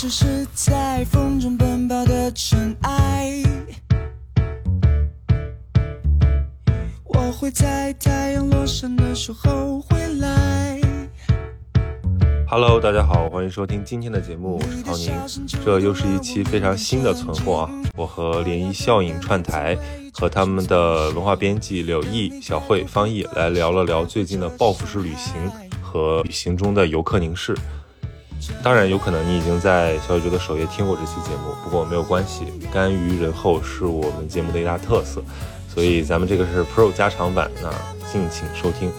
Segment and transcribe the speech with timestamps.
[0.00, 3.42] 只是在风中奔跑的尘埃。
[7.02, 10.80] 我会在太阳落山的时候回来。
[12.46, 15.12] Hello，大家好，欢迎收听今天的节目，我是陶宁。
[15.64, 17.70] 这又是一期非常新的存货啊！
[17.96, 19.76] 我和涟漪效应串台，
[20.12, 25.34] 和他们的文化编辑柳毅、小慧、方毅来聊了聊最近的报复式旅行
[25.82, 27.52] 和旅行中的游客凝视。
[28.62, 35.22] 当然，有可能你已经在小宇宙的首页听过这期节目，不过没有关系，甘于人后是我们节目的一大特色，
[35.72, 37.70] 所以咱们这个是 Pro 加长版，那
[38.10, 38.90] 敬请收听。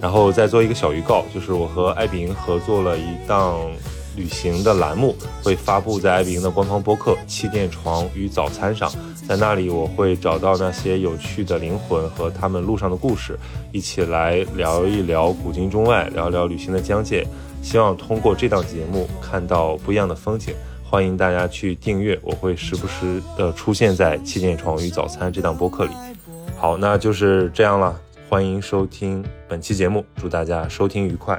[0.00, 3.58] 然后再做一个小预告，就是我和艾比营合作了一档
[4.14, 8.88] 旅行的栏目，会发布在艾比营的官方播客《气垫床与早餐》上。
[9.28, 13.38] 在那里，我会找到那些有趣的灵魂和他们路上的故事，
[13.70, 17.26] 一起来聊一聊古今中外，聊聊旅行的疆界。
[17.60, 20.54] 希望通过这档节目看到不一样的风景。
[20.82, 25.90] 欢迎大家去订阅，我会时不时的出现在《气垫床与早餐》这档播客里。
[26.56, 28.00] 好，那就是这样了。
[28.30, 31.38] 欢迎收听本期节目，祝大家收听愉快。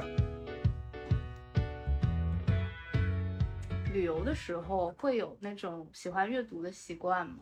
[3.92, 7.34] 旅游的时候会有那种喜欢阅读的习惯吗？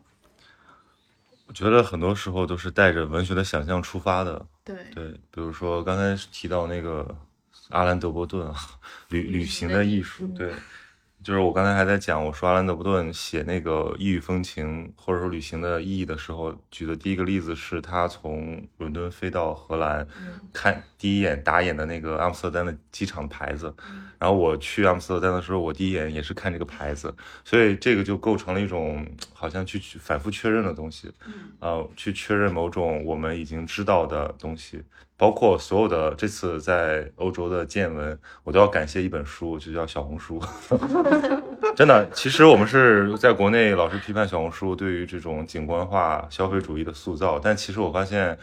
[1.49, 4.45] 我觉得很多时候都是带着文学的想象出发的。
[4.63, 7.17] 对对，比如说刚才提到那个
[7.69, 8.55] 阿兰·德伯顿啊，
[9.09, 10.53] 旅旅行的艺术，对。
[11.21, 20.07] 就是我刚才还在讲，我说阿兰·德伯顿写那个异域风情或者说旅行的意义的时候，举的第一个例子是他从伦敦飞到荷兰，
[20.53, 23.73] 看第一眼打眼的那个阿姆斯特丹的机场牌子。
[24.19, 27.11] 然后我去阿姆斯特丹的时候，我第一眼也是看这个牌子，
[27.43, 31.09] 所以这个就构成了一种好像去反复确认的东西，
[31.59, 34.83] 呃，去确认某种我们已经知道的东西。
[35.17, 40.41] 包括所有的这次在欧洲的见闻，我都要感谢一本书，就叫小红书。
[41.75, 48.37] 真的，其实我们是在国内老是批判小红书对于这种景观化消费主义的塑造，但其实我发现，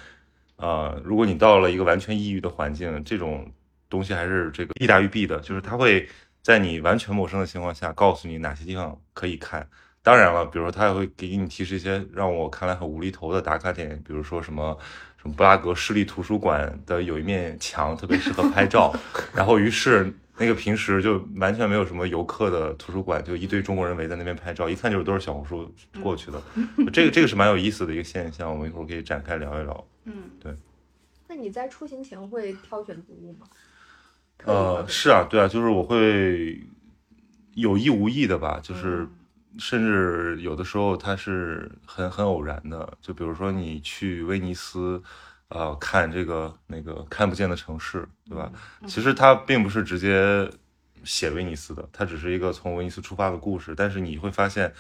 [0.57, 3.51] 呃，如果你到了一个完全抑郁的环境，这种
[3.89, 6.09] 东西还是这个利大于弊的，就是它会
[6.43, 9.69] 在你完全陌生的情况下，告诉你哪些地方可以看。
[10.03, 14.79] 当然了，比如说他也会给你提示一些让我看来很无厘头的打卡点，比如说什么
[15.21, 15.35] 什么。
[15.35, 18.95] 布拉格市立图书馆的有一面墙特别适合拍照，
[19.35, 25.69] 然后于是那个平时就完全没有什么游客的图书馆，就一堆中国人围在那边拍照，一看就是都是小红书
[26.01, 26.41] 过去的。
[26.93, 29.87] 这个这个是蛮有意思的一个现象，我们一会儿可以展开聊一聊。
[30.05, 30.55] 嗯，对。
[31.27, 33.49] 那你在出行前会挑选读物吗？
[34.45, 36.61] 呃，是啊，对啊，就是我会
[37.55, 39.09] 有意无意的吧，就是。
[39.59, 45.03] 甚至有的时候它是很很偶然的，就比如说你去威尼斯，
[45.49, 48.53] 呃，看这个那个看不见的城市，对吧？
[48.87, 50.47] 其实它并不是直接
[51.05, 53.75] 写威尼斯的，它只是一个从威尼斯出发的故事。
[53.75, 54.71] 但是你会发现，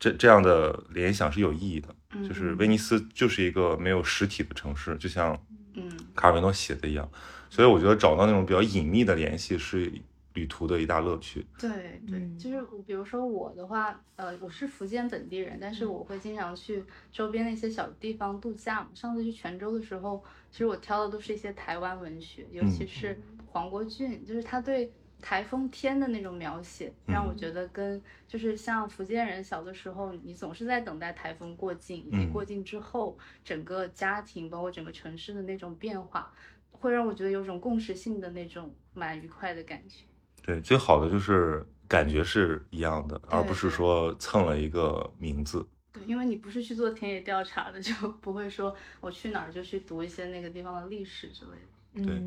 [0.00, 1.94] 这这样的联想是有意义的，
[2.26, 5.40] 就是威尼斯就是一个没有实体的城市，就像
[5.74, 7.08] 嗯卡尔维诺写的一样。
[7.50, 9.92] 所以我觉得找到那种比较隐秘的联系是。
[10.34, 11.44] 旅途的一大乐趣。
[11.58, 18.88] 对对，就是比如说我的话，呃，我是福建本地人，但是我会经常去周边的一些小地方度假。
[18.94, 36.32] 上次去泉州的时候，其实我挑的都是一些台湾文学，尤其是黄国俊，就是他对台风天的那种描写，让我觉得跟就是像福建人小的时候，你总是在等待台风过境，以及过境之后整个家庭包括整个城市的那种变化，
[36.70, 40.04] 会让我觉得有种共识性的那种蛮愉快的感觉。
[40.42, 45.66] 对，最好的就是感觉是一样的，而不是说蹭了一个名字。
[45.92, 52.06] 对，因为你不是去做田野调查的，就不会说我去哪儿就去读一些那个地方的历史之类的。
[52.06, 52.22] 对，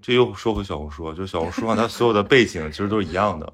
[0.00, 3.52] 这又说回小红书，就是小红书上它所有的背景其实都是一样的，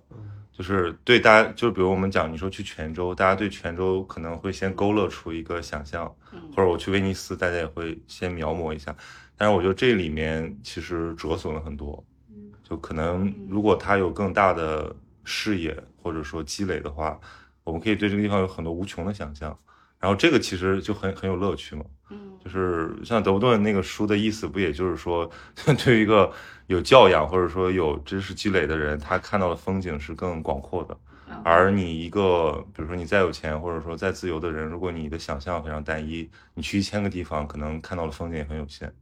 [0.53, 6.07] 就是对大家，就比如我们讲，你说去泉州，大家对泉州可能会先勾勒出一个想象，
[6.55, 8.95] 或者我去威尼斯，大家也会先描摹一下。
[9.37, 12.03] 但是我觉得这里面其实折损了很多。
[12.63, 14.95] 就可能，如果他有更大的
[15.25, 17.19] 视野或者说积累的话，
[17.63, 19.57] 我们可以对这个地方有很多无穷的想象。
[20.05, 21.83] 然后这个其实就很很有乐趣嘛。
[22.11, 25.31] 嗯，就是像德伯顿那个书的意思，不也就是说，
[25.83, 26.31] 对于一个
[26.67, 30.95] 有教养或者说有知识积累的人，他看到的风景是更广阔的。
[31.43, 38.93] 而你一个，比如说你再有钱或者说再自由的人，如果你的想象非常单一，你去一千个地方，可能看到的风景也很有限。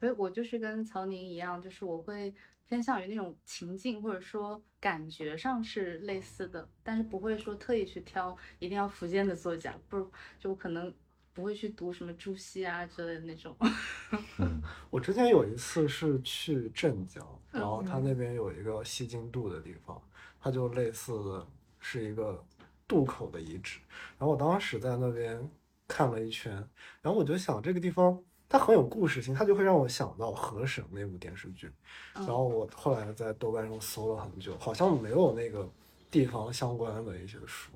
[0.00, 2.32] 所以我就是跟曹宁一样，就是我会。
[2.68, 10.94] 偏向于那种情境或者说感觉上是类似的，但是不会说特意去挑一定要福建的作家，不就可能
[11.32, 13.56] 不会去读什么朱熹啊之类的那种。
[14.38, 14.60] 嗯，
[14.90, 20.00] 我之前有一次是去镇江，然后他那边有一个西京渡的地方，
[20.38, 21.46] 它就类似的
[21.78, 22.44] 是一个
[22.86, 23.80] 渡口的遗址。
[24.18, 25.50] 然后我当时在那边
[25.86, 26.52] 看了一圈，
[27.00, 31.70] 然后我就想这个地方它很有故事性，它就会让我想到《河神》那部电视剧。
[32.14, 35.68] 嗯然后我后来在豆瓣上搜了很久，好像没有那个
[36.10, 37.70] 地方相关的一些书。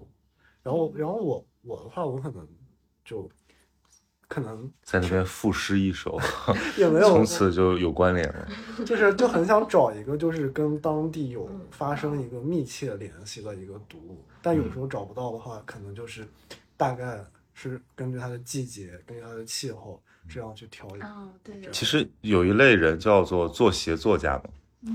[0.62, 2.48] 然后，然后我我的话，我可能
[3.04, 3.28] 就
[4.28, 6.18] 可能在那边赋诗一首，
[6.78, 8.48] 也没有 从此就有关联了。
[8.86, 16.26] 就是就很想找一个就是跟当地有发生一个密切联系的一个读物，但有时候找不到的话，可能就是
[16.76, 21.06] 大概是根据它的季节、根据它的气候这样去挑一个。
[21.06, 24.40] 哦，对对，其实有一类人叫做作协作家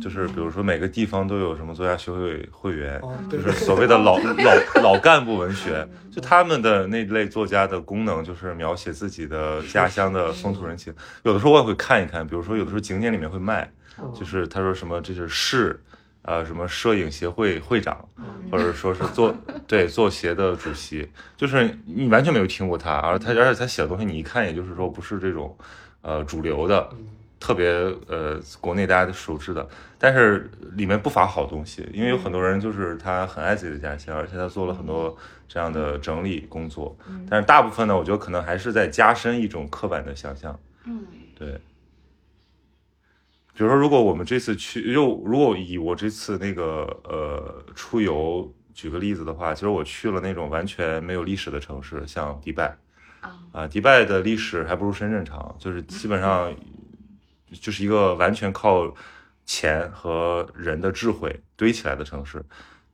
[0.02, 10.94] 就是比如说每个地方都有什么作家学会会员，哦，就，是所谓的老老老干部文学，就他们的那类作家的功能就是描写自己的家乡的风土人情。
[11.24, 15.82] 有的时候我也会看一看，比如说有的时候景点里面会卖，嗯就是他说什么这是市，
[16.28, 19.34] 呃什么摄影协会会长，嗯或者说是做
[19.66, 25.58] 对做协的主席，就是你完全没有听过他，而他而且他写的东西你一看也就是说不是这种
[26.02, 26.88] 呃主流的。
[26.92, 27.08] 嗯
[27.40, 27.68] 特别
[28.08, 29.66] 呃，国内大家都熟知的，
[30.00, 35.16] 但是里面不乏好东西，因为有很多人就是他很爱自己的家乡，而且他做了很多
[35.48, 36.98] 这样的整理工作，
[37.30, 41.06] 但是大部分呢，我觉得可能还是在加深一种刻板的想象，嗯
[41.38, 41.62] 对。
[43.58, 52.78] 比如说，如果我们这次去，又如果以我这次那个呃出游举个例子的话，其实我去了那种完全没有历史的城市，像迪拜，
[53.20, 56.56] 啊啊，迪拜的历史还不如深圳长，就是基本上
[57.60, 58.94] 就是一个完全靠
[59.44, 62.46] 钱和人的智慧堆起来的城市。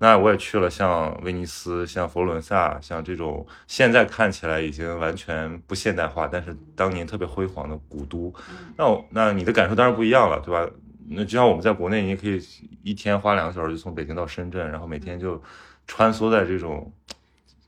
[0.04, 8.34] 那我也去了像威尼斯、像佛罗伦萨、像这种现在看起来已经完全不现代化，但是当年特别辉煌的古都。
[8.76, 10.70] 那我那你的感受当然不一样了，对吧？
[11.08, 12.38] 那就像我们在国内，你也可以
[12.84, 15.42] 一天花两个小时就从北京到深圳，然后每天就
[15.88, 16.92] 穿梭在这种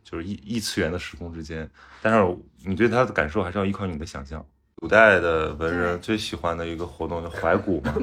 [0.04, 1.70] 就是异异次元的时空之间。
[2.02, 4.46] 但是你对它的感受还是要依靠你的想象。
[4.77, 7.94] 古代的文人最喜欢的一个活动就怀古嘛。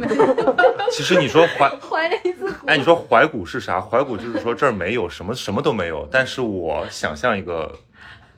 [0.91, 3.81] 其实你说怀， 怀了一次古哎，你说怀古是啥？
[3.81, 7.71] 怀古就是说这儿没有什么，什么都没有，但是我想象一个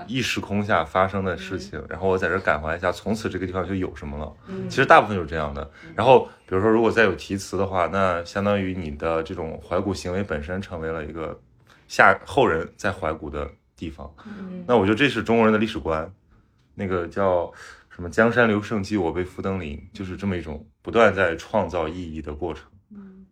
[0.08, 4.32] 异时空下发生的事情，然后我在这儿感怀一下，从此这个地方就有什么了。
[4.68, 5.70] 其实大部分就是这样的。
[5.94, 11.40] 然后比如说，如果再有题词的话，那相当于你的这种怀古行为本身成为了一个
[11.86, 14.12] 下后人在怀古的地方。
[14.66, 16.12] 那我觉得这是中国人的历史观，
[16.74, 17.52] 那个叫
[17.94, 22.64] 什么“江山留胜迹，我辈复登临”，就是这么一种不断在创造意义的过程。
[22.90, 23.24] 嗯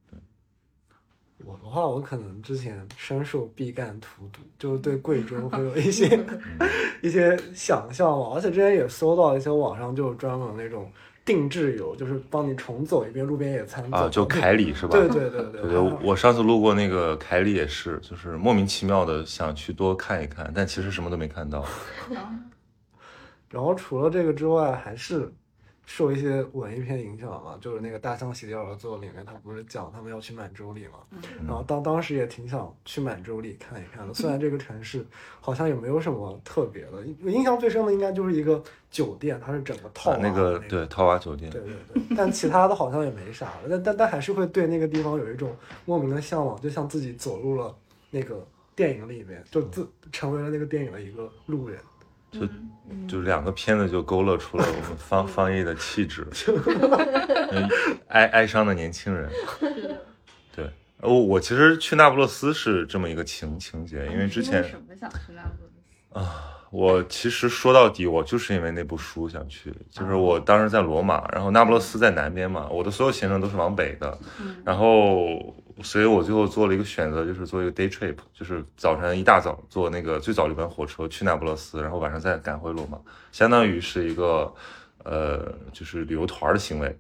[1.45, 6.25] 我的话，我可能之前深受毕赣荼毒，就是对贵州会有一些
[7.03, 8.31] 一些想象嘛。
[8.33, 10.89] 而且之前也搜到一些网上就是专门那种
[11.25, 14.93] 定制游，就是帮你重走一遍路边野餐啊，就凯里是吧？
[14.93, 21.65] 对对对对对对，我上次路过那个凯里也是，就是莫名其妙的想去多看一看，但其实什么都没看到。
[23.53, 25.33] 然后除了这个之外，还是
[25.85, 31.01] 受一些文艺片影响嘛，就是那个《大象席地而坐》里面，他不是讲他们要去满洲里嘛，
[31.47, 34.15] 然后当当时也挺想去满洲里看一看的。
[34.15, 35.05] 虽然这个城市
[35.41, 45.55] 好像也没有什么特别的，我印象最深的应该就是一个酒店，它是整个套那个对套娃酒店，对对对，但其他的好像也没啥了，但但但还是会对那个地方有一种
[45.85, 47.75] 莫名的向往，就像自己走入了
[48.11, 51.79] 那个电影里面，就自成为了那个电影的一个路人。
[52.33, 52.49] 就
[53.07, 56.27] 就两个片子就勾勒出了我们 方方毅的气质，
[57.53, 57.69] 嗯
[58.09, 59.31] 哀哀伤的年轻人。
[60.55, 60.69] 对，
[61.01, 65.63] 我我其实去那不勒斯是这么一个情情节，因为之前为什么想去那不
[66.19, 66.29] 勒斯？
[66.71, 74.19] 我其实说到底，我就是因为那部书想去，就是我当时在罗马，然后那不勒斯在南边嘛，我的所有行程都是往北的，
[74.65, 82.99] 然后所以我最后做了一个选择，就是做一个 day trip，就是早晨一大早坐那个最早的一班火车去那不勒斯，然后晚上再赶回罗马，
[83.31, 84.53] 相当于是一个
[85.05, 86.99] 呃就是旅游团的行为。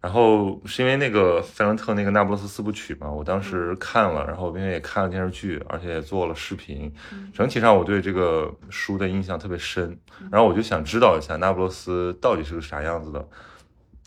[0.00, 6.90] 然后是因为那个费兰特那个那不勒斯四部曲嘛，我当时看了，然后并且也看了电视剧，而且也做了视频，
[7.34, 9.98] 整体上我对这个书的印象特别深，
[10.30, 13.28] 然后我就想知道一下那不勒斯到底是个啥样子的，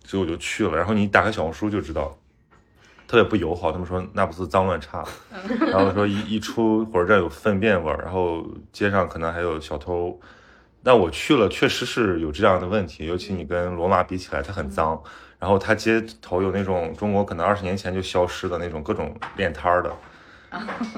[0.04, 0.76] 所以我就去了。
[0.76, 2.18] 然后你打开小红书就知道，
[3.14, 5.06] 特别不友好，他们说那不勒斯脏乱差，
[5.72, 10.20] 然后说一一出火车站有粪便味儿，然后街上可能还有小偷。
[10.82, 15.00] 那我去了，确实是有这样的问题，尤其你跟罗马比起来，它很脏。
[15.38, 19.96] 然后它街头有那种中国可能二十年前就消失的那种各种练摊儿的，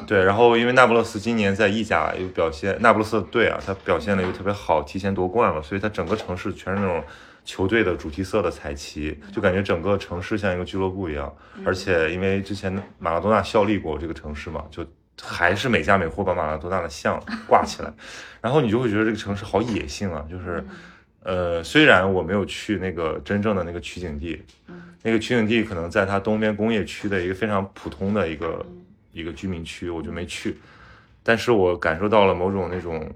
[0.07, 0.23] 对。
[0.23, 7.03] 然后因为那不勒斯今年在意甲又表现，那不勒斯的队啊，它表现的又特别好，提前夺冠了，所以它整个城市全是那种
[7.45, 11.33] 球队的主题色的彩旗，就感觉整个城市像一个俱乐部一样。
[11.63, 14.85] 而且因为之前马拉多纳效力过这个城市嘛，就
[15.21, 17.93] 还是每家每户把马拉多纳的像 挂起来，
[18.41, 20.65] 然后你就会觉得这个城市好野性啊，就是。
[21.27, 24.39] 呃，虽然我没有去那个真正的那个取景地，
[25.01, 28.63] 那个取景地可能在它东边工业区的一个非常普通的一个
[29.11, 30.55] 一个居民区，我就没去，
[31.23, 33.11] 但是我感受到了某种那种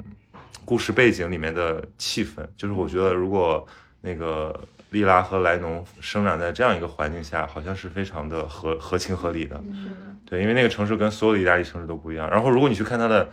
[0.65, 3.63] 故事背景里面的气氛，就是我觉得如果
[4.01, 9.62] 那个利拉和莱农生长在这样一个环境下，好像是非常的合合情合理的，
[10.25, 12.29] 对，因为那个城市跟所有的意大利城市都不一样。
[12.29, 13.29] 然后如果你去看它的。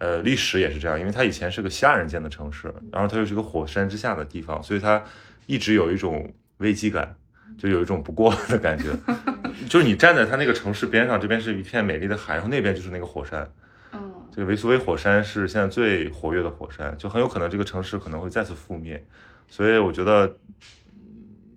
[0.00, 5.02] 呃，历史也是这样，因为它以前是个虾人建的城市，然后它又是个火山之下的地方，所以它
[5.46, 7.16] 一直有一种危机感，
[7.58, 8.92] 就有一种不过的感觉。
[9.68, 13.44] 就是你站在它那个城市边上，这边是一片美丽的海，然后那边就是那个火山。
[13.92, 19.04] 嗯，这个维苏威火山是现在最活跃的火山，就很有可能这个城市可能会再次覆灭。
[19.48, 20.38] 所以我觉得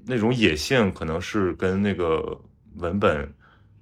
[0.06, 2.40] 那种野性可能是跟那个
[2.76, 3.32] 文本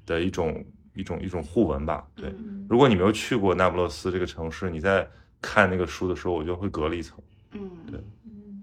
[0.05, 0.65] 的一种。
[0.95, 2.33] 一种一种互文吧，对。
[2.67, 5.07] 如果你没有去过那不勒斯这个城市，你在
[5.41, 7.17] 看那个书的时候，我就会隔了一层。
[7.51, 7.97] 嗯，对。
[8.25, 8.61] 嗯，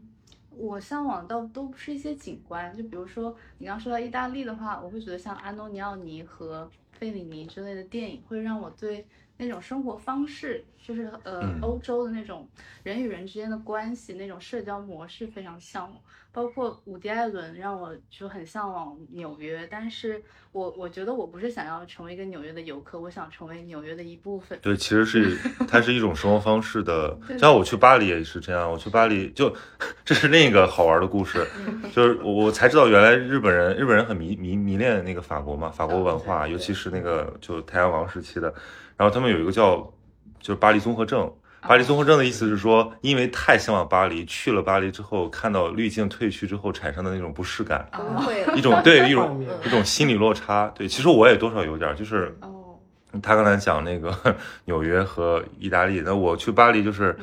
[0.51, 9.07] 我向往的都不是一些景观，就比如说你刚刚说到意大利的话，我会觉得像安东尼奥尼和费里尼之类的电影，会让我对
[9.39, 12.49] 那种生活方式，就是呃欧洲的那种
[12.83, 16.01] 人与人之间的关系，那种社交模式非常向往。
[16.37, 24.59] 包括伍迪·艾伦让我就很向往纽约，但是我我觉得我不是想要成为一个纽约的游客，我想成为纽约的一部分。
[24.61, 25.35] 对，其实是
[25.67, 28.71] 它是一种生活方式的，像我去巴黎也是这样。
[28.71, 29.51] 我去巴黎就
[30.05, 31.43] 这是另一个好玩的故事，
[31.91, 38.53] 就是我才知道原来日本人日本人很迷迷迷恋那个法国嘛，法国文化，尤其是那个就太阳王时期的，
[38.99, 39.91] 然后他们有一个叫
[40.39, 41.33] 就是巴黎综合症。
[41.63, 47.89] 巴黎综合症的意思是说，因为太向往巴黎，去了巴黎之后，看到滤镜褪去之后产生的那种不适感，
[48.55, 50.69] 一种对一种一种心理落差。
[50.75, 52.37] 对，其实我也多少有点，就是
[53.21, 54.15] 他刚才讲那个
[54.67, 57.17] 纽约和意大利，那我去巴黎就是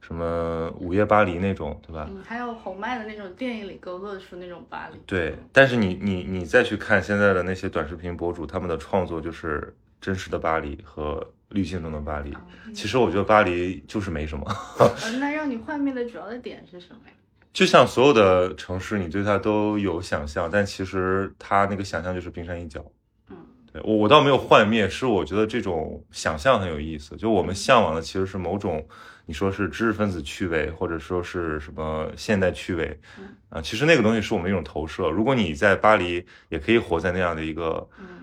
[0.00, 2.08] 什么午夜巴黎那种，对吧？
[2.26, 4.98] 还有红麦的那种电影里勾勒出那种巴黎。
[5.04, 11.32] 对，但是你你你再去看现在的那些短视频博主，他们的创作就是真实的巴黎和。
[11.50, 12.32] 滤镜中的巴黎，
[12.72, 14.44] 其实我觉得巴黎就是没什么。
[15.18, 17.12] 那让你幻灭的主要的点是什么呀？
[17.52, 22.84] 就像所有的城市，你对它都有想象，但其实它那个想象就是冰山一角。
[23.28, 23.36] 嗯，
[23.72, 27.16] 对我我倒没有幻灭，是我觉得这种想象很有意思。
[27.16, 28.86] 就我们向往的其实是某种，
[29.26, 32.96] 你说是知识分子趣味，或者说是什么现代趣味
[33.48, 35.10] 啊，其实那个东西是我们一种投射。
[35.10, 37.88] 如果你在巴黎，也可以活在那样的一个。
[37.98, 38.19] 嗯，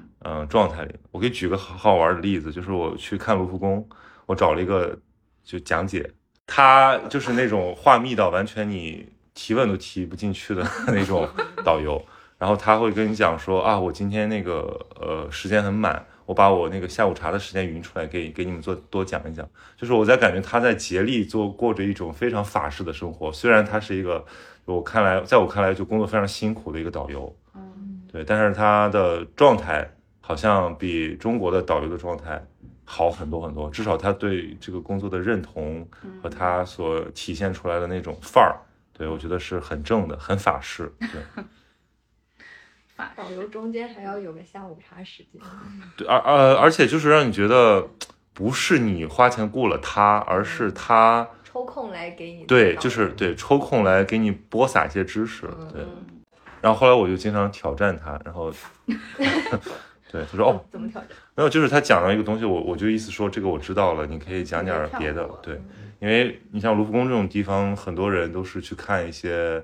[0.49, 3.87] 状态里，我给举个好好玩的例子，就是我去看卢浮宫，
[4.25, 4.97] 我找了一个
[5.43, 6.11] 就讲解，
[6.45, 11.27] 他就是那种话密到完全你提问都提不进去的那种
[11.63, 12.03] 导游，
[12.37, 19.47] 然后他会跟你讲说啊，我今天那个呃时间很满，我把我那个下午茶的时间匀出来给给你们做多讲一讲，
[19.77, 24.25] 就是我在感觉他在竭力做过着一种非常法式的生活，虽然他是一个
[24.65, 29.89] 我看来在我看来就工作非常辛苦的一个导游，嗯，对，但是他的状态。
[30.27, 32.45] 好像比中国的导游的状态
[32.83, 35.87] 好很多很多，至少他对这个工作的认同
[36.21, 38.59] 和他所体现出来的那种范儿，
[38.91, 40.93] 对我觉得是很正的，很法式。
[40.99, 41.45] 对，
[43.15, 45.41] 导游中间还要有个下午茶时间。
[45.95, 47.87] 对，而而而且就是让你觉得
[48.33, 52.43] 不是你花钱雇了他，而是他抽空来给你。
[52.43, 55.47] 对，就是对抽空来给你播撒一些知识。
[55.71, 55.85] 对，
[56.59, 58.51] 然后后来我就经常挑战他，然后。
[60.11, 61.09] 对，他说哦，怎么挑战？
[61.35, 65.27] 没有，就是他讲了一个东西，我我就意思说这个我知道了，你可以讲点别的。
[65.43, 65.61] 对，
[65.99, 69.61] 因为你像卢浮宫这种地方，很多人都是去看一些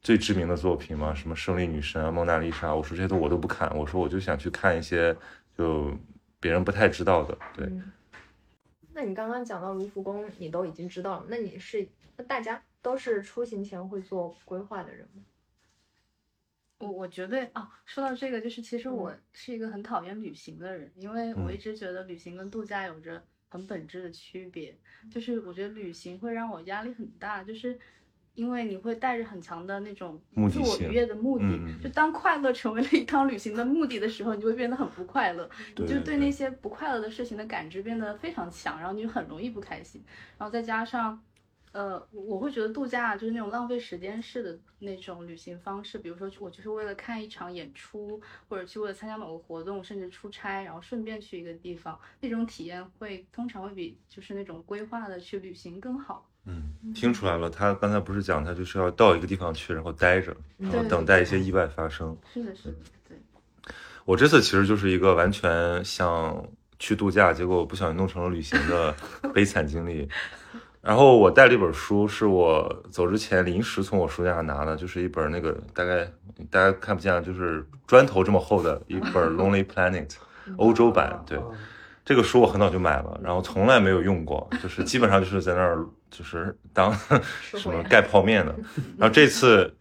[0.00, 2.74] 最知名的作品嘛，什么胜利女神啊、蒙娜丽莎。
[2.74, 5.16] 我说这些都我都不看，我说我就想去看一些
[5.56, 5.92] 就
[6.40, 7.38] 别人不太知道的。
[7.56, 7.70] 对。
[8.92, 11.86] 那你刚刚讲到卢浮宫，你都已经知道了，那你是
[12.16, 15.22] 那大家都是出行前会做规划的人吗？
[16.80, 24.74] 我我觉得啊，说到这个，就是其实我是一个很讨厌旅行的人，因为我一直觉得旅行跟度假有着很本质的区别。
[25.10, 27.78] 就是我觉得旅行会让我压力很大，就是
[28.34, 30.18] 因为你会带着很强的那种
[30.50, 31.44] 自我愉悦的目的。
[31.82, 40.02] 就当快乐成为了一趟旅行的目的的时候，你就会变得很不快乐，你就对那些不快乐的事情的感知变得非常强，然后你就很容易不开心。
[40.38, 41.22] 然后再加上。
[41.72, 56.26] 呃，我会觉得度假就是那种浪费时间式的那种旅行方式，比如说我就是为了看一场演出，或者去为了参加某个活动，甚至出差，然后顺便去一个地方，那种体验会通常会比就是那种规划的去旅行更好。
[56.46, 62.16] 嗯，听出来了，他刚才不是讲他就是要到一个地方去，然后待着，然后等待一些意外发生。
[62.32, 62.74] 是的，是的，
[63.08, 63.16] 对，
[64.04, 66.48] 我这次其实就是一个完全想
[66.80, 68.92] 去度假，结果不小心弄成了旅行的
[69.32, 70.08] 悲惨经历。
[70.82, 76.10] 然后我带了一本书，是我走之前临时从我书架上拿的，就是一本那个大概
[76.50, 80.08] 大家看不见，就是砖头这么厚的一本《Lonely Planet》
[80.56, 81.22] 欧洲版。
[81.26, 81.52] 对，嗯
[82.02, 86.92] 这个书我很早就买了，然后从来没有用过，就是基本上就是在那儿就是当
[87.40, 88.52] 什么盖泡面的。
[88.98, 89.72] 然后这次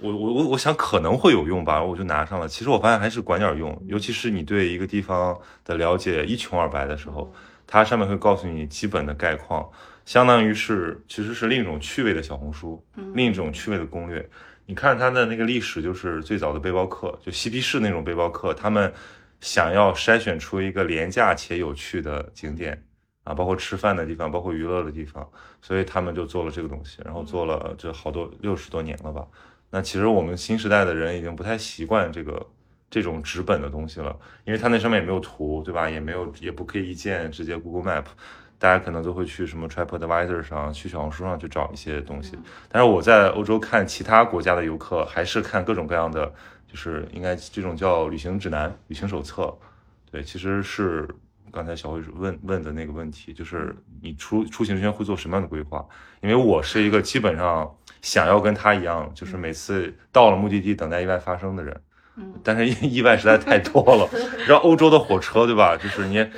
[0.00, 2.46] 我我我我想可能会有用吧，我就拿上了。
[2.46, 7.32] 其实我发现还是管点用，尤其是你对一个地方的了解一穷二白的时候，
[7.66, 9.66] 它上面会告诉你基本的概况，
[10.10, 14.28] 相当于是其实是另一种趣味的小红书，另一种趣味的攻略。
[14.66, 18.92] 你看它的那个历史，就是最早的背包客，就嬉皮士那种背包客，他们
[19.40, 22.82] 想要筛选出一个廉价且有趣的景点
[23.22, 25.24] 啊，包括吃饭的地方，包括娱乐的地方，
[25.62, 29.24] 所以他们就做了这个东西，然后做了这好多六十多年了吧。
[29.70, 32.44] 那其实我们新时代的人已经不太习惯这个
[32.90, 35.88] 这种纸本的东西了，因为它那上面也没有图，对吧？
[35.88, 38.06] 也没有也不可以一键直接 Google Map，
[38.60, 42.38] 大家可能都会去什么 TripAdvisor 上、去小红书上去找一些东西。
[42.68, 46.30] 但是我在欧洲看其他国家的游客，还是看各种各样的，
[46.70, 49.52] 就是应该这种叫旅行指南、旅行手册。
[50.12, 51.08] 对，其实是
[51.50, 55.82] 刚才小慧问问的那个问题，就是你出出行之前会做什么样的规划？
[56.20, 61.80] 因为我是一个基本上想要跟他一样，就是每次到了目的地等待意外发生的人。
[62.16, 65.76] 嗯，但是意意外实在太多了，你知道欧洲的火车对吧？
[65.76, 66.28] 就是你你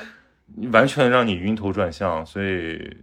[0.72, 2.96] 完全让你晕头转向，所以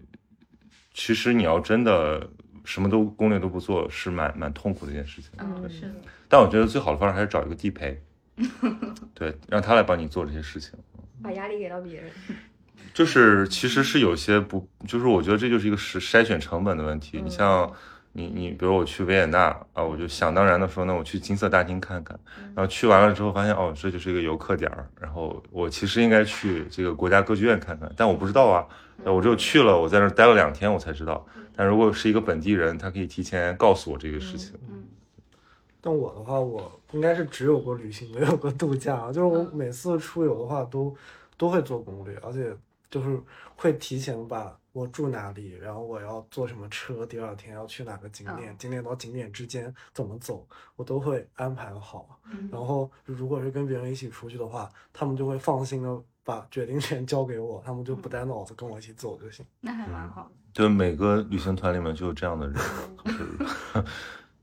[0.94, 2.30] 其实你要真的
[2.64, 5.32] 什么都攻略都不做，是蛮蛮痛苦的一件事情。
[5.38, 5.96] 嗯，是的，
[6.28, 8.02] 但我觉得最好的方式还是找一个地陪，
[9.14, 10.78] 对，让他来帮你做这些事情。
[11.22, 12.12] 把压力给到别人。
[12.94, 17.22] 就是其实是有些不，就是我觉得这就是一个筛筛选成本的问题。
[17.22, 17.72] 你像
[18.12, 22.20] 你你，比如我去维也纳啊，我就想当然的说，那我去金色大厅看看，
[22.56, 28.68] 然后去完了之后发现哦，这就是一个游客点儿，然后我其实应该去这个国家歌剧院看看，但我不知道啊，
[29.06, 31.26] 我只有去了，我在那儿待了两天，我才知道。
[31.56, 34.54] 但如果是一个本地人，他可以提前告诉我这个事情。
[34.70, 34.84] 嗯
[35.82, 39.08] 但我的话，我应该是只有过旅行，没有过度假。
[39.14, 40.94] 就是我每次出游的话都，
[41.38, 42.54] 都会做攻略，而且
[42.90, 43.22] 就是
[43.56, 52.20] 会提前把我住哪里，然后我要坐什么车，第二天要去哪个景点，嗯景点到景点之间怎么走，我都会安排好。
[52.32, 59.46] 嗯然后如果是跟别人一起出去的话，他们就会放心的把决定权交给我，他们就不带脑子跟我一起走就行。
[59.62, 60.32] 那还蛮好的。
[60.52, 62.56] 就每个旅行团里面就有这样的人，
[63.06, 63.38] 就是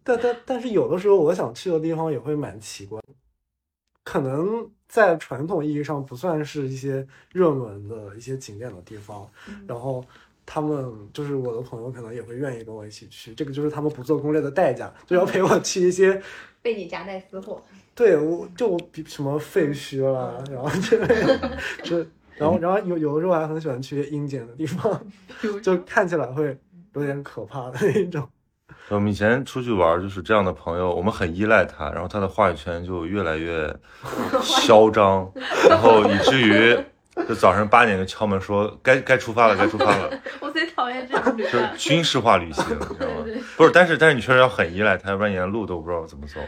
[0.05, 3.01] 但但但是有的时候我想去的地方也会蛮奇怪，
[4.05, 9.29] 可能在传统意义上不算是一些热门的一些景点的地方，
[9.67, 10.05] 然后
[10.45, 16.23] 他们就是我的朋友可能也会愿意跟我一起去，这个就是他们不做攻略的代价，就要陪我去一些
[16.63, 17.61] 被你夹带私货，
[17.95, 25.05] 对我就我比什么废墟啦，然后之类的 这然后然后有有的时候还很喜欢去些阴间的地方，
[25.63, 26.57] 就看起来会
[26.95, 28.29] 有点可怕的那种。
[28.91, 33.75] 我们以前出去玩就是这样的朋友，我们很依赖他，然后他的话语权就越来越
[34.43, 35.31] 嚣张，
[35.69, 36.79] 然后以至于
[37.29, 41.69] 就早上八点就敲门说该该出发了，该出发了， 我最讨厌这种就是。
[41.77, 43.25] 军事化旅行，你知道吗
[43.57, 46.41] 不是，但是但是你确实要很依赖他，要不然你连路都不知道怎么走。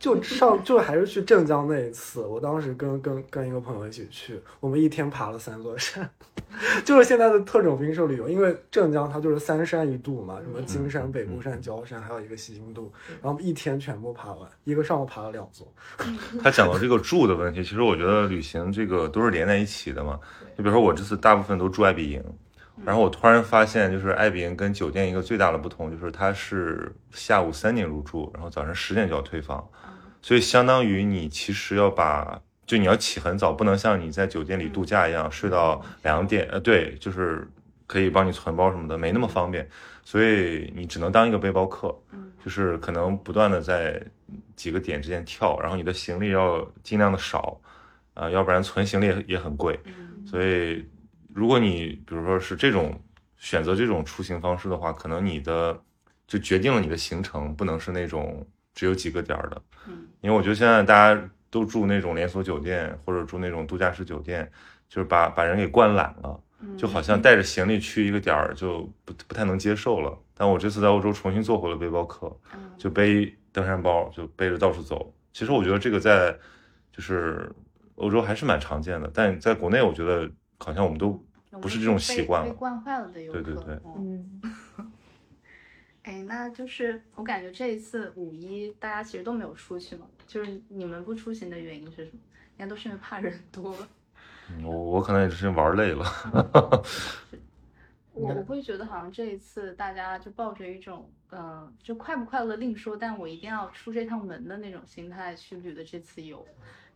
[0.00, 6.08] 嗯就上就还是去镇江那一次，我当时跟跟跟一个朋友一起去，我们一天爬了三座山，
[6.86, 12.90] 就是现在的特种兵式旅游，因为镇江它就是三山一渡嘛，什么金山、北部山、焦山，还有一个西京渡，
[13.22, 15.70] 然后一天全部爬完，一个上午爬了两座。
[16.42, 20.18] 他讲到这个住的问题，其实我觉得旅行这个都是连在一起的嘛。
[20.56, 22.24] 就比如说我这次大部分都住爱比营，
[22.86, 29.68] 然后我突然发现，就是爱彼迎跟酒店一个最大的不同，就是它是下午三点入住，然后早上十点就要退房，
[30.22, 37.48] 所以相当于你其实要把，就你要起很早，不能像你在酒店里度假一样睡到两点，呃，对，就是
[37.86, 39.68] 可以帮你存包什么的，没那么方便，
[40.04, 41.94] 所以你只能当一个背包客，
[42.44, 44.00] 就是可能不断的在
[44.54, 47.60] 几个点之间跳，然后你的行李要尽量的少，
[48.14, 49.80] 啊、要不然存行李也也很贵，
[50.26, 50.86] 所以
[51.34, 53.02] 如果你比如说是这种
[53.38, 55.80] 选择这种出行方式的话，可能你的
[56.26, 64.50] 就决定了你的行程不能是那种只有几个点儿的，嗯因为我觉得现在大家都住那种连锁酒店或者住那种度假式酒店，
[64.88, 66.40] 就是把把人给惯懒了。
[66.62, 70.18] 嗯就好像带着行李去一个点儿就不不太能接受了。
[70.34, 75.12] 但我这次在欧洲重新做回了背包客，嗯就背登山包，就背着到处走。
[75.32, 76.38] 其实我觉得这个在
[76.92, 77.50] 就是
[77.94, 81.18] 欧洲还是蛮常见的，但在国内我觉得好像我们都
[81.60, 83.42] 不是这种习惯了惯坏了的游客。
[83.42, 84.52] 对对对嗯嗯，
[86.02, 92.18] 哎，那就是我感觉这一次五一大家其实都没有出去嘛，就是你们不出行的原因是什么？
[92.56, 93.76] 应该都是因为怕人多。
[94.50, 96.04] 嗯 我我可能也是玩累了。
[98.12, 106.44] 我我会觉得好像这一次大家就抱着一种，嗯、就快不快乐另说，但我一定要出这趟门的那种心态去旅的这次游，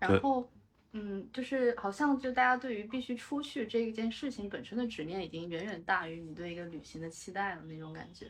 [0.00, 0.46] 然后，
[0.92, 8.26] 嗯，就是好像就大家对于必须出去这一件事情本身的执念，已经远远大于你对一个旅行的期待了那种感觉。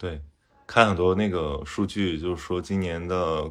[0.00, 0.18] 对，
[0.66, 3.44] 看很多那个数据，就是说今年的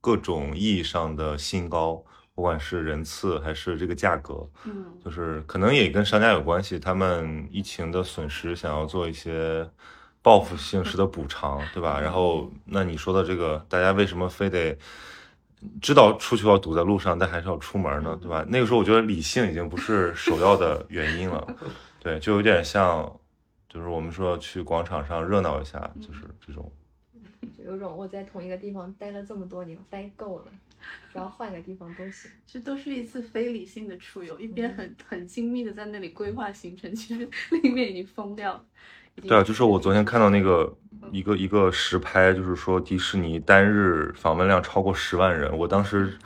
[0.00, 2.02] 各种意义上的新高，
[2.34, 9.68] 不管是人次还是这个价格，嗯就是可能也跟商家有关系，他们疫情的损失想要做一些
[10.22, 12.00] 报复性式的补偿，对吧？
[12.00, 14.78] 然后，那你说的这个，大家为什么非得
[15.82, 18.42] 知道出去要堵在路上，但还是要出门呢，对吧？
[18.48, 21.46] 那个时候我觉得理性已经不是首要的原因了，
[22.00, 23.20] 对，就有点像，
[23.70, 26.70] 就是我们说去广场上热闹一下，就是这种。
[27.56, 30.46] 就有种我在同一个地方待了这么多年，待够了，
[31.12, 32.30] 然后换个地方都行。
[32.46, 38.64] 这都是一次非理性的出游，一边很很精密的在那里规划行程，其实另一边已经疯掉了。
[39.22, 40.76] 对啊，就是我昨天看到那个
[41.12, 46.18] 一个一个实拍，就是说迪士尼单日访问量超过十万人，我当时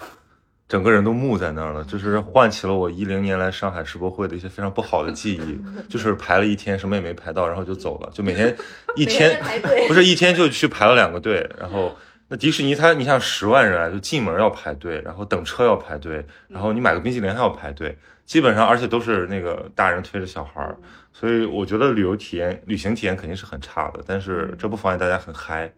[0.69, 8.57] 整个人都木在那儿了，就是唤起了我一零年来上海世博会的一些非常不好的记忆， 就是排了一天什么也没排到，然后就走了，就每天
[8.97, 9.41] 一天
[9.89, 11.97] 不是一天就去排了两个队，然后。
[12.27, 20.75] 那迪士尼它，你像十万人啊，就进门要排队，然后等车要排队，然后你买个冰淇淋还要排队，基本上而且都是那个大人推着小孩儿，
[21.13, 25.71] 所以我觉得旅游体验、旅行体验肯定是很差的，但是这不妨碍大家很嗨。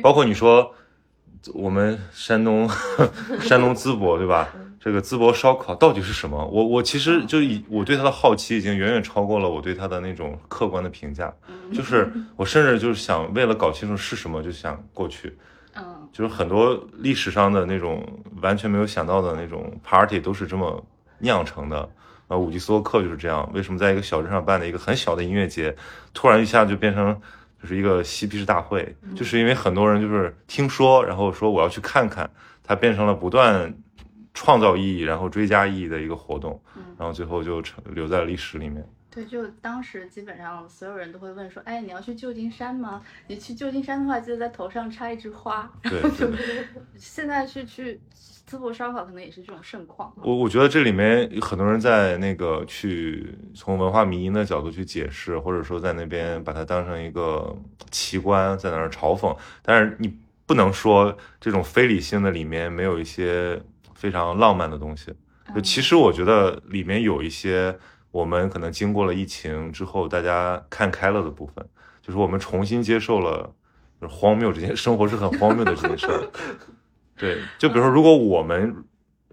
[0.00, 0.72] 包括你说
[1.52, 2.68] 我们山东
[3.40, 4.48] 山东淄博对吧？
[4.80, 6.44] 这个淄博烧烤到底是什么？
[6.46, 11.32] 我我其实就以我对它的好奇已经远远超过了我对它的那种客观的评价，
[11.72, 15.36] 就是 我甚至就是想为了搞清楚是什么，就想过去。
[15.76, 18.06] 嗯就是很多历史上的那种
[18.40, 20.80] 完全没有想到的那种 party 都是这么
[21.18, 21.88] 酿成的。
[22.28, 23.50] 啊，五级斯托克就是这样。
[23.52, 25.74] 为什么在一个小镇上办的一个很小的音乐节，
[26.12, 27.20] 突然一下就变成
[27.64, 28.94] 就是一个嬉皮士大会？
[29.16, 32.30] 就是因为很多人就是听说，然后说我要去看看，
[32.62, 33.74] 它变成了不断
[34.34, 36.60] 创造意义，然后追加意义的一个活动，
[36.98, 38.86] 然后最后就成留在了历史里面。
[39.10, 43.00] 对，就当时基本上所有人都会问说，哎，你要去旧金山吗？
[43.28, 45.72] 你去旧金山的话，记得在头上插一枝花。
[45.84, 46.66] 对然后 就对
[46.98, 47.98] 现在是去
[48.48, 50.12] 淄博烧烤，可能也是这种盛况。
[50.22, 57.56] 我我觉得这里面有很多人在那个去从文化迷因的角度去解释，或者说在那边把它当成一个
[57.90, 59.34] 奇观，在那儿嘲讽。
[59.62, 63.60] 但是你不能说这种非理性的里面没有一些
[63.94, 65.12] 非常浪漫的东西。
[65.54, 67.78] 就其实我觉得里面有一些
[68.10, 71.66] 我们可能经过了疫情之后，大家看开了的部分，
[72.02, 73.54] 就是我们重新接受了
[74.00, 76.28] 就是荒谬这件生活是很荒谬的这件事儿。
[77.16, 78.84] 对，就比如说，如果我们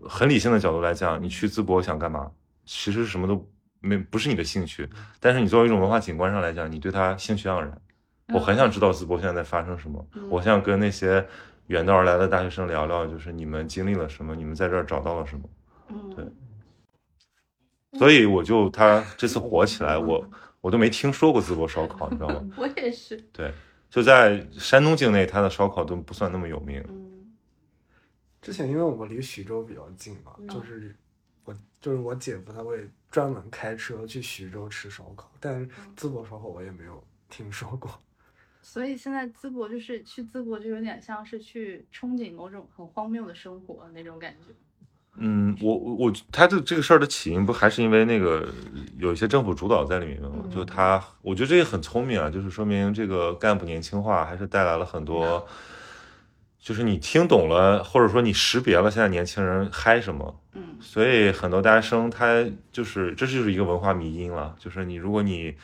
[0.07, 2.31] 很理性的角度来讲，你去淄博想干嘛？
[2.65, 4.87] 其实什么都没不是你的兴趣，
[5.19, 7.81] 但是你作为一种文化景观上来讲，你对它兴趣盎然。
[8.33, 11.27] 我很想知道淄博现在在发生什么，嗯我想跟那些
[11.67, 15.43] 远道而来的大学生聊聊，就是你们经历了什么，你们在这儿找到了什么。
[15.89, 16.25] 嗯，对
[17.99, 20.25] 所以我就他这次火起来，我
[20.61, 22.41] 我都没听说过淄博烧烤，你知道吗？
[22.55, 23.17] 我也是。
[23.33, 23.51] 对，
[23.89, 26.81] 就在山东境内，它的烧烤都不算那么有名。
[26.87, 27.10] 嗯
[28.41, 30.95] 之前因为我们离徐州比较近嘛，就是
[31.43, 37.91] 我就是我姐夫他会专门开车去徐州吃烧烤，但是淄博烧烤我也没有听说过。
[38.63, 44.53] 所以现在淄博就是去淄博，就有点像是去憧憬某种很荒谬的生活那种感觉。
[45.17, 48.47] 嗯，我我我，他这这个事儿的起因不还是因为那个
[48.97, 50.47] 有一些政府主导在里面吗？
[50.49, 55.45] 就他，我觉得这个很聪明啊，就是说明这个干部年轻化还是带来了很多，
[56.61, 65.55] 就是你听懂了，或者说你识别了现在年轻人嗨什么，嗯所以很多大学生他就是这就是一个文化迷因了，就是你如果你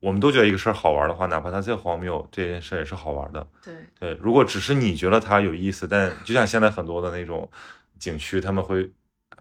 [0.00, 3.46] 我们都觉得一个事儿好玩的话，哪怕它再荒谬，这件事儿也是好玩的。
[3.64, 7.50] 对，对，如果只是你觉得它有意思，但就像现在很多的那种
[7.98, 8.92] 景区，他们会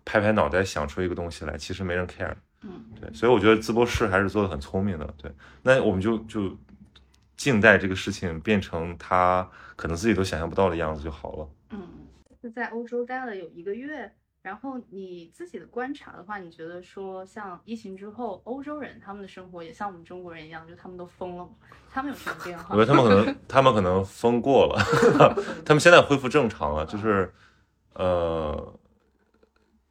[0.05, 2.33] 拍拍脑袋想出一个东西来，其实没人 care。
[2.61, 5.13] 嗯对，所以我觉得淄博市还是做的很聪明的。
[5.21, 5.29] 对，
[5.61, 6.57] 那我们就就
[7.35, 9.45] 静待这个事情变成他
[9.83, 11.49] 可能自己都想象不到的样子就好了。
[11.71, 11.85] 嗯，
[12.41, 14.09] 是在欧洲待了有一个月，
[14.41, 21.49] 然后你自己的观察的话，你觉得说像疫情之后，欧洲人他们的生活也像我们中国人一样，就他们都疯了吗？
[21.91, 22.73] 他们有什么变化？
[22.73, 24.81] 我觉得他们可能 他们可能疯过了，
[25.65, 27.33] 他们现在恢复正常了，就是
[27.95, 28.79] 呃，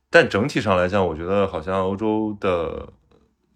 [0.09, 2.91] 但整体上来讲，我觉得好像欧洲的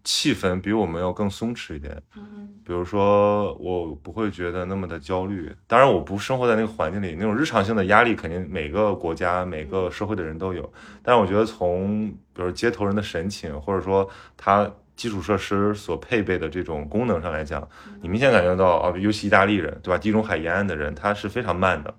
[0.07, 2.01] 气氛比我们要更松弛一点。
[2.17, 5.55] 嗯比如说，我不会觉得那么的焦虑。
[5.69, 10.73] 当然，我不生活在那个环境里，那种日常性的压力肯定每个国家、每个社会的人都有。
[11.01, 17.69] 但是我觉得从比如街头人的神情，或者说他基础设施所配备的这种功能上来讲，
[18.03, 19.99] 你明显感觉到啊，尤其意大利人，对吧？
[19.99, 21.95] 地中海沿岸的人，他是非常慢的，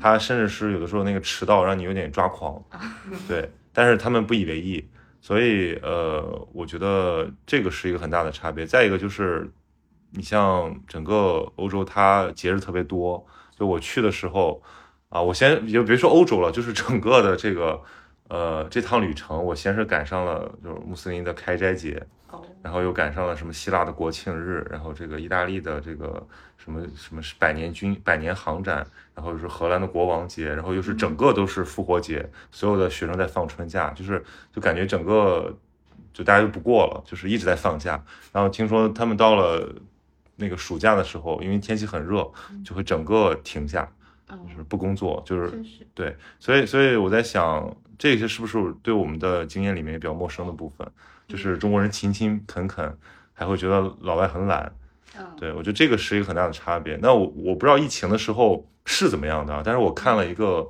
[0.00, 2.60] 他甚至是有的时候那个迟到让你有点抓狂，
[3.28, 3.48] 对。
[3.72, 4.84] 但是他们不以为意，
[5.28, 8.64] 所以呃，我觉得这个是一个很大的差别。
[8.64, 9.46] 再一个就是，
[10.12, 13.22] 你像整个欧洲，它节日特别多。
[13.54, 14.62] 就我去的时候，
[15.10, 17.78] 啊，我先就别说欧洲了，就是整个的这个
[18.28, 28.86] 呃这趟旅程，我先是赶上了就是穆斯林的开斋节，哦，然后又赶上了什么希腊的国庆日，然后这个意大利的这个什么什么百年军百年航展，
[29.18, 35.52] 然后又是荷兰的国王节，然后又是整个都是复活节，所有的学生在放春假，就是就感觉整个
[36.12, 38.00] 就大家就不过了，就是一直在放假。
[38.32, 39.74] 然后听说他们到了
[40.36, 42.30] 那个暑假的时候，因为天气很热，
[42.64, 43.90] 就会整个停下，
[44.28, 50.88] 嗯就是不工作，就是，对，所以所以我在想，这些是不是对我们的经验里面也比较陌生的部分？
[51.26, 52.96] 就是中国人勤勤恳恳，
[53.34, 54.72] 还会觉得老外很懒。
[55.16, 56.96] 嗯，对我觉得这个是一个很大的差别。
[57.00, 60.68] 那我我不知道疫情的时候是怎么样的啊，但是我看了一个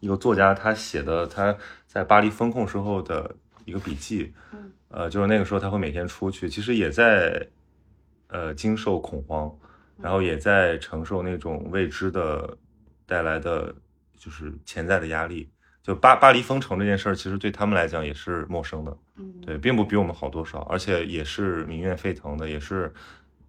[0.00, 1.56] 一个作家他写的他
[1.86, 7.46] 在巴黎封控时候的一个笔记，嗯，呃，就是那个时候他会每天出去，其实也在
[8.28, 9.54] 呃经受恐慌，
[10.00, 12.56] 然后也在承受那种未知的
[13.06, 13.74] 带来的
[14.18, 15.50] 就是潜在的压力。
[15.82, 22.92] 就巴巴黎封城这件事儿，其实对他们来讲也是陌生的，嗯，对，并不比我们好多少，而且也是民怨沸腾的，也是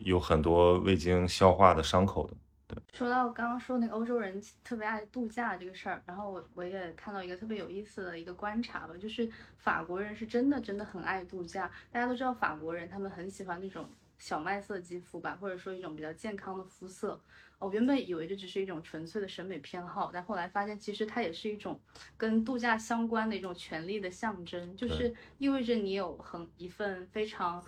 [0.03, 2.33] 有很多未经消化的伤口的。
[2.67, 11.69] 对说到刚刚说那个欧洲人特别爱度假这个事儿，然后我我也看到一个特别有意思的一个观察吧，就是法国人是真的真的很爱度假。
[11.91, 13.85] 大家都知道法国人他们很喜欢那种
[14.19, 17.19] 小麦色肌肤吧，或者说一种比较健康的肤色。
[17.59, 21.77] 我原本以为这只是一种纯粹的审美偏好，但后来发现其实它也是一种
[22.15, 27.61] 跟度假相关的一种权利的象征，就是意味着你有很一份非常。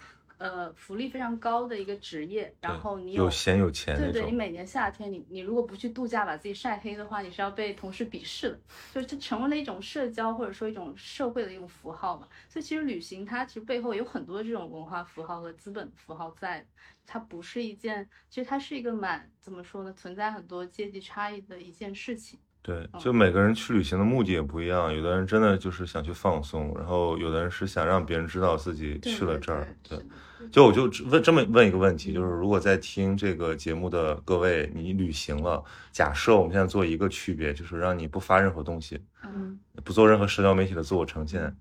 [0.43, 8.59] 呃，福利非常高的一个职业，然后你有闲有钱对对，你每年夏天你你如果不去度假把自己晒黑的话，你是要被同事鄙视的，
[8.93, 12.27] 就是这成为了一种社交或者说一种社会的一种符号嘛。
[12.49, 16.67] 所以其实旅行它其实背后有很多这种文化符号和资本符号在，
[17.05, 22.37] 它不是一件，其实它是一个蛮怎么说呢，存在很多阶级差异的一件事情。
[22.63, 29.67] 对，嗯就每个人去旅行的目的也不一样，有的人真的就是想去放松，然后有的人是想让别人知道自己去了这儿。
[29.83, 41.53] 对对，就我就只问这么问一个问题，就是如果在听这个节目的各位，你旅行了，假设我们现在做一个区别，就是让你不发任何东西，嗯，不做任何社交媒体的自我呈现，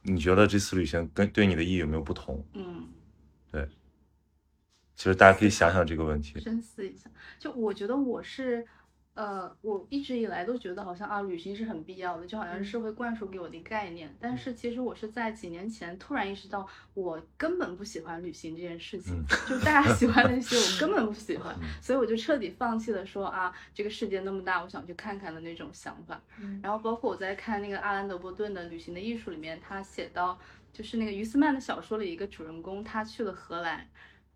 [0.00, 2.42] 你觉得这次旅行跟对你的意义有没有不同？
[2.54, 2.88] 嗯，
[3.52, 3.68] 对
[4.96, 6.40] 其实大家可以想想这个问题。
[6.40, 7.10] 深思一下。
[7.38, 8.64] 就我觉得我是，
[9.14, 14.12] 呃，我一直以来都觉得好像啊，旅行是很必要的，就好像是社会灌输给我的概念。
[14.20, 26.20] 但是其实我是在几年前突然意识到，我根本不喜欢旅行这件事情，嗯就大家喜欢那些，我根 本不喜欢，所以我就彻底放弃了说啊，这个世界那么大，我想去看看的那种想法。
[26.40, 30.36] 嗯然后包括我在看那个阿兰·德伯顿的《旅行的艺术》里面，他写到，
[30.72, 33.86] 就是那个于斯曼的小说里一个主人公，他去了荷兰，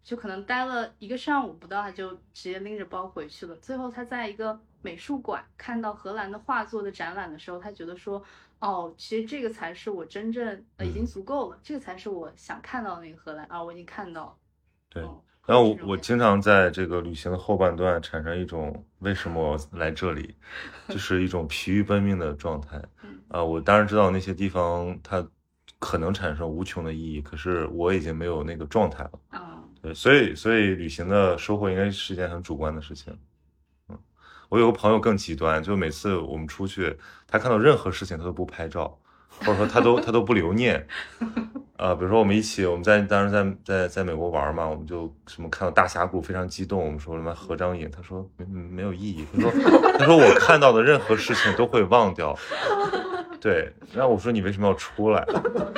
[0.05, 3.57] 就可能待了一个上午不到，他就直接拎着包回去了。
[3.57, 8.23] 最后他在一个美术馆看到荷兰的画作的展览的时候，他觉得说，
[8.61, 14.35] 哦，其实这个才是我真正呃已经足够了，这个才是我想看到的那个荷兰啊，我已经看到了。
[14.91, 20.35] 对嗯然后我我经常在这个旅行的后半段产生一种为什么我来这里，
[20.89, 22.79] 就 是一种疲于奔命的状态。
[23.03, 25.27] 嗯啊，我当然知道那些地方它
[25.79, 29.13] 可能产生无穷的意义，可是我已经没有那个状态了。
[29.31, 33.19] 啊，对，所以所以旅行的收获应该是一件很主观的事情。
[34.49, 38.99] 我有个朋友更极端，就每次我们出去，他看到任何事情他都不拍照，
[39.41, 40.87] 或者说他都他都不留念。
[41.77, 49.53] 呃，比如说我们一起，我们在当时在在在美国玩嘛，我们就什么看到大峡谷非常激动，我们说什么合张影，他说没没有意义，他说
[49.99, 52.37] 他说我看到的任何事情都会忘掉。
[53.41, 55.25] 对，然后我说你为什么要出来？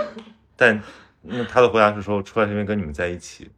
[0.56, 0.82] 但
[1.22, 3.50] 那他的回答是说出来是因为跟你们在一起。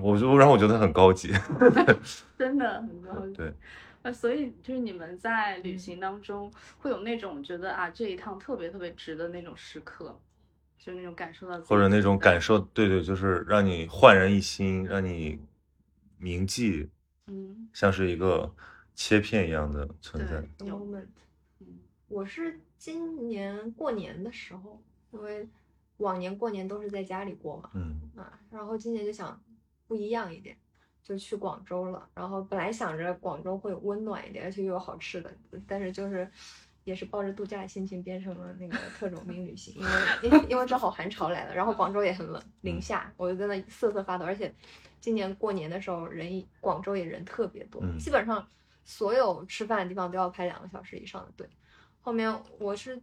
[0.00, 1.32] 我就让我觉得很高级。
[2.38, 3.34] 真的很高级。
[3.34, 3.52] 对，
[4.02, 10.18] 呃，所以就是你们在旅行当中会有那种觉得啊，这一趟特别特别值的那种时刻，
[10.78, 15.38] 就那种感受到或者那种感受，对对，就是让你焕然一新，让你
[16.18, 16.88] 铭记，
[17.26, 18.52] 嗯像是一个
[18.94, 20.42] 切片一样的存在。
[20.64, 21.06] moment。
[21.60, 24.80] 嗯我是今年过年的时候，
[25.10, 25.46] 因为
[25.98, 29.38] 往年过年都是在家里过嘛，嗯啊，然后今年就想
[29.88, 30.56] 不一样一点，
[31.02, 32.08] 就去广州了。
[32.14, 35.34] 然后本来想着广州会温暖一点，而且又有好吃的，
[35.66, 36.30] 但是就是
[36.84, 39.74] 也是抱着度假的心情变成了那个特种兵旅行，
[40.22, 44.24] 因为因为正好寒潮来了，然后广州也很冷，零下，我就在那瑟瑟发抖。
[44.24, 44.54] 而且
[45.00, 48.46] 今年过年的时候人广州也人特别多，嗯基本上
[48.84, 51.48] 所有吃饭的地方都要排两个小时以上的队。
[52.00, 53.02] 后面我是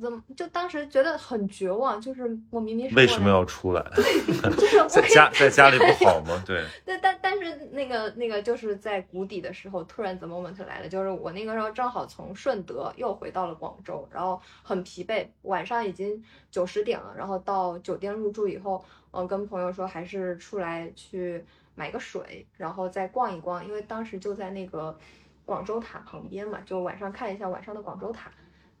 [0.00, 3.82] 怎么就当时觉得很绝望，就是我明明是为什么要出来？
[4.56, 6.40] 就是我在家在家里不好吗？
[6.46, 24.98] 对，但但但是那个那个就是在谷底的时候，突然 the moment 来了，就是我那个时候正好从顺德又回到了广州，然后很疲惫，晚上已经九十点了，然后到酒店入住以后，嗯，跟朋友说还是出来去买个水，然后再逛一逛，因为当时就在那个
[25.44, 28.30] 广州塔旁边嘛，就晚上看一下晚上的广州塔，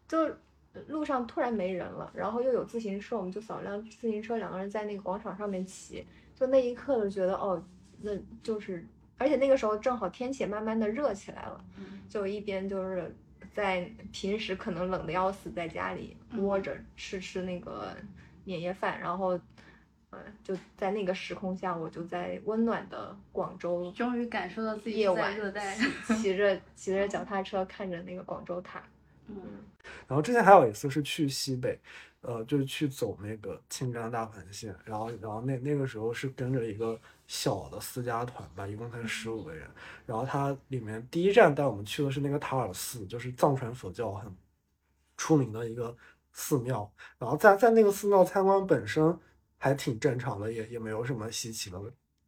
[0.08, 0.18] 就
[0.88, 6.04] 路上突然没人了，然后又有自行车，我们就扫辆自行车，两个人在那个广场上面骑，
[6.34, 7.62] 就那一刻就觉得哦，
[8.00, 8.10] 那
[8.42, 8.84] 就是，
[9.18, 11.62] 而且那个时候正好天气也慢慢的热起来了，
[12.08, 13.14] 就一边就是
[13.52, 17.94] 在平时可能冷的要死，在家里窝着吃吃那个
[18.44, 19.38] 年夜饭，然后，
[20.10, 25.76] 呃，就在那个时空下，我就在温暖的广州终于感受到自己在晚热带。
[25.76, 28.82] 骑骑着骑着脚踏车看着那个广州塔，
[29.28, 29.36] 嗯。
[30.06, 31.78] 然后之前还有一次是去西北，
[32.20, 39.68] 呃，就是去走那个青藏大盘线，然后然后那那个时候是跟着一个小的私家团吧，一共才十五个人，
[40.06, 44.32] 然后它里面第一站带我们去的是那个塔尔寺，就是藏传佛教很
[45.16, 45.96] 出名的一个
[46.32, 49.18] 寺庙，然后在在那个寺庙参观本身
[49.58, 51.80] 还挺正常的，也也没有什么稀奇的，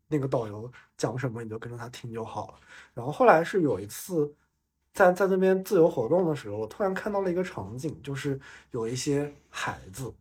[0.08, 2.54] 那个导游讲什么你就跟着他听就好了。
[2.94, 4.34] 然后后来是有一次
[4.94, 10.12] 在在那边自由活动的时候，我突然看到了一个场景，就是有一些孩子，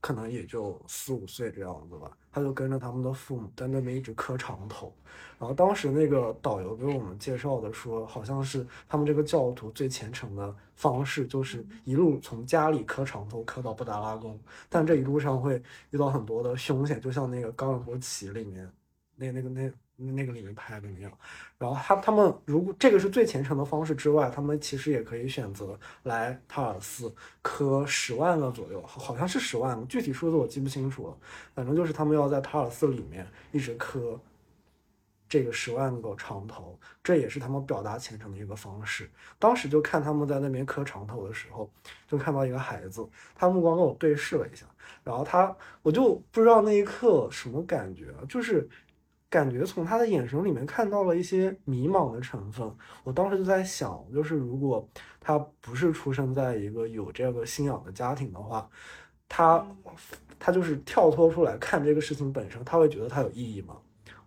[0.00, 4.90] 可能也就四五岁这样子吧，他就跟着他们的父母在那边一直磕长头。
[5.38, 18.66] 然后当时那个导游给我们介绍的说，好像是他们这个教徒最虔诚的方式，就是一路从家里磕长头磕到布达拉宫，但这一路上会遇到很多的凶险，就像那个《冈仁波齐》里面
[19.16, 21.12] 那那个那那个里面拍的那样。
[21.58, 31.16] 然后他他们如果这个是最虔诚的方式之外，他们其实也可以选择来塔尔寺磕十万个左右，好像是十万，具体数字我记不清楚了。
[31.54, 34.18] 反正就是他们要在塔尔寺里面一直磕
[35.28, 39.10] 这个十万个长头，这也是他们表达虔诚的一个方式。
[39.38, 41.68] 当时就看他们在那边磕长头的时候，
[42.06, 43.04] 就看到一个孩子，
[43.34, 44.66] 他目光跟我对视了一下，
[45.02, 48.68] 然后他我就不知道那一刻什么感觉，就是
[49.34, 52.72] 感觉从他的眼神里面看到了一些迷茫的成分。
[53.02, 54.88] 我当时就在想，就是如果
[55.20, 58.70] 他不是出生在一个有这个信仰的家庭的话，
[59.28, 59.66] 他
[60.38, 63.76] 他就是跳脱出来看这个事情本身，他会觉得它有意义吗？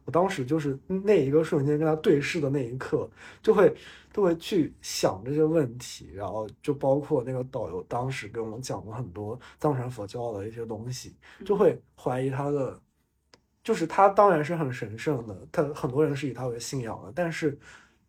[0.03, 3.09] 我当时就是那一个瞬间跟他对视的那一刻，
[3.41, 3.73] 就会
[4.11, 11.15] 都会去想这些问题，然后就包括那个导游当时跟我讲了很多藏传佛教的一些东西，
[11.45, 12.77] 就会怀疑他的，
[13.67, 17.59] 就是他当然是很神圣的，他很多人是以他为信仰的，但是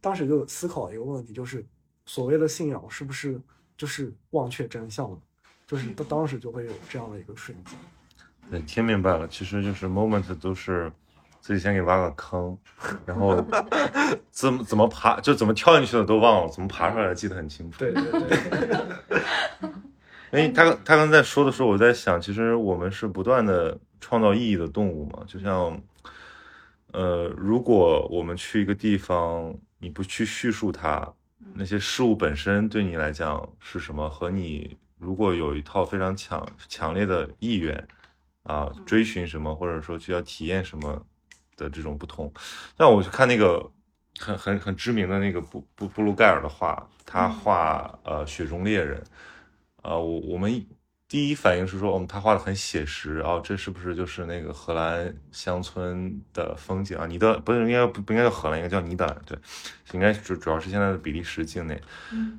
[0.00, 1.66] 当时就思考一个问题，就是
[2.06, 3.40] 所谓的信仰是不是
[3.76, 5.18] 就是忘却真相了，
[5.66, 7.76] 就是他当时就会有这样的一个瞬间。
[8.48, 10.92] 对，听明白了，其实就是 moment 都是
[11.40, 12.56] 自己先给挖个坑，
[13.04, 13.44] 然后
[14.30, 17.80] 怎么怎么爬，就怎么跳进去的都忘了，怎么爬上来的记得很清楚。
[17.80, 19.68] 对对对。
[20.30, 25.80] 因为他他刚才说的时候，我在想，其实我们是不断的创造意义的动物嘛，就像，
[26.92, 31.10] 呃，如果我们去一个地方，你不去叙述它，
[31.54, 37.88] 那些事物本身对你来讲是什么，和你如果有一套非常强强烈的意愿
[38.42, 41.02] 啊，追寻什么，或者说去要体验什么
[41.56, 42.30] 的这种不同，
[42.76, 43.66] 像我去看那个
[44.18, 49.02] 很很很知名的那个布布布鲁盖尔的画，他画呃雪中猎人。
[49.82, 50.66] 呃，我我们
[51.06, 57.07] 第一反应是说，嗯，他画的很写实哦，这是不是就是那个荷兰乡村的风景啊？
[57.07, 59.38] 尼德不是应该不不应该叫荷兰，应该叫尼德兰，对，
[59.92, 61.80] 应该主主要是现在的比利时境内。
[62.12, 62.38] 嗯。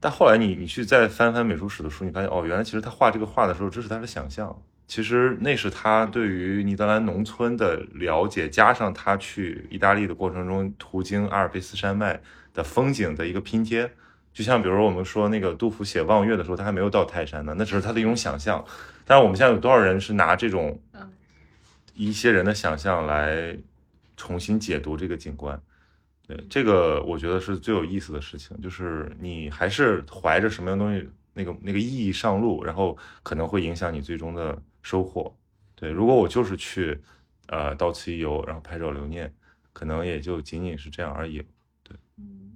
[0.00, 12.20] 但后来你你去再翻翻美术史的书，你发现哦，原来其实他画这个画的时候，这是他的想象，其实那是他对于尼德兰农村的了解，加上他去意大利的过程中途经阿尔卑斯山脉
[12.54, 13.92] 的风景的一个拼贴。
[14.40, 18.64] 就像比如我们说那个杜甫写《望岳》的时候，他还没有到泰山呢，那只是他的一种想象。
[19.04, 21.12] 但是我们现在有多少人是拿这种嗯
[21.92, 23.54] 一些人的想象来
[24.16, 25.60] 重新解读这个景观？
[26.26, 35.36] 对，这个我觉得是最有意思的事情，就是你还是怀着什么样东西，那个那个意义上路，然后可能会影响你最终的收获。
[35.74, 36.98] 对，如果我就是去
[37.48, 39.30] 呃到此一游，然后拍照留念，
[39.74, 41.44] 可能也就仅仅是这样而已。
[42.16, 42.52] 嗯，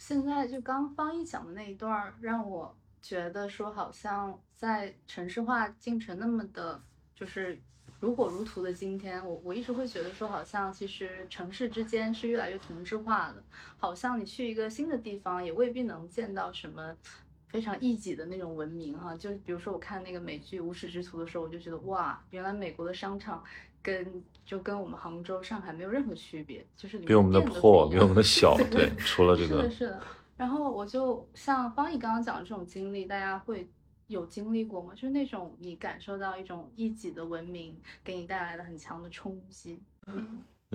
[0.00, 6.80] 现在就刚方毅讲的那一段，让我觉得说，好像在城市化进程那么的，
[7.14, 7.60] 就是
[8.00, 13.44] 如火如荼的今天，我我一直会觉得说，好像其实城市之间是越来越同质化的，
[13.76, 16.96] 好像你去一个新的地方，也未必能见到什么。
[17.50, 23.42] 非常异己的那种文明哈，就比如说我看那个美剧《无耻之徒》的时候，我就觉得哇，原来美国的商场
[23.82, 30.02] 跟就跟我们杭州、上海没有任何区别，就是比我们的破，比我们的小， 对，除了这个是的，，是的。
[30.36, 33.68] 然后我就像方毅刚刚讲的这种经历，大家会
[34.06, 34.92] 有经历过吗？
[34.94, 39.80] 就是那种你感受到一种异己的文明给你带来的很强的冲击。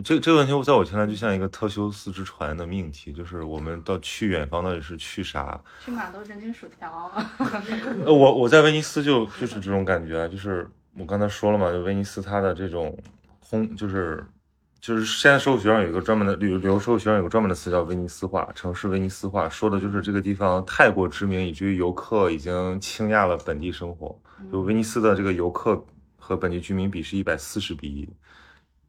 [0.03, 5.58] 这这个问题，在我听来就像一个特修斯之船的命题，就是我们到去远方到底是去啥？
[5.84, 7.10] 去码头整点薯条，
[8.06, 12.97] 呃，我我在威尼斯就就是这种感觉啊，就是我刚才说了嘛，就威尼斯它的这种
[13.49, 14.25] 空，就是
[14.79, 24.17] 就是现在社会学上有一个专门的旅旅游社会学上有个专门的词叫威尼斯化，城市威尼斯化，说的就是这个地方太过知名，以至于游客已经倾轧了本地生活。
[24.51, 25.83] 就威尼斯的这个游客
[26.17, 28.09] 和本地居民比是一百四十比一，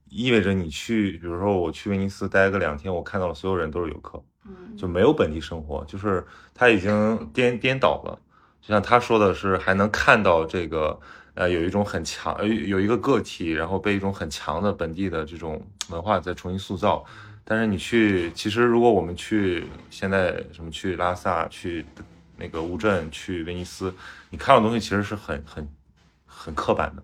[0.08, 4.22] 意味着你去，比如说我去威尼斯待个两天，我看到了所有人都是游客。
[4.48, 8.16] 嗯，就没有本地生活，就是他已经颠颠倒了。
[8.60, 10.98] 就像他说的是，还能看到这个，
[11.36, 17.04] 呃，有一种很强，呃，有一个个体，然后被一种很强的本地的这种文化再重新塑造。
[17.44, 21.84] 但是你去，其实如果我们去现在什么去拉萨、去
[22.38, 23.94] 那个乌镇、去威尼斯，
[24.30, 25.68] 你看到的东西其实是很很
[26.24, 27.02] 很刻板的。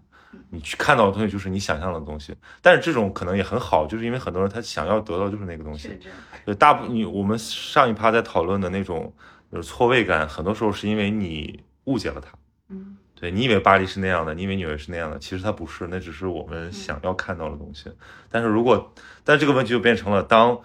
[0.48, 5.90] 你去看到的东西就是你想象的东西，但是这种可能也很好，就是因为很多人他想要得到就是那个东西。
[6.46, 9.12] 对，大部你我们上一趴在讨论的那种
[9.52, 12.32] 就是错位感，很多时候是因为你误解了它。
[12.70, 17.88] 嗯对你以为巴黎是那样的，你以为纽约是那样的，其实它不是，那只是我们想要看到的东西。
[18.28, 18.92] 但是如果，
[19.22, 20.60] 但这个问题就变成了，当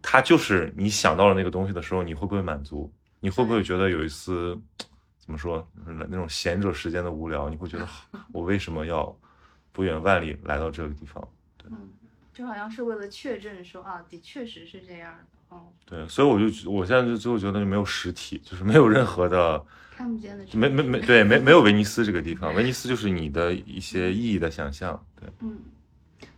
[0.00, 2.90] 它就是你想到了那个东西的时候，你会不会满足？
[3.20, 4.58] 你会不会觉得有一丝
[5.18, 7.46] 怎么说那种闲者时间的无聊？
[7.50, 7.86] 你会觉得
[8.32, 9.14] 我为什么要
[9.70, 11.28] 不远万里来到这个地方？
[11.66, 11.90] 嗯，
[12.32, 15.54] 就好像是为了确证说啊，的确实是这样的。
[15.54, 19.62] 哦，对，所以我就我现在就最后觉得就没有实体，就是没有任何的。
[19.98, 25.58] 看不见的没没没对没没有威尼斯这个地方，威尼斯就是你的一些意义的想象，对，嗯，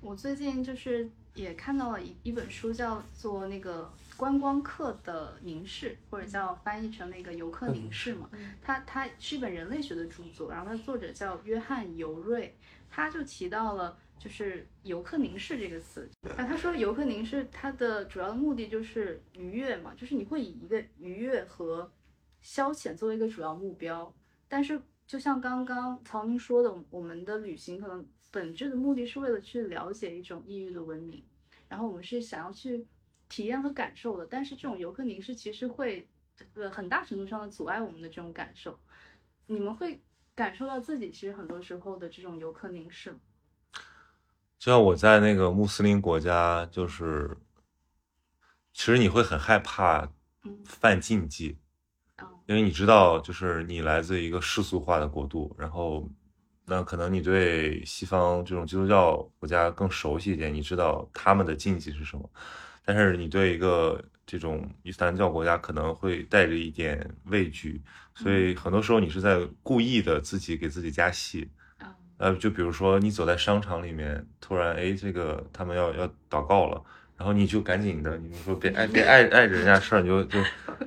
[0.01, 8.31] 我最近就是也看到了一一本书，叫做那个观光客的凝视，或者叫翻译成那个游客凝视嘛。
[8.63, 12.57] 它它是一本人类学的著作，然后它的作者叫约翰尤瑞，
[12.89, 16.09] 他就提到了就是游客凝视这个词。
[16.35, 21.93] 啊，他说游客凝视它的主要的目的就是愉悦嘛，就是你会以一个愉悦和
[22.41, 24.13] 消遣作为一个主要目标，
[24.49, 31.23] 但是就像刚刚曹宁说的，我们的旅行可能本质的目的是为了去了解一种异域的文明，
[31.69, 32.87] 然后我们是想要去
[33.29, 36.09] 体验和感受的，但是这种游客凝视其实会
[36.55, 38.79] 呃很大程度上的阻碍我们的这种感受。
[39.47, 40.01] 你们会
[40.35, 43.19] 感受到自己其实很多时候的这种游客凝视吗？
[44.59, 47.37] 就像我在那个穆斯林国家，就是
[48.73, 50.09] 其实你会很害怕
[50.45, 51.60] 嗯犯禁忌，啊
[52.51, 56.05] 因为你知道，就是你来自一个世俗化的国度，然后
[56.67, 62.29] 那可能你对西方这种基督教国家更熟悉一点，你知道他们的禁忌是什么，
[62.85, 67.81] 但是你对一个这种伊斯兰教国家可能会带着一点畏惧，
[68.17, 71.49] 所以很多时候你是在故意的自己给自己加戏。
[71.79, 76.83] 啊呃，就比如说你走在商场里面，突然哎，这个他们要要祷告了，
[77.21, 80.39] 然后你就赶紧的，你就说别碍别碍碍着人家事儿，你就就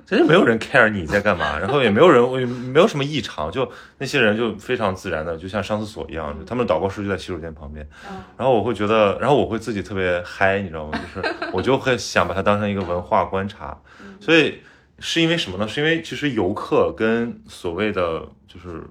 [0.03, 10.99] 真是没有人 care 你在干嘛，然后也没有人也没有什么异常，就那些人就非常自然的，就像上厕所一样，就他们的祷告室就在洗手间旁边，啊然后我会觉得，然后我会自己特别嗨，你知道吗？
[11.13, 13.79] 就是我就会想把它当成一个文化观察，
[14.19, 14.57] 所以
[14.97, 15.67] 是因为什么呢？
[15.67, 18.83] 是因为其实游客跟所谓的就是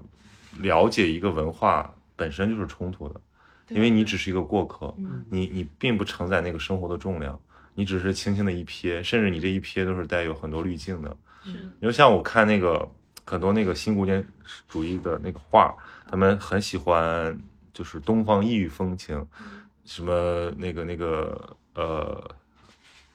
[0.60, 3.20] 了解一个文化本身就是冲突的，
[3.74, 4.94] 因为你只是一个过客，
[5.30, 7.38] 你你并不承载那个生活的重量，
[7.74, 11.16] 你只是轻轻的一瞥，甚至你这一瞥都是带有很多滤镜的。
[11.44, 11.50] 是
[11.80, 12.88] 你就像我看那个
[13.24, 14.24] 很多那个新古典
[14.68, 15.74] 主义的那个画，
[16.08, 17.36] 他们很喜欢
[17.72, 19.26] 就是东方异域风情，
[19.84, 22.30] 什么那个那个呃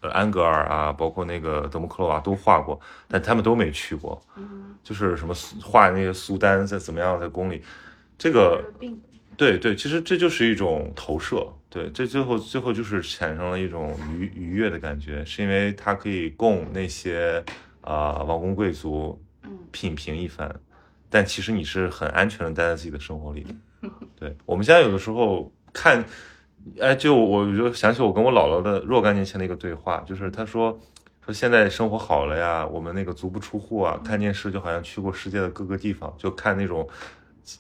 [0.02, 4.22] 呃安格尔啊，包括那个德穆克洛瓦都画过，但他们都没去过。
[4.36, 5.34] 嗯，就是什么
[5.64, 7.64] 画那个苏丹在怎么样在宫里，
[8.18, 9.00] 这个病
[9.38, 17.44] 对对，其实这就是一种投射，对，这最后最后就是产生了一种愉愉悦的感觉，是因为它可以供那些
[17.82, 20.54] 啊、王公贵族嗯品评一番，
[21.08, 23.46] 但其实你是很安全的待在自己的生活里，
[24.20, 26.04] 对，我们现在有的时候看，
[26.80, 30.78] 哎，就我就想起我跟我姥姥的若干年前的一个对话，就是她说
[31.24, 36.90] 说现在生活好了呀，我们那个足不出户啊，看电视就好像去过世界的各个地方，就看那种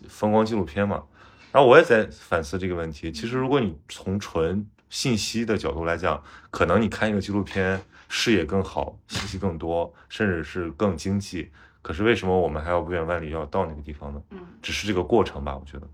[0.09, 1.03] 风光纪录片嘛。
[1.51, 3.11] 然后我也在反思这个问题。
[3.11, 11.51] 其实如果你从纯信息的角度来讲，可能你看一个纪录片视野更好，信息更多，甚至是更经济。
[11.81, 14.21] 可是为什么我们还要不远万里要到那个地方呢？
[14.31, 15.87] 嗯只是这个过程吧，我觉得，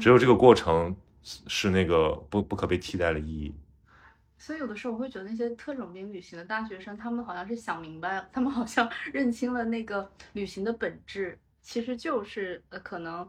[0.00, 3.52] 只有这个过程是那个不不可被替代的意义。
[4.38, 13.26] 所以有的时候我会觉得那些特种兵旅行的大学生，他们好像是想明白了，他们好像认清了那个旅行的本质，其实就是呃，可能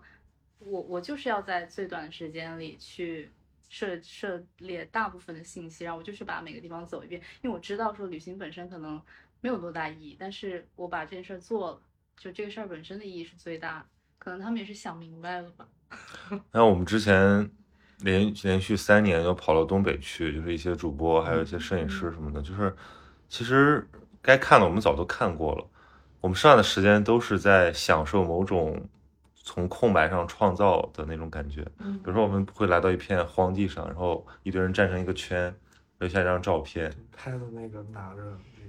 [0.59, 3.29] 我我就是要在最短的时间里去
[3.69, 9.01] 涉涉猎大部分的信息，然后我就是把每个地方走一遍，因为我知道说旅行本身可能
[9.41, 11.81] 没有多大意义，但是我把这件事儿做了，
[12.17, 13.85] 就这个事儿本身的意义是最大，
[14.17, 15.67] 可能他们也是想明白了吧。
[16.51, 17.49] 然后我们之前
[17.99, 22.75] 连连续三年又跑到东北去，就是一些主播，还有一些摄影师什么的，就是
[23.29, 23.87] 其实
[24.21, 25.67] 该看的我们早都看过了，
[26.21, 28.89] 我们剩下的时间都是在享受某种
[29.45, 31.65] 从空白上创造的那种感觉。
[31.77, 35.53] 嗯比如说，我们会来到一片荒地上，然后一堆人站成一个圈，
[35.99, 38.21] 留下一张照片，拍的那个拿着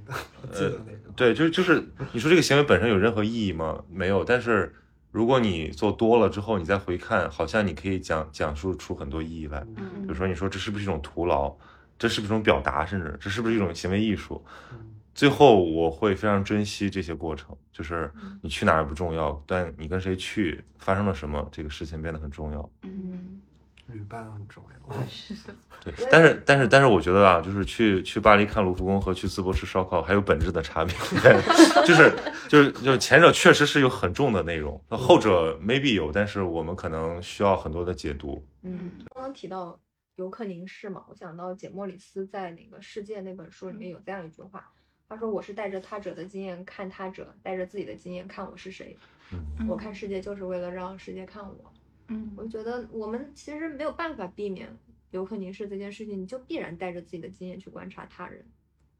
[0.06, 3.82] 那个，我记得那个，对，就就是你说这个行为本身有任何意义吗？
[3.90, 4.22] 没有。
[4.22, 4.72] 但是
[5.10, 9.60] 如果你做多了之后，你再回看，好像你可以讲讲述出很多意义来。
[9.60, 11.52] 比嗯如说，你说这是不是一种徒劳？
[11.98, 12.84] 这是不是一种表达？
[12.84, 14.44] 甚至这是不是一种行为艺术？
[14.72, 14.78] 嗯
[15.16, 18.12] 最后我会非常珍惜这些过程，就是
[18.42, 22.70] 你去哪儿不重要，但你跟谁去，发生了什么，这个事情变得很重要。
[22.82, 23.40] 嗯，
[23.86, 25.06] 旅伴很重要。
[25.08, 30.94] 是的，对，但是但是但是我觉得啊，就是去去巴黎看卢浮宫和去淄博吃烧烤还有本质的差别，
[31.86, 32.14] 就是
[32.46, 38.46] 就是就是前者确实是有很重的内容，那后者 maybe 有，但是我们可能需要很多的解读。
[38.62, 39.80] 嗯，刚刚提到
[40.16, 44.70] 游客凝视嘛，我想到简·莫里斯在那个《世界》那本书里面有这样一句话，
[45.08, 48.96] 他说：“我是带着他者的经验看他者，带着自己的经验看我是谁。
[49.32, 51.72] 嗯我看世界就是为了让世界看我。”
[52.08, 54.68] 嗯我觉得我们其实没有办法避免
[55.10, 58.44] 游客凝视这件事情，你就必然带着自己的经验去观察他人，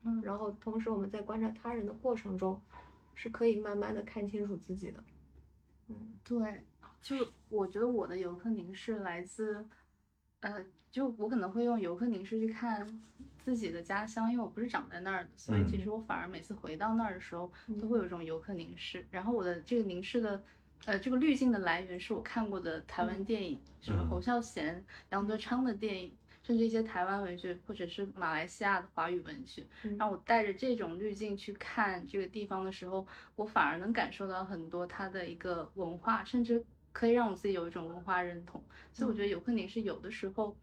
[0.05, 2.61] 嗯然后同时我们在观察他人的过程中，
[3.15, 5.03] 是可以慢慢的看清楚自己的。
[5.89, 6.65] 嗯对，
[7.01, 7.17] 就
[7.49, 9.65] 我觉得我的游客凝视来自，
[10.41, 10.65] 呃，
[10.97, 13.03] 就我可能会用游客凝视去看
[13.44, 19.07] 自己的家乡，因为我不是长在那儿的，所以其嗯实我反而每次回到那儿的时候，都会有一种游客凝视。
[19.11, 20.42] 然后我的这个凝视的，
[20.86, 26.16] 呃，这个滤镜的来源是我看过的台湾电影，什么嗯侯孝贤、杨德昌的电影。
[26.42, 38.62] 甚至一些台湾文学，或者是马来西亚的华语文学，嗯让我带着这种滤镜去看这个地方的时候，我反而能感受到很多它的一个文化，甚至可以让我自己有一种文化认同。
[38.92, 40.57] 所以我觉得游客凝视有的时候，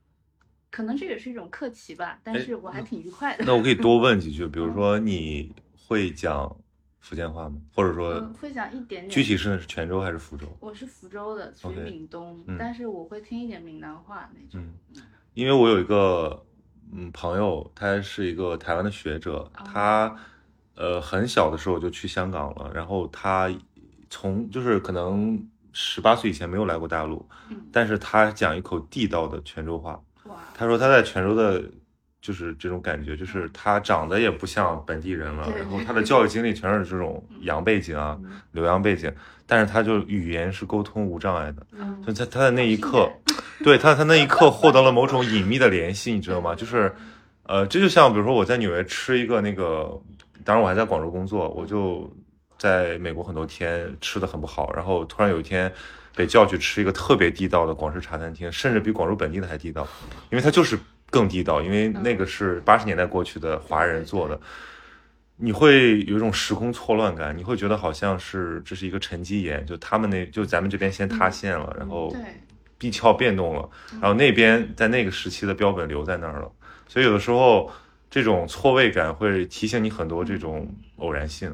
[0.74, 3.46] 可能这也是一种客气吧，但哎是我还挺愉快的。
[3.46, 5.54] 那我可以多问几句，比如说你
[5.88, 6.52] 会讲
[7.00, 7.58] 福建话吗？
[7.76, 9.10] 或者说嗯，会讲一点点。
[9.10, 10.48] 具体是泉州还是福州？
[10.60, 14.60] 我是福州的，属于闽东嗯但是我会听一点闽南话那种。
[14.96, 15.04] 嗯，
[15.36, 16.44] 因为我有一个
[16.92, 20.16] 嗯朋友，他是一个台湾的学者，他
[20.74, 23.48] 呃很小的时候就去香港了，然后他
[24.10, 30.02] 从就是可能十八岁以前没有来过大陆，嗯但是他讲一口地道的泉州话。
[30.26, 31.64] 哇，他说他在泉州的，
[32.22, 38.18] 就是这种感觉，就是他长得也不像本地人了，然后他的教育经历全是这种洋背景啊、
[38.52, 39.14] 留洋背景，
[39.46, 41.66] 但是他就语言是沟通无障碍的。
[41.72, 42.02] 嗯。
[42.06, 43.12] 就在他的那一刻，
[43.64, 46.56] 对他他那一刻获得了某种隐秘的联系，你知道吗？
[46.56, 46.94] 就是，
[47.44, 50.00] 呃，这就像比如说我在纽约吃一个那个，
[50.46, 52.10] 当然我还在广州工作，我就
[52.58, 55.72] 在美国很多天吃的很不好，然后突然有一天
[56.16, 59.88] 被叫去吃一个特别地道的广式茶餐厅，甚至比广州本地的还地道，
[60.30, 60.78] 因为它就是
[61.10, 64.40] 更地道，因为那个是八十年代过去的华人做的。
[65.36, 72.20] 你会有一种时空错乱感，你会觉得好像是这是一个沉积岩，就他们那就咱们这边先塌陷了，然后对，
[72.78, 76.52] 地壳变动了，然后那边在那个时期的标本留在那儿了，
[76.88, 77.70] 所以有的时候
[78.12, 81.52] 这种错位感会提醒你很多这种偶然性。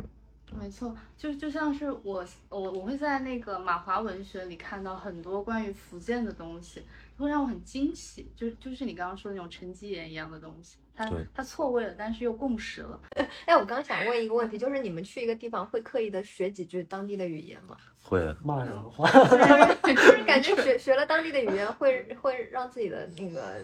[0.51, 6.83] 没错，就就像是我我我会在那个马华文学里看到很多关于福建的东西，
[7.17, 8.31] 会让我很惊喜。
[8.35, 12.99] 就就是你刚刚说的那种沉积岩一样的东西，它对它错位了，但是又共识了。
[13.45, 17.77] 哎，我刚想问一个问题，就是你们去一个地方会刻意的学几句当地的语言吗？
[18.01, 23.63] 会，骂人的话，就 是感觉学学了当地的语言会会让自己的那个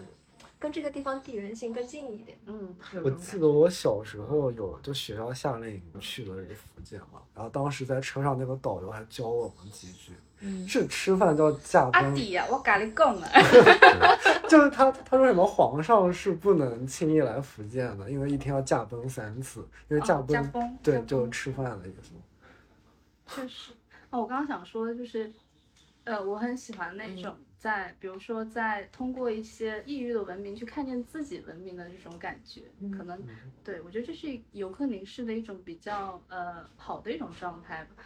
[0.58, 2.38] 跟这个地方地缘性更近一点。
[2.46, 13.30] 嗯，我记得我小时候有就学校夏令营去了这福建嘛，然后当时在车上那个导游还教我们几句，嗯是吃饭叫驾崩，阿弟呀，我咖喱讲啊，
[14.48, 22.12] 就是他他说什么皇上是不能轻易来福建的，因为一天要驾崩三次，因为驾哦崩、驾崩对就是吃饭的意思。
[23.28, 23.72] 确实。
[24.10, 25.32] 哦，我刚刚想说的就是，
[26.04, 32.62] 呃，我很喜欢那种在，比如说在通过一些异域的文明去看见自己文明的这种感觉，
[32.96, 33.20] 可能
[33.64, 38.02] 对我觉得这是游客凝视的一种比较呃好的一种状态吧。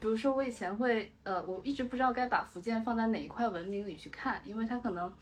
[0.00, 5.12] 比如说我以前会呃，我一直不知道该把福建放在哪一块文明里去看，因为它可能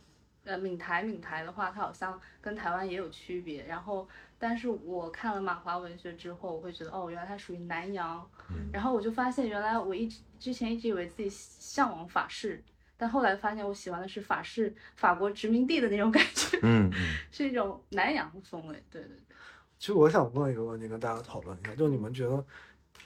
[0.45, 3.67] 呃闽台闽台的话，它好像跟台湾也有区别。
[3.67, 4.09] 然后，
[4.39, 8.25] 但是我看了马华文学之后，我会觉得哦，原来它属于南洋。
[8.73, 12.63] 然后我就发现，原来我一直之前一直以为自己向往法式，
[12.99, 18.75] 但后来发现我喜欢的是法式法国殖民地的那种感觉，嗯嗯， 是一种南洋风味。
[18.91, 19.37] 对对对。
[19.79, 22.45] 其实我想问一个问题，跟大家讨论一下，就你们觉得，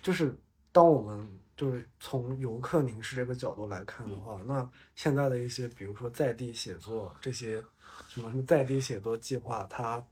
[0.03, 0.35] 就是
[0.73, 7.63] 当我们就是从游客凝视这个角度来看的话，那现在的一些，比如说在地写作这些
[8.09, 10.03] 什么什么在地写作计划，它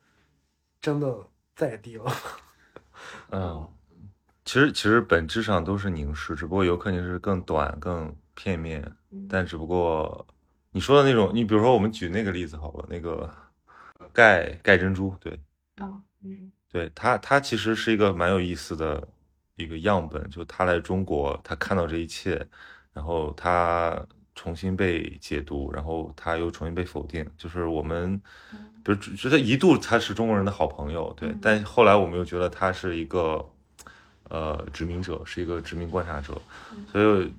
[0.83, 1.27] 真的
[1.57, 2.13] 在地了？
[3.33, 3.67] 嗯，
[4.45, 8.83] 其实其实本质上都是凝视，只不过游客凝视更短、更片面。
[9.29, 10.27] 但只不过
[10.73, 13.29] 你说的那种，你比如说我们举那个例子好了，那个
[14.13, 15.39] 盖盖珍珠，对
[15.79, 16.51] 哦，嗯。
[16.73, 19.07] 对，他他其实是一个蛮有意思的
[19.57, 22.47] 一个样本，就他来中国，他看到这一切，
[22.93, 24.01] 然后他
[24.37, 28.17] 重新被解读，然后他又重新被否定，就是我们，
[28.85, 33.45] 比如觉得一度他是中国人的好朋友，对，但后来我们又觉得他是一个
[34.29, 36.41] 呃殖民者，是一个殖民观察者，
[36.93, 37.35] 所以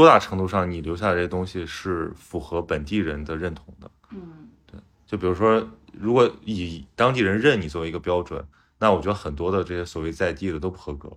[0.00, 3.90] 多大程度上你留下的这些东西是符合本地人的认同的？
[4.10, 8.44] 嗯对就比如说，如果以当地人认你作为一个标准，
[8.78, 11.08] 那我觉得很多的这些所谓在地的都不合格，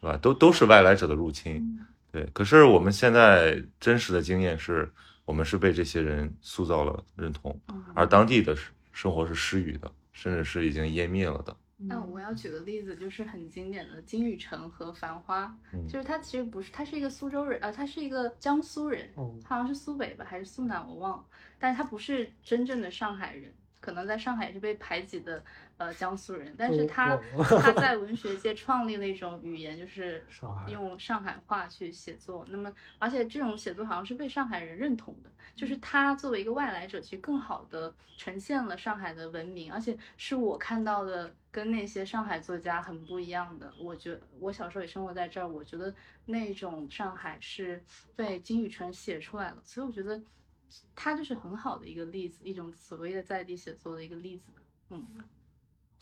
[0.00, 0.16] 对吧？
[0.18, 1.78] 都都是外来者的入侵，
[2.10, 2.28] 对。
[2.32, 4.90] 可是我们现在真实的经验是，
[5.24, 7.58] 我们是被这些人塑造了认同，
[7.94, 8.56] 而当地的
[8.92, 11.56] 生活是失语的，甚至是已经湮灭了的。
[11.88, 15.86] 那我要举个例子，就是很经典的金宇澄和《繁花》，嗯。
[15.88, 21.24] 就是他其实不是，他是一个苏州人，呃，他是一个江苏人，嗯他好像是苏北吧，还是苏南，我忘了，
[21.58, 25.42] 但是他不是真正的上海人，可能在上海也是被排挤的，
[25.78, 30.24] 呃，江苏人，但是他我 他在文学界创立了一种语言，就是
[30.68, 32.46] 用上海话去写作。
[32.48, 43.72] 那么，而且这种写作好像是被上海人认同的，就是他作为一个外来者，其实更好的呈现了上海的文明，而且是我看到的跟那些上海作家很不一样的。
[43.80, 45.92] 我觉我小时候也生活在这儿，我觉得
[46.26, 47.82] 那种上海是
[48.14, 50.22] 被金宇澄写出来了，所以我觉得
[50.94, 54.52] 他就是很好的一个例子，一种所谓的在地写作的一个例子。
[54.90, 55.06] 嗯，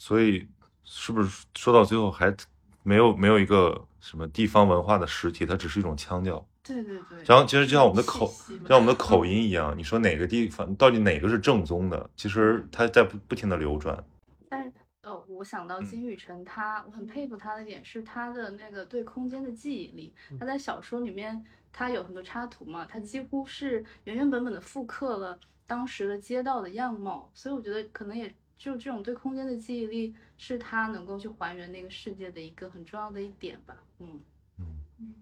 [0.00, 0.48] 所以，
[0.82, 2.34] 是不是说到最后还
[2.82, 6.42] 没有没有一个什么地方文化的实体，它只是一种腔调？
[6.62, 7.22] 对对对。
[7.26, 8.26] 然后其实就像我们的口，
[8.66, 14.02] 像我们的口音一样，你说哪个地方到底哪个是正宗的，其实它在不不停的流转。
[14.48, 14.72] 但是，
[15.02, 20.14] 呃，我想到金宇澄他，我很佩服他的点是他的那个对空间的记忆力。
[20.38, 27.30] 他在小说里面，他有很多插图嘛，他几乎是原原本本的复刻了当时的街道的样貌。
[27.34, 33.74] 所以我觉得可能也就这种对空间的记忆力，是他能够去还原那个世界的一个很重要的一点吧。
[34.00, 34.20] 嗯
[34.58, 35.14] 嗯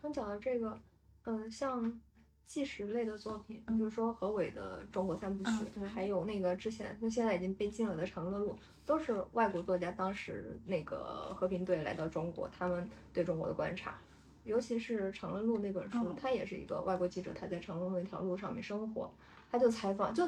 [0.00, 0.80] 刚讲到这个，
[1.24, 2.00] 嗯，像
[2.46, 8.52] 纪实类的作品，比如说何伟的《中国三部曲嗯》对还有那个之前就现在已经被禁了的《长乐路》，
[8.86, 13.98] 都是外国作家当时那个和平队来到中国，他们对中国的观察。
[14.44, 19.12] 尤其是《长乐路》那本书，嗯他也是一个外国记者，他在长乐路那条路上面生活，
[19.50, 20.24] 他就采访，就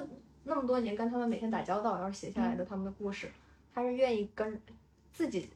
[0.49, 3.29] 那么多年跟他们每天打交道，然后写下来的他们的故事，
[3.75, 4.59] 他是愿意跟
[5.13, 5.51] 自己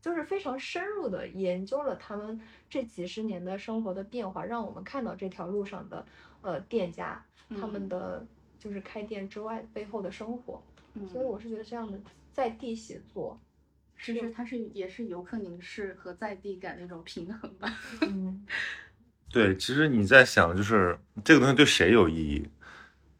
[0.00, 6.04] 就是非常深入的研究了他们这几十年的生活的变化，让我们看到这条路上的
[6.40, 8.26] 呃店家他们嗯的
[8.58, 10.60] 就是开店之外背后的生活，
[10.94, 11.98] 嗯，所以我是觉得这样的
[12.32, 13.38] 在地写作，
[14.00, 17.72] 其实它是也是游客凝视和在地感的一种平衡吧。
[18.00, 18.44] 嗯。
[19.30, 22.46] 对，其实你在想，就是这个东西对谁有意义？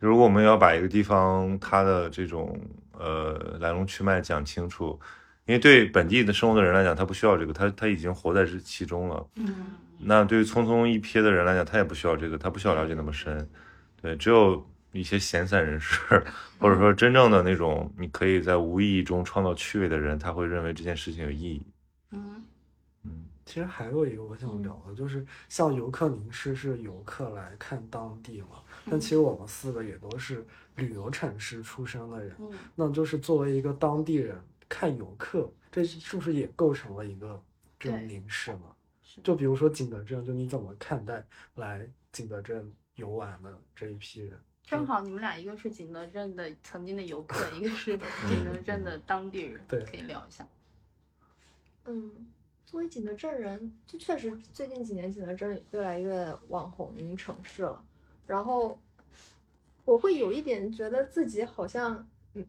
[0.09, 2.59] 如果我们要把一个地方它的这种
[2.99, 4.99] 呃来龙去脉讲清楚，
[5.47, 9.27] 因为对本地的生活的人来讲，他不需要这个，他他已经活在这其中了。
[9.37, 13.49] 嗯那对于匆匆一瞥的人来讲，他也不需要这个，他不需要了解那么深。
[14.01, 15.97] 对，只有一些闲散人士，
[16.59, 21.65] 或者说真正的那种你可以在无意义中创造趣味的人，他会认为这件事情有意义。
[22.11, 22.43] 嗯
[23.05, 28.59] 嗯其实还有一个我想聊的，就是像游客凝视是游客来看当地嘛，
[28.91, 30.45] 但其实我们四个也都是
[30.76, 34.37] 旅游城市出生的人，嗯那就是作为一个当地人
[34.68, 37.41] 看游客，这是不是也构成了一个
[37.78, 38.62] 这种凝视呢？
[39.03, 41.24] 是就比如说景德镇，就你怎么看待
[41.57, 44.39] 来景德镇游玩的这一批人？
[44.64, 50.47] 正好你们俩一个是景德镇的曾经的游客，一个是 景德镇的当地人，对可以聊一下。
[51.85, 52.11] 嗯，
[52.64, 57.85] 作为景德镇人，就确实最近几年景德镇越来越网红城市了。
[58.27, 58.79] 然后
[59.85, 62.47] 我会有一点觉得自己好像，嗯，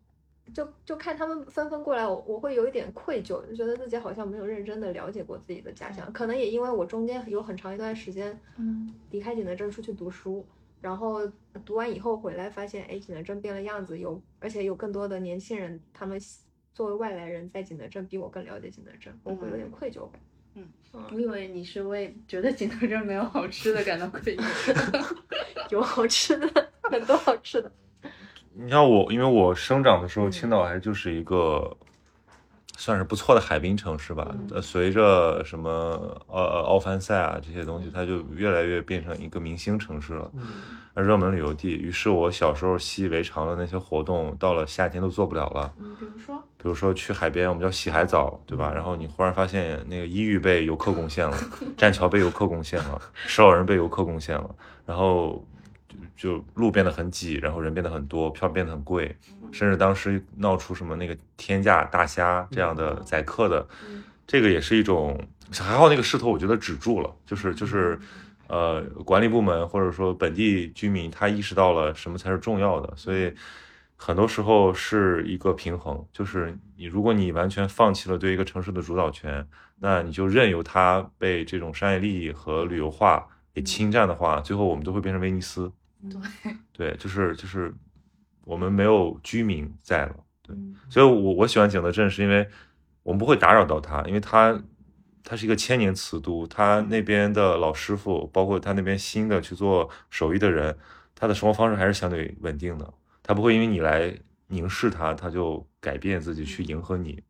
[0.54, 6.12] 就就看他们纷纷过来，我我会有一点愧疚，就觉得自己好像没有认真的了解过自己的家乡。
[6.14, 10.46] 可能也因为我中间有很长一段时间嗯离开景德镇出去读书，
[10.80, 11.26] 然后
[11.66, 16.20] 读完以后回来发现，哎，景德镇变了样子，有而且有更多的年轻人，他们
[16.74, 20.22] 作为外来人在景德镇比我更了解景德镇，我会有点愧疚感。
[20.56, 24.44] 嗯嗯我以为你是为觉得景德镇没有好吃的感到愧疚。
[25.74, 27.72] 有好吃的，很多好吃的。
[28.54, 31.76] 你像我，因为我生长的时候，青岛还就是一个
[32.78, 34.36] 算是不错的海滨城市吧。
[34.52, 35.70] 呃，随着什么
[36.28, 41.70] 呃呃奥凡赛啊这些东西，它就越来越变成一个明星城市了，嗯，热门旅游地。
[41.70, 45.74] 于是我小时候习以为常的那些活动，到了夏天都做不了了。
[45.80, 48.72] 嗯，比如说，比如说去海边，我们叫洗海澡，对吧？
[48.72, 51.36] 然后你忽然发现那个伊玉被游客攻陷了，
[51.76, 54.56] 栈桥被游客攻陷了，石老人被游客攻陷了，
[54.86, 55.44] 然后
[56.24, 59.14] 就路变得很挤，然后人变得很多，票变得很贵，
[59.52, 63.68] 甚至当时闹出什么那个天价大虾这样的宰客的，
[64.26, 65.20] 这个也是一种，
[65.52, 68.00] 还好那个势头我觉得止住了，就是就是。
[68.48, 73.34] 呃，管理部门或者说本地居民，他意识到了什么才是重要的，所以
[73.96, 79.48] 很多时候是一个平衡，就是你如果你完全放弃了对一个城市的主导权，
[79.80, 85.72] 那你就任由它被这种商业利益和旅游化给侵占的话，最后我们都会变成威尼斯。
[86.10, 87.74] 对， 对，就是就是
[88.44, 90.16] 我们没有居民在了。
[90.42, 92.48] 对，嗯所以我我喜欢景德镇，是因为
[93.04, 94.62] 我们不会打扰到它，因为它
[95.24, 100.78] 它是一个千年瓷都，它那边的老师傅，包括他那边新的去做手艺的人，
[101.16, 104.14] 他的生活方式还是相对稳定的，他不会因为你来
[104.48, 107.24] 凝视他，他就改变自己去迎合你，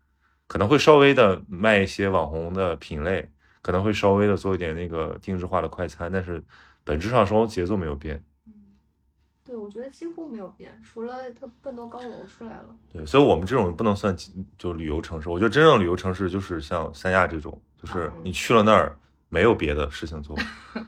[0.48, 3.30] 可能会稍微的卖一些网红的品类，
[3.62, 6.44] 可能会稍微的做一点那个定制化的快餐，但是
[6.84, 8.24] 本质上生活节奏没有变。
[9.54, 12.66] 对，我觉得几乎没有变，除了它更多高楼出来了。
[12.92, 14.16] 对，所以我们这种不能算
[14.58, 15.30] 就旅游城市。
[15.30, 18.98] 我觉得真正旅游城市就是像三亚这种，就是你去了那儿
[19.30, 20.36] 没有别的事情做。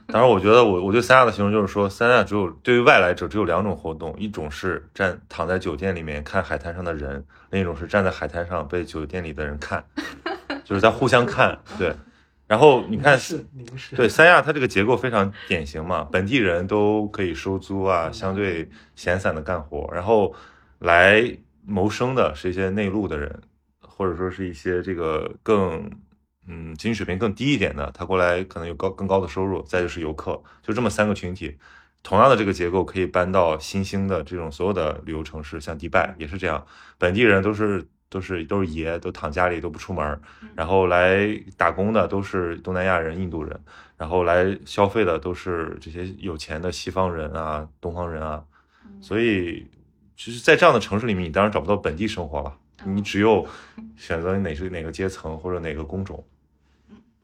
[0.07, 9.85] 当然，我觉得我我对三亚的形容就是说，三亚只有对于外来者只有两种活动，一种是站躺在酒店里面看海滩上的人，另一种是站在海滩上被酒店里的人看，
[10.63, 11.55] 就是在互相看。
[11.77, 11.95] 对，
[12.47, 13.43] 然后你看是，
[13.95, 20.33] 对，三亚它这个结构非常典型嘛，本地人都可以收租啊，相对闲散的干活，然后
[20.79, 21.35] 来
[21.65, 23.41] 谋生的是一些内陆的人，
[23.79, 25.89] 或者说是一些这个更
[26.47, 31.57] 嗯经济水平更低一点的，他过来可能有高更高的收入，再就是游客，就这么三个群体。
[32.03, 36.63] 同样的这个结构可以搬到新兴的这种所有的旅游城市，像迪拜也是这样，
[36.99, 40.19] 本地人都是都是都是爷，都躺家里都不出门儿，
[40.55, 41.27] 然后来
[41.57, 43.59] 打工的都是东南亚人、印度人，
[43.97, 48.43] 然后来消费的都是这些有钱的西方人啊、东方人啊，
[49.01, 49.67] 所以
[50.15, 53.45] 其实，在这样的城市里面，你当然找不到本地生活了，你只有
[53.97, 56.23] 选择哪是哪个阶层或者哪个工种。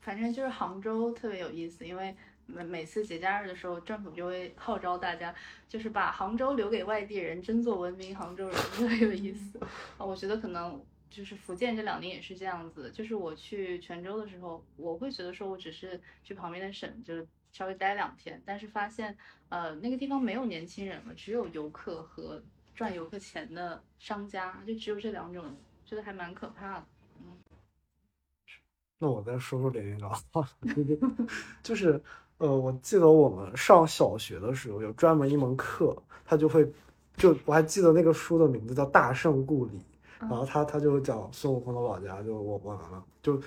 [0.02, 2.14] 反正就是杭州特别有意思，因为
[2.54, 5.34] 每每次节假日的时候，政府就会号召大家，
[5.68, 9.60] 就是把杭州留给外地人，争做文明杭州人， 特别有意思。
[9.98, 19.18] 啊，我觉得可能就是福建这两年也是这样子，就是我去泉州的时候，我会觉得说我只是去旁边的省，就是稍微待两天，但是发现
[19.50, 22.42] 呃那个地方没有年轻人了，只有游客和
[22.74, 26.86] 赚游客钱的商家，就只有这两种，觉得还蛮可怕的。
[27.20, 27.38] 嗯
[29.04, 30.48] 那我再说说连云港，
[31.64, 32.00] 就是
[32.42, 36.68] 呃，我记得我们上小学的时候有专门一门课，他就会，
[37.16, 39.74] 就我还记得那个书的名字叫《大圣故里》，
[40.22, 42.80] 然后他他就讲孙悟空的老家，就我我们
[43.22, 43.40] 就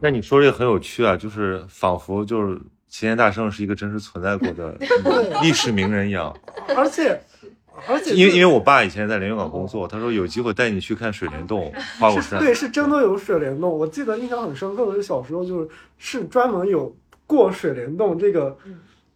[0.00, 4.76] 那你说这个很有趣啊，就是仿佛就是齐天大圣是一个真实存在过的
[5.42, 6.32] 历史名人一样。
[6.76, 7.20] 而且
[7.88, 12.38] 而且因为因为我爸以前在连云港工作，他说有机会带你去看水帘洞、 花果山。
[12.38, 13.68] 对，是真的有水帘洞。
[13.76, 15.68] 我记得印象很深刻的是小时候就是
[15.98, 16.94] 是专门有
[17.28, 18.58] 过水帘洞这个、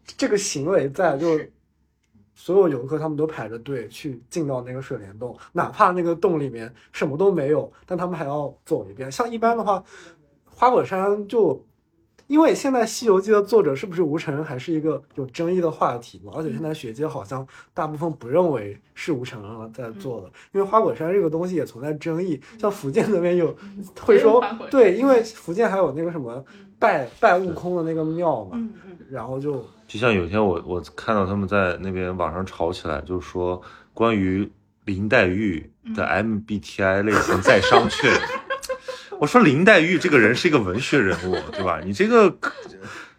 [0.05, 1.51] 这个行为在，就是
[2.35, 9.11] 所有游客他们都排着队去进到那个水帘洞，哪怕那个洞里面什么都没有，但他们还要走一遍。
[9.11, 9.83] 像一般的话，
[10.45, 11.65] 花果山就
[12.27, 16.33] 因为现在《西游记》的作者是不是吴承恩还是一个有争议的话题嘛？
[16.35, 22.41] 而且现在学界好像大部分不认为是吴承恩在做的，因为花果山这个东西也存在争议。
[22.59, 23.57] 像福建那边有
[24.01, 26.43] 会说 对，因为福建还有那个什么
[26.83, 28.61] 拜拜悟空的那个庙嘛，
[29.09, 33.63] 然后就就像有一天我我看到他们在那边网上吵起来，就是说
[33.95, 34.51] 关于
[34.85, 38.11] 林黛玉的 MBTI 类型在商榷。
[39.21, 41.81] 我说林黛玉这个人是一个文学人物，对吧？
[41.85, 42.37] 你这个，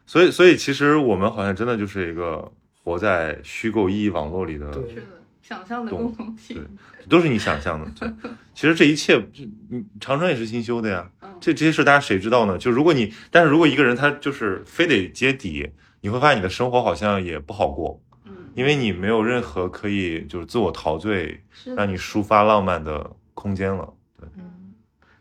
[0.05, 2.51] 所以所以其实我们好像真的就是一个
[2.83, 5.01] 活在虚构意义网络里的，对是的，
[5.43, 6.63] 想象的懂共同体对。
[7.07, 7.91] 都是你想象的。
[7.99, 11.11] 对， 其实这一切，这你长城也是新修的呀。
[11.21, 12.57] 嗯这这些事大家谁知道呢？
[12.57, 15.69] 就如果你，但是如果一个人他就是非得接底，
[15.99, 23.93] 你会发现你的生活好像也不好过，嗯，因为你没有任何可以就是自我陶醉、是让你抒发浪漫的空间了。
[24.17, 24.73] 对，嗯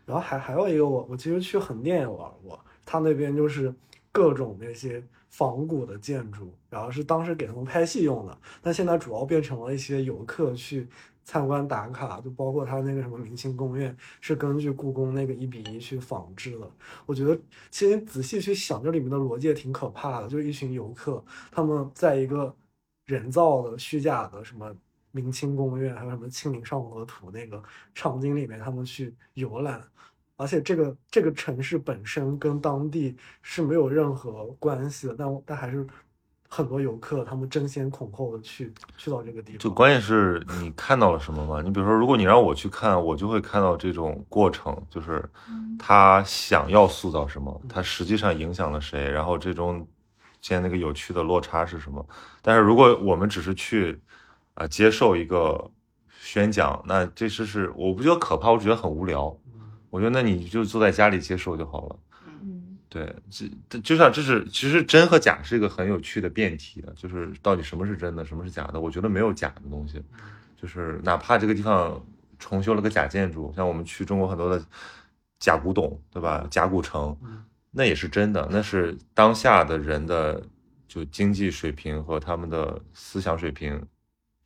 [0.05, 3.73] 然后还还有一个我我其实去横店也玩过，他那边就是
[4.13, 5.03] 各种那些
[5.33, 10.87] 仿古的建筑，然后是当时给他们拍戏用的，但现在主要变成了一些游客去
[11.23, 16.71] 参观打卡，就包括他那个什么明清宫苑是根据故宫那个一比一去仿制的。
[17.07, 17.35] 我觉得
[17.71, 22.55] 其实仔细去想，这里面的逻辑也挺可怕的，就是一群游客他们在一个
[23.07, 24.71] 人造的虚假的什么。
[25.15, 27.61] 明清宫苑，还有什么《清明上河图》那个
[27.93, 29.79] 场景里面，他们去游览，
[30.35, 35.85] 而且这个这个城市本身跟当地是没有任何关系的，但但还是
[36.49, 39.59] 很多游客他们争先恐后的去去到这个地方。
[39.59, 41.61] 就关键是你看到了什么嘛？
[41.61, 45.27] 你比如说，如果你让我去看，我就会看到这种过程，就是
[45.79, 49.87] 他想要塑造什么，他实际上影响了谁，然后这种
[50.41, 52.05] 间那个有趣的落差是什么。
[52.41, 53.99] 但是如果我们只是去
[54.55, 55.71] 啊、接受一个
[56.19, 59.35] 宣讲，那这是是我不觉得可怕，我只觉得很无聊。
[59.93, 61.99] 我觉得那你就坐在家里接受就好了。
[62.25, 68.79] 嗯对，这这就像这是其实真和假是一个很有趣的辩题的，就是到底什么是真的，什么是假的？
[68.79, 70.03] 我觉得没有假的东西，
[70.59, 72.03] 就是哪怕这个地方
[72.39, 74.65] 重修了个假建筑，像我们去中国很多的
[75.37, 76.47] 假古董，对吧？
[76.49, 77.15] 假古城，
[77.69, 80.41] 那也是真的，那是当下的人的
[80.87, 83.79] 就经济水平和他们的思想水平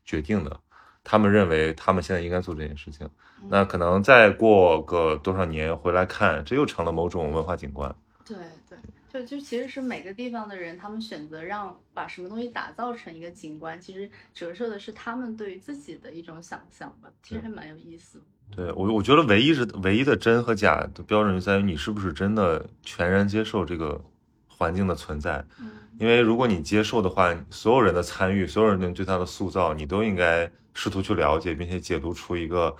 [0.03, 0.59] 决定的。
[1.05, 3.09] 他们认为他们现在应该做这件事情，
[3.49, 7.93] 那可能再过个多少年回来看，这又成了某种文化景观。
[8.25, 8.38] 对
[8.69, 8.77] 对，
[9.09, 18.21] 就就其实是每个地方的人，他们选择让把什么东西打造成一个景观，其实折射的是他们对于自己的一种想象吧，其实还蛮有意思。
[18.55, 24.01] 对我，我觉得唯一是唯一的真和假的标准就在于你是不是真的全然接受这个
[24.47, 25.45] 环境的存在。
[25.59, 32.75] 嗯因为如果你接受的话，所有人的参与，所有人对它的塑造，你都应该试图去了解，并且解读出一个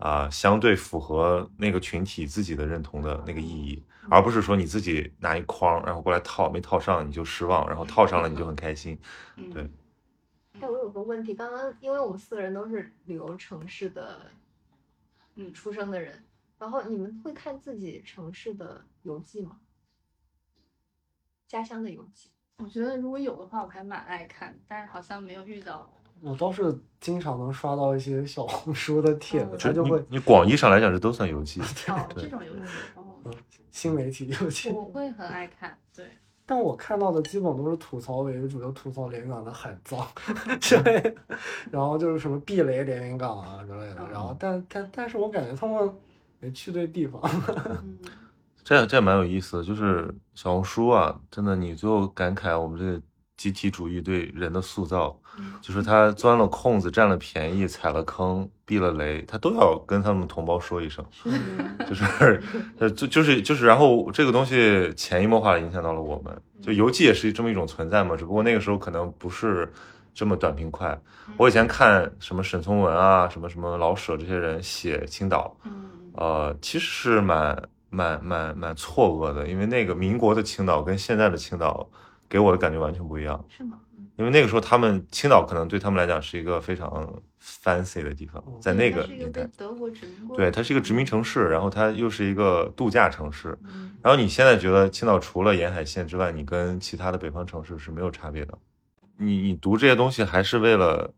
[0.00, 8.98] 啊、相对符合那个群体自己的认同的那个意义，而不是说你自己拿一筐然后过来套，没套上你就失望，然后套上了你就很开心。
[9.36, 9.70] 嗯，对
[10.60, 14.30] 哎，我有个问题，刚刚因为我们四个人都是旅游城市的，
[15.36, 16.24] 嗯，出生的人，
[16.58, 19.60] 然后你们会看自己城市的游记吗？
[21.46, 22.30] 家乡的游记？
[22.58, 25.90] 我觉得如果有的话，我还蛮爱看，但是好像没有遇到。
[26.22, 31.60] 我倒是经常能刷到一些小红书的帖子，嗯他就会你你广义上来讲，这都算游记。
[31.88, 35.76] 哦，对这种游戏，新媒体游记，我会很爱看。
[35.94, 36.04] 对，
[36.44, 40.06] 但我看到的基本都是吐槽为主，就吐槽连云港的海脏
[40.60, 41.14] 之类的，
[41.70, 45.90] 然后就是什么避雷连云港啊之类的，然后但但但是我感觉他们
[46.38, 47.20] 没去对地方。
[47.82, 47.98] 嗯，
[48.62, 53.02] 这这蛮有意思的，就是小红书啊，真的，你最后感慨我们这个
[53.40, 55.18] 集体主义对人的塑造，
[55.62, 61.02] 就是他钻了空子、占了便宜、踩了坑、避了雷，他都要跟他们同胞说一声，
[61.88, 62.42] 就是
[62.78, 69.72] 呃就就是就是，然后这个东西潜移默化的影响到了我们，就游记也是这么一种存在嘛，只不过那个时候可能不是
[70.12, 71.00] 这么短平快。
[71.38, 77.56] 我以前看什么沈从文啊，什么什么老舍这些人写青岛，嗯呃，其实是蛮
[77.88, 81.88] 蛮蛮蛮错愕的，因为那个民国的青岛跟现在的青岛
[82.30, 83.44] 给我的感觉完全不一样。
[83.48, 83.78] 是吗？
[84.16, 90.28] 因为那个时候他们青岛可能对他们来讲是一个非常 fancy 的地方，在那个年代，德国殖民。
[90.36, 93.58] 对，它是一个殖民城市，然后它又是一个度假城市。
[93.64, 98.56] 嗯然后你现在觉得青岛除了沿海线之外，你跟其他的北方城市是没有差别的。
[99.18, 101.12] 你你读这些东西还是为了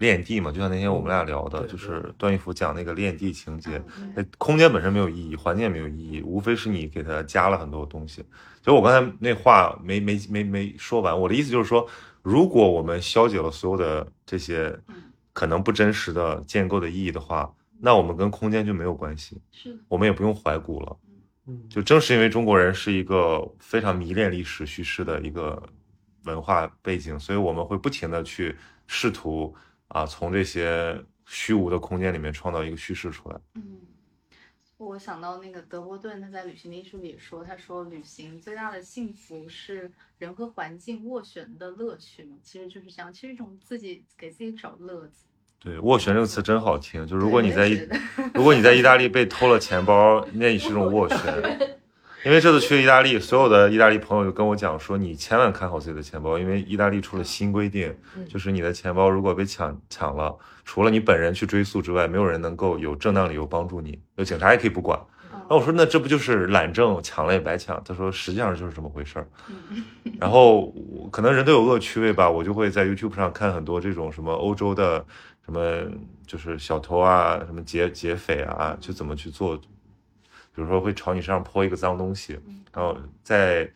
[0.00, 0.50] 练地嘛？
[0.50, 3.80] 就像那天我们俩聊的，对就是段誉甫讲那个练地情节。
[3.98, 8.24] 嗯那空间本身没有意义，环境也没有意义，无非是你给它加了很多东西。
[8.62, 11.86] 就我刚才那话没没没没说完，我的意思就是说，
[12.22, 14.76] 如果我们消解了所有的这些
[15.32, 20.96] 可能不真实的建构的意义的话，那我们跟空间就没有关系，是的，我们也不用怀古了。
[21.46, 25.62] 嗯，就正是因为中国人是一个非常迷恋历史叙事的一个
[26.24, 29.54] 文化背景，所以我们会不停的去试图
[29.90, 33.40] 啊，从这些虚无的空间里面创造一个叙事出来。
[33.54, 33.80] 嗯，
[34.76, 45.26] 我想到那个德波顿，他在《旅行的艺术》里也说，他说旅行最大的幸福是人和环境斡旋的乐趣嘛，其实就是这样，其实一种自己给自己找乐子。
[45.58, 47.06] 对，斡旋这个词真好听。
[47.06, 47.68] 就如果你在
[48.32, 51.70] 如果你在意大利被偷了钱包，那也是一种斡旋。
[52.24, 64.98] 因为这次去意大利，所有的意大利朋友就跟我讲说，你千万看好自己的钱包，因为意大利出了新规定，嗯就是你的钱包如果被抢抢了，除了你本人去追诉之外，没有人能够有正当理由帮助你，有警察也可以不管。
[65.32, 67.82] 嗯那我说，那这不就是懒政，抢了也白抢？
[67.84, 69.26] 他说，实际上就是这么回事儿。
[69.70, 69.82] 嗯
[70.20, 75.04] 然后我可能人都有恶趣味吧，我就会在 YouTube 上看很多这种什么欧洲的
[75.44, 75.60] 什么
[76.26, 79.60] 就是小偷啊，什么劫劫匪啊，就怎么去做，
[80.54, 82.38] 比如说会朝你身上泼一个脏东西，
[82.72, 83.70] 然后再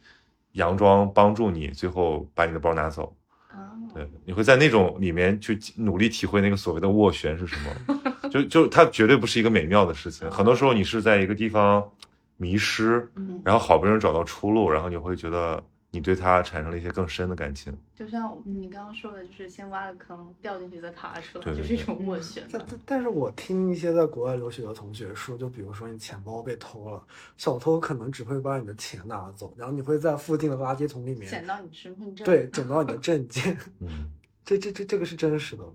[0.54, 3.14] 佯装帮助你，最后把你的包拿走。
[3.48, 7.98] 啊，对，你会在那种里面去努力体会那个所谓的斡旋是什么，
[8.28, 10.28] 就就它绝对不是一个美妙的事情。
[10.30, 11.88] 很多时候你是在一个地方
[12.36, 15.62] 迷失，嗯，然后好不容易找到出路，然后你会觉得
[15.94, 17.72] 你对他产生了一些更深的感情。
[17.94, 22.42] 就像你刚刚说的，就是先挖个坑，掉进去再爬出来，对对就是一种斡旋。
[22.50, 27.00] 但但但是我听一些在国外留学的同学说，就比如说你钱包被偷了，
[27.36, 34.10] 小偷可能只会把你的钱拿走，然后你会在附近的垃圾桶里面捡到你身份证，对捡到你的证件， 嗯，
[34.44, 35.70] 这这这这个是真实的吗？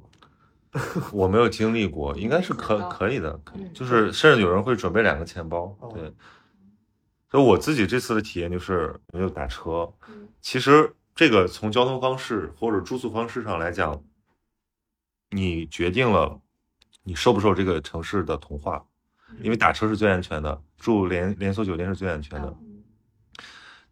[1.13, 6.13] 我没有经历过，应该是可可以的，可以嗯就是甚至有人会准备两个钱包，哦对。
[7.29, 9.91] 所以我自己这次的体验就是没有打车。
[10.07, 14.01] 嗯其实这个从交通方式或者住宿方式上来讲，
[15.31, 16.39] 你决定了
[17.03, 18.85] 你受不受这个城市的同化，
[19.41, 22.47] 因为打车是最安全的，住连连锁酒店是最安全的。
[22.61, 22.65] 嗯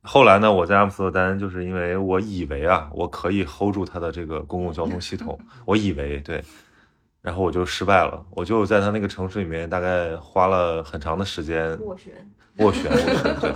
[0.04, 6.42] 后来呢，我在阿姆斯特丹，就是因为我以为啊，我可以 hold 住它的这个公共交通系统， 我以为对，
[7.28, 12.14] 然后我就失败了，我就在他那个城市里面大概花了很长的时间斡旋，
[12.58, 13.54] 斡旋，斡旋，对，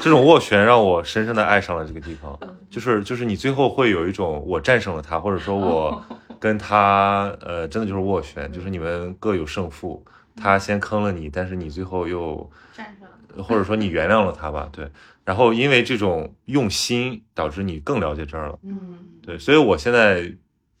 [0.00, 2.36] 这种斡旋让我深深的爱上了这个地方，
[2.68, 6.02] 就是就是你最后会有一种我战胜了他，或者说我
[6.40, 10.04] 跟他呃真的就是斡旋，就是你们各有胜负，
[10.34, 13.44] 他先坑了你，但是你最后又战胜了。
[13.44, 14.90] 或者说你原谅了他吧，对，
[15.24, 20.32] 然后因为这种用心导致你更了解这儿了，嗯，对，所以我现在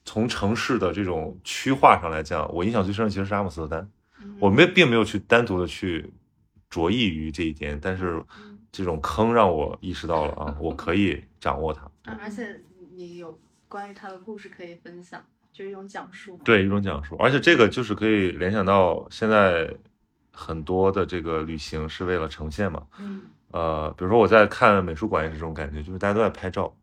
[0.04, 3.80] 从城市的这种区划上来讲，我印象最深的其实是阿姆斯特丹。
[4.22, 6.12] 嗯我没并没有去单独的去
[6.70, 8.22] 着意于这一点，但是
[8.72, 11.82] 这种坑让我意识到了啊，我可以掌握它。
[12.04, 12.60] 啊而且
[12.92, 13.38] 你有
[13.68, 16.38] 关于它的故事可以分享，就是一种讲述。
[16.44, 19.72] 对，一种讲述，而且这个就是可以联想到现在
[20.32, 22.82] 很多的这个旅行是为了呈现嘛。
[22.98, 26.80] 嗯呃，比如说我在看美术馆也是这种感觉，就是大家都在拍照，嗯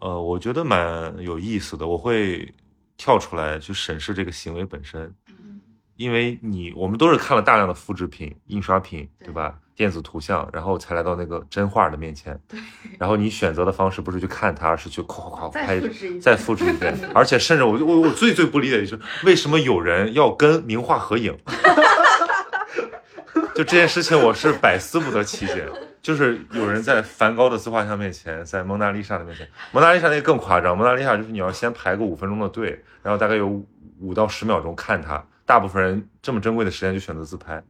[0.00, 2.52] 呃，我觉得蛮有意思的，我会
[2.96, 5.02] 跳出来去审视这个行为本身。
[5.28, 5.60] 嗯
[5.96, 9.54] 因为你我们都是看了大量的复制品、印刷品，对对吧？
[9.76, 12.40] 电子图像，然后才来到那个真画的面前。
[12.48, 12.58] 对。
[12.98, 16.98] 然后你选择的方式不是去看它，而是去夸夸夸再拍复制一遍再复制一遍。
[17.14, 21.36] 而且甚至我我我最最不理解的就是为什么有人要跟名画合影？
[23.54, 25.68] 就这件事情，我是百思不得其解。
[26.02, 30.76] 就是有人在梵高的自画像面前， 在蒙娜丽莎的面前，蒙娜丽莎那个更夸张。
[30.76, 33.62] 蒙娜丽莎就是你要先排个五分钟的队，然后大概有
[33.98, 35.24] 五到十秒钟看它。
[35.44, 37.60] 大部分人这么珍贵的时间就选择自拍，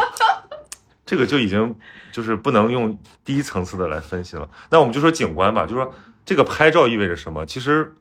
[1.04, 1.76] 这个就已经
[2.10, 4.48] 就是不能用第一层次的来分析了。
[4.70, 5.94] 那我们就说景观吧，就说
[6.24, 7.44] 这个拍照意味着什么？
[7.44, 7.94] 其实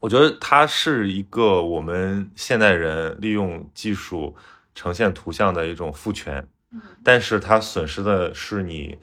[0.00, 4.34] 我觉得它是一个我们现代人利用技术
[4.74, 6.48] 呈现图像的一种赋权。
[6.72, 8.98] 嗯但是它损失的是你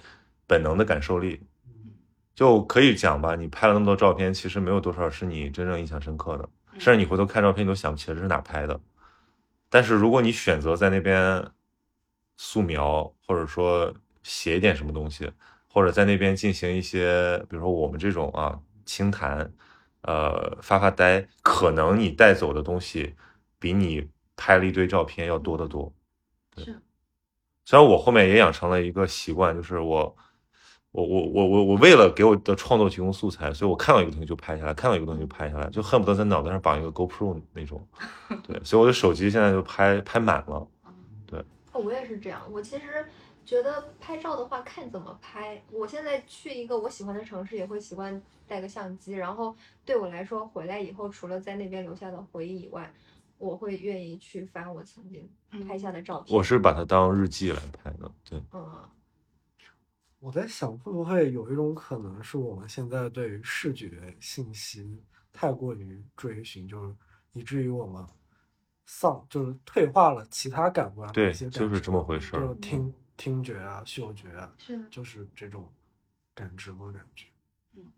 [0.48, 1.42] 本能的感受力。
[2.36, 6.48] 就可以讲吧，你拍了那么多照片，其实没有多少是你真正印象深刻的，
[6.80, 8.80] 甚至你回头看照片，你都想不起来这是哪拍的。
[9.70, 11.46] 但是如果你选择在那边
[12.38, 13.94] 素描，或者说
[14.24, 15.30] 写一点什么东西，
[15.68, 19.52] 或者在那边进行一些，比如说我们这种啊清谈，
[20.04, 23.16] 呃发发呆，可能你带走的东西
[23.60, 24.08] 比你
[24.38, 25.94] 拍了一堆照片要多得多。
[26.56, 26.82] 是
[27.70, 30.16] 虽然我后面也养成了一个习惯，就是我，
[30.92, 37.88] 我我我我我为了给我的创作提供素材，所以我看到一个东西就拍下来，看到一个东西就拍下来，就恨不得在脑袋上绑一个 GoPro 那种。
[38.42, 40.68] 对，所以我的手机现在就拍拍满了。
[41.28, 42.42] 对，我也是这样。
[42.50, 43.06] 我其实
[43.46, 45.62] 觉得拍照的话，看怎么拍。
[45.72, 49.14] 我现在去一个我喜欢的城市，也会习惯带个相机。
[49.14, 49.56] 然后
[49.86, 52.92] 对我来说，回来以后除了在那边留下的回忆以外，
[53.40, 56.38] 我会愿意去翻我曾经嗯拍下的照片。
[56.38, 58.88] 我是把它当日记来拍的，对，嗯，
[60.20, 65.02] 我在想，会不会有一种可能是我们现在对于视觉信息
[65.34, 66.94] 太过于追寻，就是
[67.32, 68.06] 以至于我们
[68.86, 75.72] 丧，就是退化了其他感官对就是这么回事儿就是听听觉啊、嗅觉啊，是，就是这种
[76.36, 77.26] 感知和感觉。
[77.76, 77.92] 嗯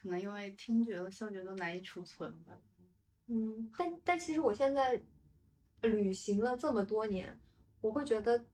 [0.00, 2.52] 可能因为听觉和嗅觉都难以储存吧。
[3.28, 5.00] 嗯，但但其实我现在
[5.82, 7.38] 旅行了这么多年，
[7.80, 8.44] 我会觉得，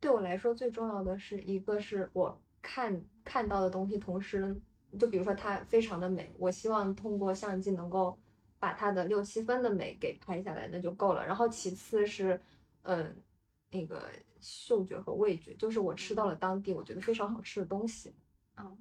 [0.00, 4.60] 对我来说最重要的是一个是我看看到的东西，同时
[4.98, 8.16] 就比如说它非常的美，我希望通过相机能够
[8.58, 11.26] 把它的六七分的美给拍下来，那就够了。
[11.26, 12.40] 然后其次是，
[12.82, 13.16] 嗯，
[13.70, 14.08] 那个
[14.40, 18.14] 嗅觉和味觉，就是我吃到了当地我觉得非常好吃的东西。
[18.56, 18.78] 嗯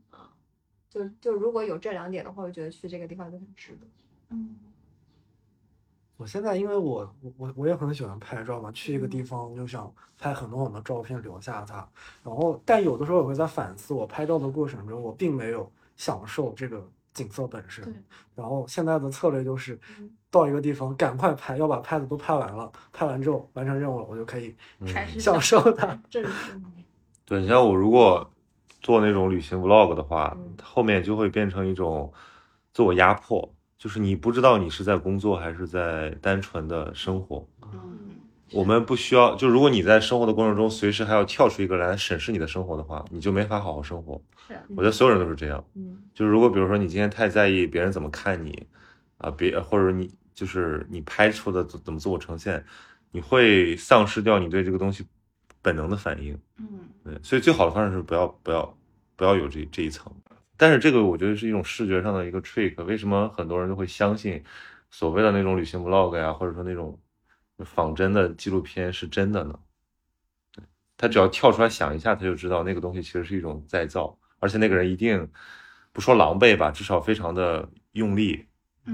[0.89, 3.87] 就就如果有这两点的话，我觉得去这个地方就很值得。
[4.29, 4.57] 嗯
[6.21, 11.77] 我现在因为我我我我也很喜欢拍照嘛，去一个地方就想拍很多很多照片留下它，
[12.23, 17.93] 然后但有的时候我会在反思，我拍照的过程中我并没有享受这个景色本身对，
[18.35, 20.11] 然后现在的策略就是嗯。
[20.33, 24.55] 到一个地方赶快拍，要把拍的都拍完了，拍完之后完成任务了，我就可以
[24.87, 26.01] 开始享受它。
[26.09, 26.29] 这是
[27.25, 28.25] 对，你像我如果
[28.79, 32.09] 做那种旅行 vlog 的话嗯，后面就会变成一种
[32.71, 37.47] 自我压迫，就是你不知道你是在工作还是在单纯的生活。
[37.73, 37.97] 嗯
[38.51, 44.21] 我们不需要，就如果你在生活的过程中随时还要跳出一个来审视你的生活的话，你就没法好好生活。
[44.45, 45.65] 是啊我觉得所有人都是这样。
[45.73, 48.67] 嗯就是如果比如说你今天太在意别人怎么看你，
[49.17, 52.63] 啊，别或者你就是你拍出的怎怎么自我呈现，
[53.09, 55.03] 你会丧失掉你对这个东西
[55.59, 56.37] 本能的反应。
[56.59, 56.67] 嗯
[57.03, 58.77] 对，所以最好的方式是不要不要
[59.15, 60.13] 不要有这这一层。
[60.61, 62.83] 但是这个我觉得是一种视觉上的一个 trick。
[62.83, 64.43] 为什么很多人都会相信
[64.91, 66.99] 所谓的那种旅行 vlog 呀，或者说那种
[67.65, 69.59] 仿真的纪录片是真的呢？
[70.97, 75.27] 他只要跳出来想一下，他就知道那个东西其实是一种再造，而且那个人一定
[75.91, 78.45] 不说狼狈吧，至少非常的用力，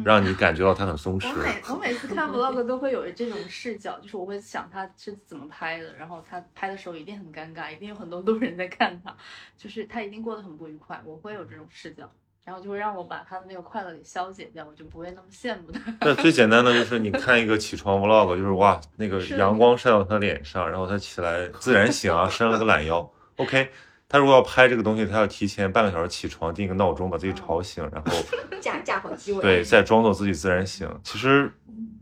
[0.04, 1.44] 让你感觉到他很松弛我。
[1.44, 9.16] 每我每次 看 vlog 都会有这种视角，就是我会想他是怎么拍的，然后他拍的时候一定很尴尬，一定有很多路人在看他，
[9.58, 12.10] 就是他一定过得很不愉快，我会有这种视角，
[12.44, 15.80] 然后就会让我把他的那个快乐给消解掉，我就不会那么羡慕他。
[16.02, 23.10] 那最简单的就是你 看一个起床 vlog，就是哇，那个阳光晒到他脸上，然后他起来自然醒啊， 伸了个懒腰。
[23.38, 23.70] OK，
[24.10, 28.12] 他如果要拍这个东西，他要提前半个小时起床，定一个闹钟把自己吵醒，然后
[28.62, 29.42] 架架好机位。
[29.42, 30.90] 对再装作自己自然醒。
[31.04, 31.52] 其实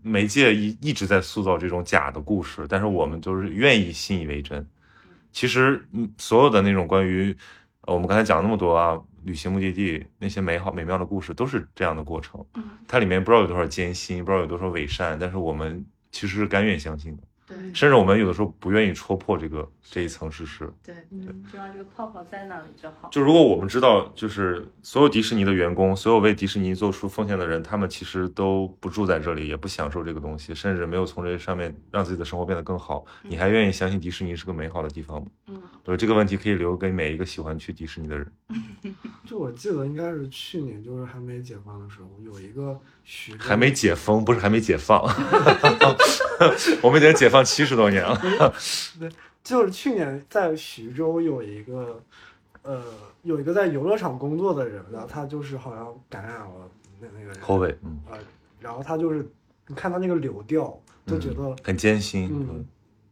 [0.02, 4.66] 媒介一一直在塑造这种假的故事，但是我们就是愿意信以为真。
[5.32, 7.36] 其实，嗯，所有的那种关于
[7.82, 12.46] 呃我们刚才讲那么多啊，旅行目的地那些美好美妙的故事，都是这样的过程。
[12.54, 20.70] 嗯，它里面不知道有多少艰辛，不知道有多少伪善，但是我们其实是甘愿相信的，对甚至我们有的时候不愿意戳破这个这一层事实。
[20.84, 23.10] 对，嗯就让这个泡泡在那里就好。
[23.12, 35.28] 就如果我们知道，就是所有迪士尼的员工，所有为迪士尼做出奉献的人，他们其实都不住在这里，也不享受这个东西，甚至没有从这上面让自己的生活变得更好，你还愿意相信迪士尼是个美好的地方吗？
[35.48, 38.28] 嗯对这个问题可以留给每一个喜欢去迪士尼的人。
[39.24, 45.00] 就我记得应该是去年，就是还没解放的时候，有一个徐还没解封，不是还没解放，
[46.82, 48.20] 我们已经解放七十多年了。
[49.46, 52.02] 就是去年在徐州有一个，
[52.64, 52.82] 呃，
[53.22, 56.70] 有一个在游乐场工作的人，然后他就是好像感染了
[57.00, 58.18] 那那个人，COVID，嗯，呃，
[58.60, 59.30] 然后他就是，
[59.68, 60.76] 你看他那个流调，
[61.06, 62.28] 就觉得，很艰辛。
[62.34, 62.66] 嗯，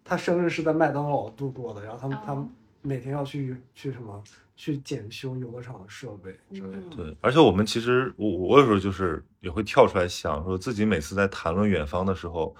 [0.04, 2.50] 他生日是在麦当劳度过的，然后他们、他
[2.82, 4.20] 每天要去去什么
[4.56, 6.78] 去检修游乐场的设备之类的。
[6.78, 12.56] 嗯对，而且我们其实，我我有时候就是也会跳出来想，说自己每次在谈论远方的时候，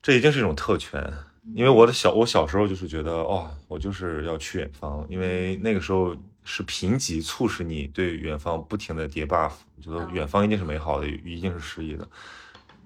[0.00, 1.12] 这一定是一种特权。
[1.54, 12.06] 因为我的小我小时候就是觉得，哦，我就是要去远方，因为那个时候是贫瘠促使你对远方不停的叠 buff，觉得嗯远方一定是美好的，一定是诗意的。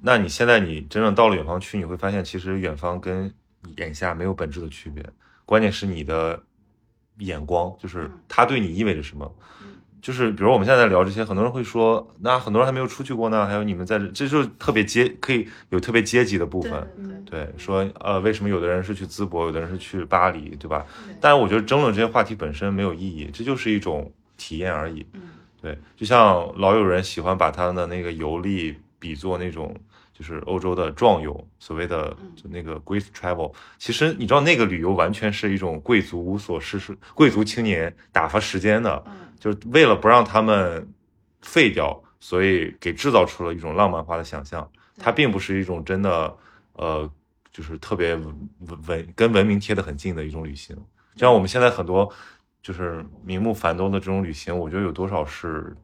[0.02, 3.32] 那你现在你真正到了远方去，你会发现，其实远方跟
[3.76, 5.04] 眼下没有本质的区别，
[5.44, 6.42] 关键是你的
[7.18, 9.34] 眼光，就是嗯它对你意味着什么。
[9.59, 9.59] 嗯
[10.01, 17.24] 就是比如我们现在在聊这些，很多人会说，那很多人还没有出去过呢，还有你们在这，这就是特别阶可以有特别阶级的部分。
[17.27, 20.85] 对说呃，为什么有的人是去淄博，有的人是去巴黎，对吧？
[21.06, 25.06] 对但是我觉得争论这些话题本身没有意义，这就是一种体验而已。
[25.12, 25.22] 嗯
[25.62, 29.77] 对，就像老有人喜欢把他的那个游历比作那种
[30.14, 33.52] 就是欧洲的壮游，所谓的嗯就那个 Great Travel。
[33.78, 40.88] 其实你知道那个旅游完全是一种贵族无所事事、贵族青年打发时间的，嗯就是为了不让他们
[41.40, 44.70] 废掉，所以给制造出了一种浪漫化的想象。
[44.96, 46.36] 它并不是一种真的
[46.74, 47.10] 呃，
[47.50, 48.48] 就是特别文
[48.86, 50.76] 文跟文明贴得很近的一种旅行。
[51.14, 52.12] 就像我们现在很多
[52.62, 55.74] 就是名目繁多的这种旅行，我觉得有多少是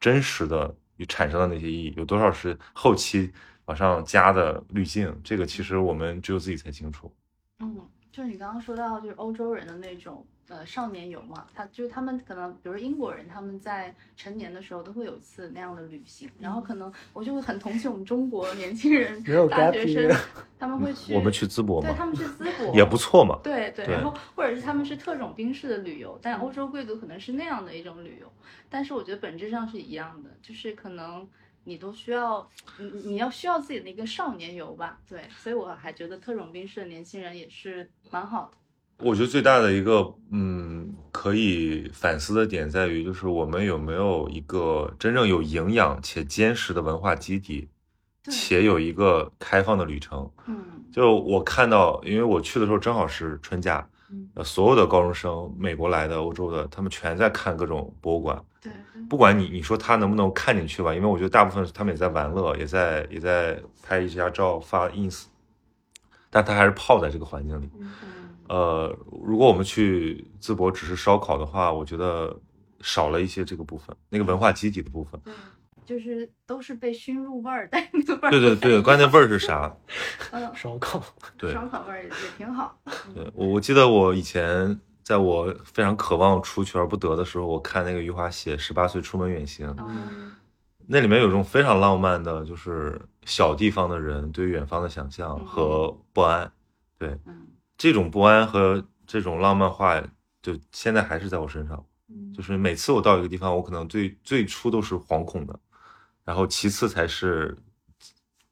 [0.00, 0.74] 真实的
[1.06, 3.30] 产生的那些意义，有多少是后期
[3.66, 7.14] 往上加的滤镜，这个其实我们只有自己才清楚。
[7.60, 7.76] 嗯，
[8.12, 20.20] 就是你刚刚说到，就是欧洲人的那种呃少年游嘛，他就是他们可能，比如英国人，他们在成年的时候都会有一次那样的旅行，然后可能我就会很同情我们中国年轻人没有大学生，
[20.60, 23.38] 他们会去我们去淄博嘛，对他们去淄博 也不错嘛。
[23.42, 28.30] 对对，对然后或者是他们是特种兵式的旅游，但欧洲贵族可能是那样的一种旅游，
[28.68, 31.26] 但是我觉得本质上是一样的，就是可能
[31.64, 32.48] 你都需要，
[32.78, 38.58] 你你要需要自己的一个少年游吧，对，所以我还觉得特种兵式的年轻人也是蛮好的。
[39.04, 47.68] 我觉得最大的一个嗯可以反思的点在于，就是我们有没有一个真正有营养且坚实的文化基底，
[48.24, 50.30] 且有一个开放的旅程。
[50.46, 58.44] 嗯就我看到，因为我去的时候正好是春假，嗯，呃，所有的高中生，美国来的、欧洲的，他们全在看各种博物馆。
[58.60, 58.70] 对，
[59.08, 65.24] 不管你你说他能不能看进去吧，因为我觉得大部分他们也在玩乐，也在也在拍一下照发 ins，
[66.30, 67.70] 但他还是泡在这个环境里。
[67.78, 67.90] 嗯
[68.48, 72.36] 呃，如果我们去淄博只是烧烤的话，我觉得
[72.80, 75.18] 少了一些这个部分，那个文化基底的部分。
[75.24, 75.32] 对，
[75.86, 79.74] 就是都是被熏入味儿，但那个味儿对对对，关键味儿是啥？
[80.32, 81.02] 嗯，烧烤，
[81.38, 82.76] 对烧烤味儿也也挺好。
[83.14, 90.32] 对，我我记得我以前在我非常渴望出去而不得的时候，我看那个余华写《十八岁出门远行》，嗯
[90.86, 96.52] 那里面有一种非常浪漫的，就是小地方的人对远方的想象和不安。
[96.98, 97.46] 对，嗯
[97.78, 100.02] 这种不安和这种浪漫化，
[100.42, 101.84] 就现在还是在我身上。
[102.08, 105.58] 嗯，就是每次我到一个地方，我可能最最初都是惶恐的，
[106.24, 107.56] 然后其次才是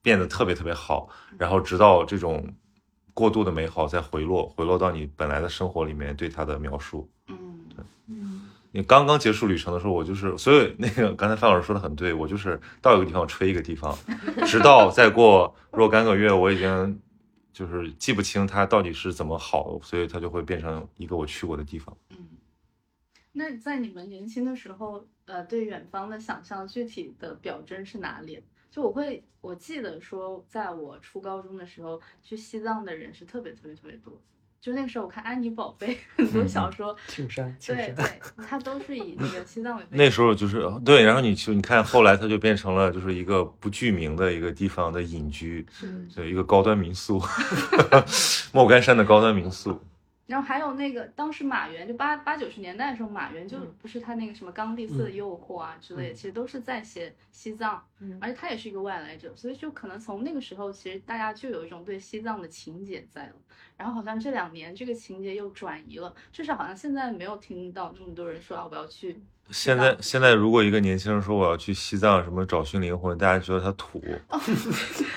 [0.00, 2.46] 变得特别特别好，然后直到这种
[3.20, 7.06] 过度的美好再回落，回落到你本来的生活里面对它的描述。
[7.28, 7.60] 嗯
[8.06, 13.94] 嗯你刚刚结束旅程的时候，我就是，所以那个刚才范老师说的很对，我就是到一个地方吹一个地方，
[14.48, 16.98] 直到再过 若干个月，我已经
[17.52, 21.94] 就是记不清它到底是怎么好，所以它就会变成一个我去过的地方。
[22.08, 22.16] 嗯。
[23.32, 28.42] 那在你们年轻的时候，呃，对远方的想象具体的表征是哪里？
[28.70, 34.20] 就我会，我记得说，在我初高中的时候，去西藏的人是特别特别特别多。
[34.60, 39.84] 就那个时候，我看安妮宝贝很多小说，青山，庆山，对对，它都是以那个西藏为。
[39.88, 47.18] 那时候就是对，然后你去你看，后来它就变成了就是一个不具名的一个地方的隐居，是就一个高端民宿，
[48.52, 49.80] 莫干山的高端民宿。
[50.30, 63.34] 然后还有那个当时马原就八八九十年代的时候，马原就不是他那个什么冈蒂斯的诱惑啊之类的，其实都是在写西藏，嗯而且他也是一个外来者，所以就可能从那个时候，其实大家就有一种对西藏的情结在了。
[63.76, 69.20] 然后好像这两年这个情节又转移了，至少好像现在没有听到这么多人说啊我要去。
[69.50, 74.00] 现在现在，如果一个年轻人说我要去西藏什么找寻灵魂，大家觉得他土。
[74.28, 74.40] 哦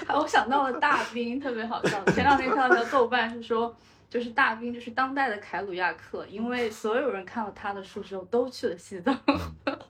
[0.19, 2.03] 我想到了大兵，特别好笑。
[2.05, 3.75] 前两天看到条豆瓣是说，
[4.13, 9.17] 就是大兵就是当代的凯鲁亚克，因为所有人看了他的书之后都去了西藏。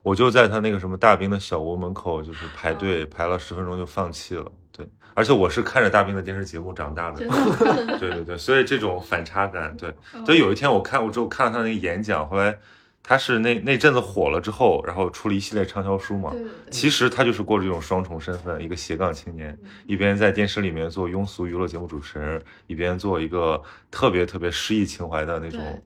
[0.02, 4.50] 我就在他那个什么大兵的小屋门口，就是排队排了十分钟就放弃了。
[4.72, 7.20] 对，而且我是看着大兵的电视节目长大的。
[7.28, 12.58] 的，对对对，所以这种反差感，对，嗯所以有一天我看我之后看了他那个演讲，后来
[13.04, 16.32] 他是那那阵子火了之后，然后出了一系列畅销书嘛。
[16.32, 23.62] 对对对，其实他就是过着这种双重身份，一个斜杠青年，一边在电视里面做庸俗娱乐节目主持人，一边做一个
[23.92, 25.84] 特别特别诗意情怀的那种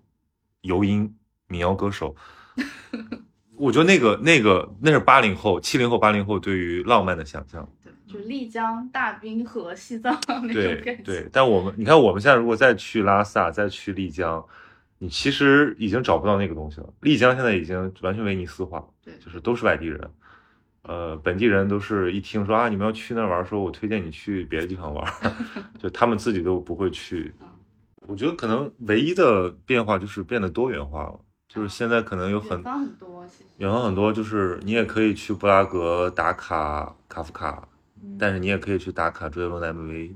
[0.61, 1.11] 游音
[1.48, 2.15] 民谣歌手。
[3.57, 7.68] 我觉得那个那个那是八零后、七零后、八零后对于浪漫的想象。
[7.84, 11.02] 对，就丽江、大冰河西藏那种对感觉。
[11.03, 14.45] 对，但我们你看，我们现在如果再去拉萨，再去丽江，
[14.99, 16.91] 你其实已经找不到那个东西了。
[17.02, 20.11] 丽江现在已经完全威尼斯化，对就是都是外地人，
[20.82, 25.14] 呃，本地人都是一听说啊，你们要去那儿玩，说我推荐你去别的地方玩，
[25.78, 27.34] 就他们自己都不会去。
[28.07, 31.19] 我觉得可能唯一的变化就是变得多元化了，
[31.49, 33.26] 就是现在可能有很远方很多，
[33.57, 37.68] 远方很多，就是你也可以去布拉格打卡卡夫卡，
[38.18, 40.14] 但是你也可以去打卡周杰伦的 MV，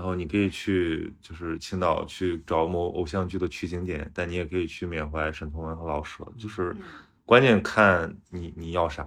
[0.00, 6.82] 然后你可以去就是青岛去找某偶像剧的取景点，但你也可以去缅怀沈从文和老舍，就是嗯
[7.26, 9.06] 关键看你你要啥。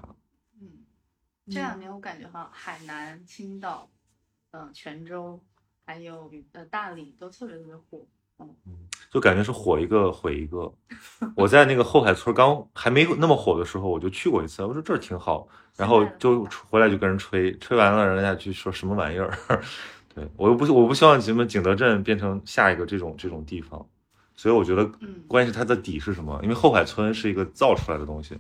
[0.62, 0.70] 嗯，
[1.48, 3.90] 这两年我感觉哈海南、青岛、
[4.52, 5.42] 嗯、泉州，
[5.84, 8.06] 还有呃大理都特别特别火。
[8.38, 10.72] 嗯就感觉是火一个毁一个。
[11.36, 19.32] 我在那个后海村刚还没那么火的时候，我就去过一次，我说这儿挺好，然后就回来就跟人吹，吹完了人家就说什么玩意儿。
[20.16, 23.84] 对我又不我不希望什么景德镇变成下一个这种这种地方，
[24.36, 26.40] 所以我觉得嗯关键是它的底是什么？
[26.44, 28.38] 因为后海村是一个造出来的东西，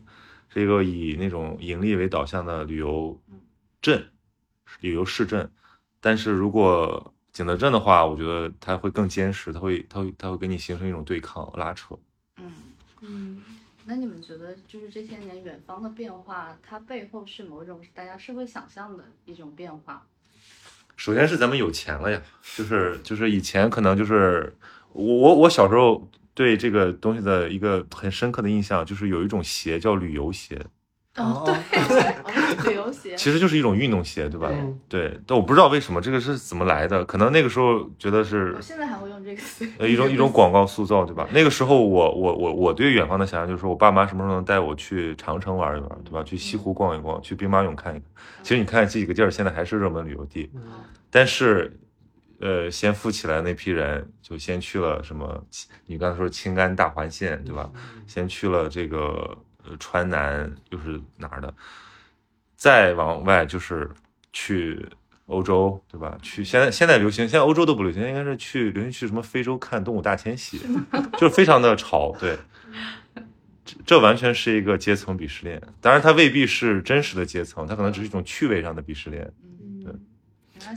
[0.49, 3.19] 是一个以那种盈利为导向的旅游
[3.81, 4.07] 镇、
[4.81, 5.49] 旅游市镇。
[5.99, 11.97] 但是如果景德镇的话，我觉得它会更坚实，它会它会它会给你形成一种对抗拉扯。
[12.37, 12.51] 嗯，
[13.01, 13.41] 嗯，
[13.85, 20.05] 那你们觉得就是这些年远方的变化，它背后是某种大家是会想象的一种变化？
[20.95, 22.21] 首先是咱们有钱了呀，
[22.55, 24.53] 就是就是以前可能就是
[24.93, 30.59] 我我我小时候对这个东西的一个很深刻的印象，就是有一种鞋叫旅游鞋，
[31.17, 33.15] 哦，哦对，旅游鞋。
[33.15, 34.49] 其实就是一种运动鞋，对吧？
[34.51, 39.67] 嗯对，但我不知道为什么这个是怎么来的，可能那个时候觉得是我现在还会用这个词。
[39.77, 41.27] 呃一种 一种广告塑造，对吧？
[41.31, 46.23] 那个时候我我我我对远方的想象就是说我爸妈什么时候能带我去长城玩一玩，对吧？
[46.23, 48.07] 去西湖逛一逛，去兵马俑看一看。
[48.41, 50.61] 其实你看这几个地儿现在还是热门旅游地，嗯
[51.11, 51.79] 但是，
[52.39, 55.45] 呃，先富起来那批人就先去了什么？
[55.85, 57.69] 你刚才说青甘大环线，对吧？
[58.07, 61.53] 先去了这个呃川南，又是哪儿的？
[62.55, 63.89] 再往外就是
[64.31, 64.85] 去
[65.25, 66.17] 欧洲，对吧？
[66.21, 70.59] 去现在现在流行，现在欧洲都不流行，应该是去流行去什么非洲看动物大迁徙，
[71.17, 72.37] 就是非常的潮，对。
[73.65, 79.31] 这这完全是一个阶层鄙视链，当然它未必是真实的阶层，它可能只是一种趣味上的鄙视链。
[79.61, 79.93] 嗯，对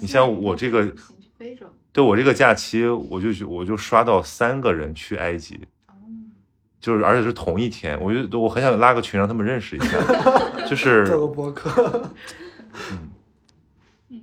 [0.00, 0.94] 你像我这个。
[1.92, 5.75] 对我这个假期，我就我就刷到三个人去埃及，哦，
[6.86, 9.98] 就是而且是同一天，我就我很想拉个群让他们认识一下，
[10.70, 12.08] 就是做个博客，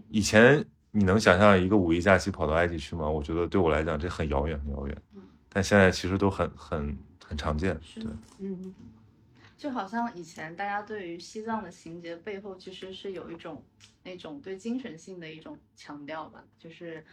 [0.07, 3.10] 以前你能想象一个五一假期跑到埃及去吗？
[3.10, 5.22] 我觉得对我来讲这很遥远，很遥远嗯。
[5.49, 8.06] 但现在其实都很很很常见，对
[8.40, 8.73] 嗯，
[9.57, 13.61] 就好像以前大家对于西藏的情节背后其实是有一种
[14.03, 17.03] 那种对精神性的一种强调吧，就是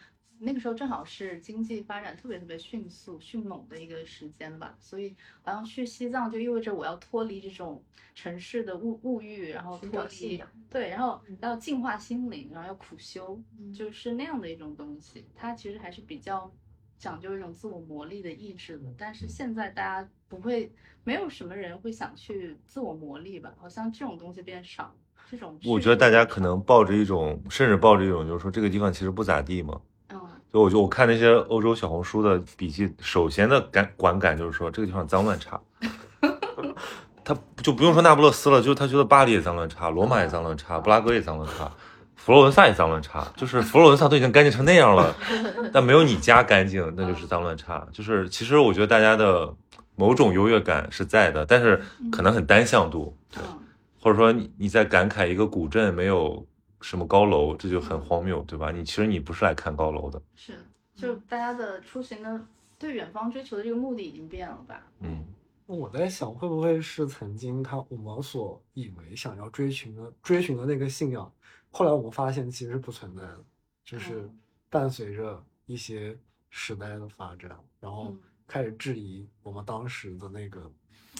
[0.42, 7.82] 那个时候正好是经济发展特别特别迅速、迅猛的一个时间吧，所以好像去西藏就意味着我要脱离这种
[8.14, 15.26] 城市的物物欲，然后脱离对，然后要净化心灵，然后要苦修，嗯就是那样的一种东西。
[15.34, 16.50] 它其实还是比较
[16.98, 18.86] 讲究一种自我磨砺的意志的。
[18.96, 20.72] 但是现在大家不会，
[21.04, 23.52] 没有什么人会想去自我磨砺吧？
[23.58, 24.96] 好像这种东西变少，
[25.30, 29.78] 这种我觉得大家可能抱着一种，甚至抱着一种，就是说这个地方其实不咋地嘛。
[30.12, 30.20] 嗯。
[30.52, 35.60] 就我就我看那些欧洲小红书的笔记，首先的感观感就是说这个地方脏乱差。
[37.22, 41.70] 他就不用说那不勒斯了，就他觉得巴黎也脏乱差，罗马也脏乱差，布拉格也脏乱差，
[42.16, 45.14] 佛罗伦萨也脏乱差，就是佛罗伦萨都已经干净成那样了，
[45.72, 47.86] 但没有你家干净，那就是脏乱差。
[47.92, 49.54] 就是其实我觉得大家的
[49.94, 51.80] 某种优越感是在的，但是
[52.10, 53.58] 可能很单向度，对，嗯。
[54.02, 56.44] 或者说你你在感慨一个古镇没有
[56.80, 58.70] 什么高楼，这就很荒谬，对吧？
[58.70, 62.46] 你其实你不是来看高楼的，是，就大家的出行的
[62.78, 64.86] 对远方追求的这个目的已经变了吧？
[65.00, 65.26] 嗯。
[65.66, 71.32] 我在想，会不会是曾经他我们所以为想要追寻的追寻的那个信仰，
[71.70, 73.44] 后来我们发现其实不存在的，
[73.84, 74.38] 就是嗯
[74.68, 80.60] 伴随着一些时代的发展，然后嗯开始质疑我们当时的那个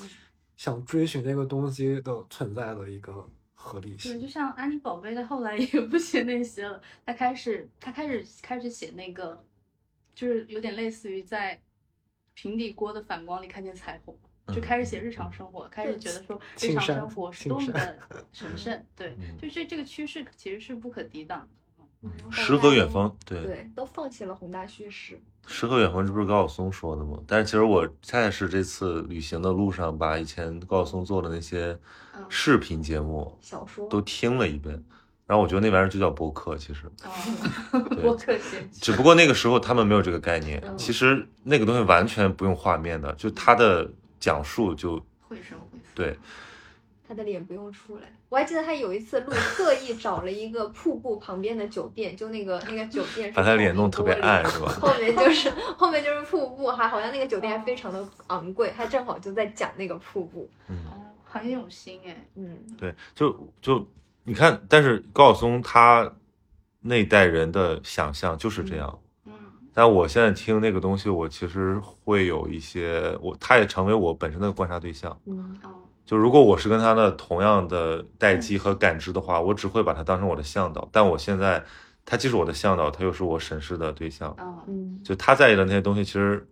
[0.00, 0.10] 嗯
[0.56, 3.24] 想追寻那个东西的存在的一个
[3.62, 4.26] 合理对，就。
[4.26, 9.44] 像安妮宝贝，她后来也不写那些了，她开始她开始开始写那个，
[10.14, 11.60] 就是有点类似于在
[12.32, 14.18] 平底锅的反光里看见彩虹，
[14.54, 17.98] 就开始写日常生活，开始觉得说日常生活是多么的
[18.32, 21.48] 神圣，对 嗯，就这这个趋势其实是不可抵挡的。
[22.30, 25.20] 诗和远方，对，对，都放弃了宏大叙事。
[25.46, 27.18] 诗和远方，这不是高晓松说的吗？
[27.26, 31.76] 但是其实我恰恰是这次旅行的路上，把以前高晓松做的那些
[32.16, 34.82] 嗯视频节目小说都听了一遍，
[35.26, 36.84] 然后我觉得那玩意儿就叫播客，其实
[38.00, 45.84] 播客写只不过那个时候他们没有这个概念，嗯其实那个东西完全不用画面的，就他的讲述就绘声绘色。
[45.94, 46.18] 对，
[47.10, 48.02] 他的脸不用出来。
[48.28, 54.68] 我还记得他有一次录，特意找了一个瀑布旁边的酒店，就那个那个酒店是把他脸弄特别暗，是吧？
[54.80, 60.48] 后面就是后面就是瀑布，还好像那个酒店还非常的昂贵，他正好就在讲那个瀑布。
[60.68, 62.16] 嗯，哦，很有心哎。
[62.36, 63.84] 嗯，对，就就
[64.22, 66.14] 你看，但是高晓松他
[66.80, 69.00] 那一代人的想象就是这样。
[69.26, 69.32] 嗯
[69.72, 75.18] 但我现在听那个东西，我其实会有一些，我他也成为我本身的观察对象。
[75.26, 75.70] 嗯哦
[76.04, 80.88] 就如果我是跟他的同样的待机和感知的话，我只会把他当成我的向导。
[80.90, 81.64] 但我现在，
[82.04, 84.30] 他既是我的向导，他又是我审视的对象。
[84.38, 86.44] 哦嗯就他在意的那些东西，其实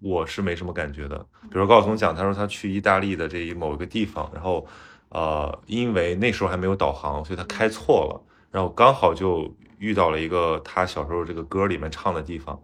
[0.00, 1.16] 我是没什么感觉的。
[1.42, 4.66] 比如高晓松讲，他说他去意大利的这一某一个地方，然后
[5.10, 8.20] 呃，因为那时候还没有导航，所以他开错了，
[8.50, 12.60] 然后刚好就遇到了一个他小时候这个歌里面唱的地方，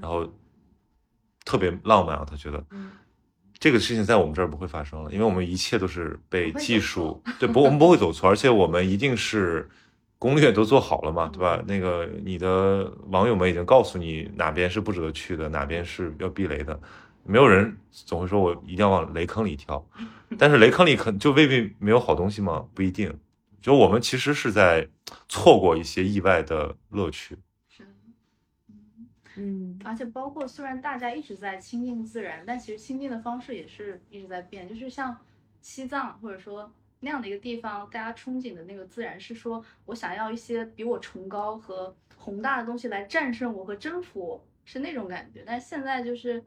[0.00, 0.26] 然后
[1.44, 2.64] 特别浪漫啊，他觉得。
[3.58, 9.68] 这个事情在我们这儿不会发生了，因为我们一切都是被技术对不，我们不会走错，而且我们一定是
[10.18, 11.62] 攻略都做好了嘛，对吧？
[11.66, 16.78] 那个你的网友们已经告诉你哪边是不值得去的，哪边是要避雷的，
[17.24, 19.84] 没有人总会说我一定要往雷坑里跳，
[20.38, 22.64] 但是雷坑里可就未必没有好东西吗？
[22.74, 23.12] 不一定，
[23.62, 24.86] 就我们其实是在
[25.28, 27.36] 错过一些意外的乐趣。
[29.38, 34.66] 嗯，而且包括虽然大家一直在亲近自然，但其实亲近的方式也是一直在变。
[34.66, 35.16] 就是像
[35.60, 45.42] 西藏或者说那样的一个地方，大家憧憬的那个自然是说我想要一些比我崇高和宏大的东西来战胜我和征服我，是那种感觉。
[45.46, 46.42] 但现在就是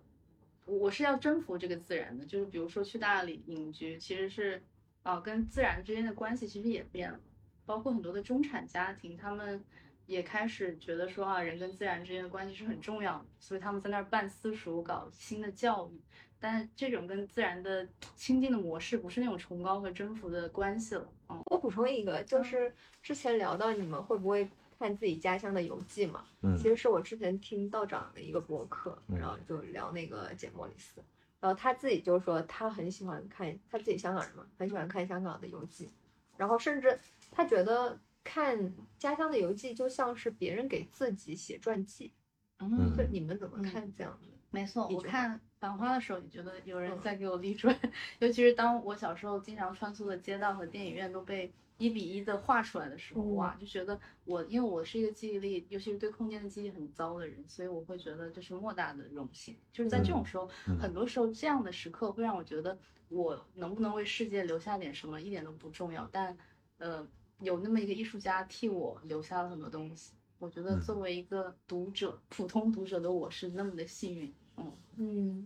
[0.65, 4.63] 我是要征服这个自然的，就是比如说去大理隐居，其实是
[5.03, 7.19] 啊跟自然之间的关系其实也变了，
[7.67, 9.63] 包括很多的中产家庭他们。
[10.09, 16.01] 也开始觉得说啊，人跟自然之间的关系是很重要的，所以他们在那儿办私塾，搞新的教育。
[16.39, 21.07] 但这种跟自然的亲近的模式，不是那种崇高和征服的关系了。
[21.29, 22.73] 嗯，我补充一个，就是
[23.03, 24.49] 之前聊到你们会不会
[24.79, 26.25] 看自己家乡的游记嘛？
[26.41, 31.03] 嗯，其实是我之前听道长的一个博客，然后就聊那个简莫里斯，
[31.39, 35.87] 然后他自己就说他很喜欢看，他自己香港人嘛，很喜欢看香港的游记，
[36.35, 36.99] 然后甚至
[37.31, 37.99] 他觉得。
[38.23, 42.11] 看家乡的游记就像是别人给自己写传记，
[42.59, 44.27] 嗯，就你们怎么看这样的？
[44.51, 47.77] 没错，我看《繁花》的时候也觉得有人在给我立传，
[48.19, 59.55] 尤其是当我小时候经常穿梭的街道和电影院都被一比一的画出来的时候，哇，就觉得我因为我是一个记忆力，尤其是对空间的记忆很糟的人，所以我会觉得这是莫大的荣幸。
[59.71, 62.77] 就是在这种时候，很多时候这样的时刻会让我觉得
[63.07, 66.37] 我能不能为世界留下点什么一点都不重要，但
[66.79, 67.07] 呃。
[67.41, 74.33] 有那么一个艺术家替我留下了很多东西，我觉得作为一个读者，普通读者的我是那么的幸运。
[74.57, 74.71] 嗯。
[74.97, 75.45] 嗯，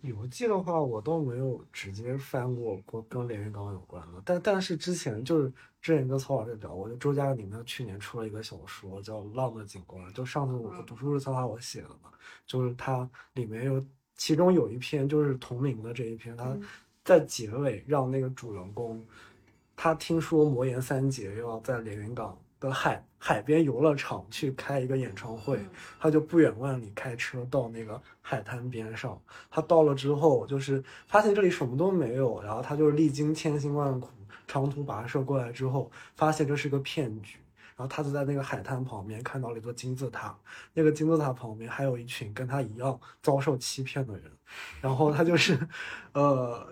[0.00, 12.10] 游记的话，我倒没有直接翻过跟跟连云港有关的，但但是之前就是之前跟曹老师聊，我就周家宁他去年出了一个小说叫《浪的景观》，就上次我读书日策划我写的嘛，
[12.46, 13.84] 就是它里面有
[14.16, 16.56] 其中有一篇就是同名的这一篇，他
[17.04, 19.04] 在结尾让那个主人公。
[19.82, 25.58] 他听说魔岩三杰要在连云港的海海边游乐场去开一个演唱会，
[25.98, 29.18] 他就不远万里开车到那个海滩边上。
[29.50, 34.10] 他到了之后，就是发现这里什么都没有，然后他就是历经千辛万苦，
[34.46, 37.38] 长途跋涉过来之后，发现这是个骗局。
[37.74, 40.38] 然后他就在那个海滩旁边看到了一座金字塔，
[40.74, 44.30] 那个金字塔旁边还有一群跟他一样遭受欺骗的人，
[44.82, 45.58] 然后他就是，
[46.12, 46.68] 呃。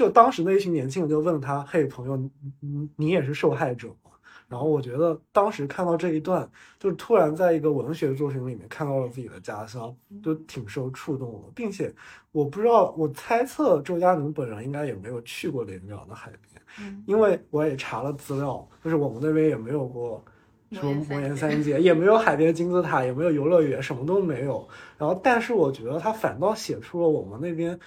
[0.00, 2.16] 就当时那一群年轻人就问他：“嘿，朋友，
[2.60, 4.12] 你你也是受害者吗？”
[4.48, 9.94] 然后我觉得当时看到这一段，就是突然在一个文学作品里面看到了自己的家乡，
[10.24, 11.50] 就挺受触动的。
[11.54, 11.94] 并且
[12.32, 20.24] 我不知道，我猜测周佳宁本人应该也没有去过连云港的海边，因为我也查了资料，就是我们那边也没有过
[20.72, 24.66] 什么魔岩三 杰，也没有海边金字塔，也没有游乐园，什么都没有。
[24.96, 27.78] 然后，但是我觉得他反倒写出了我们那边，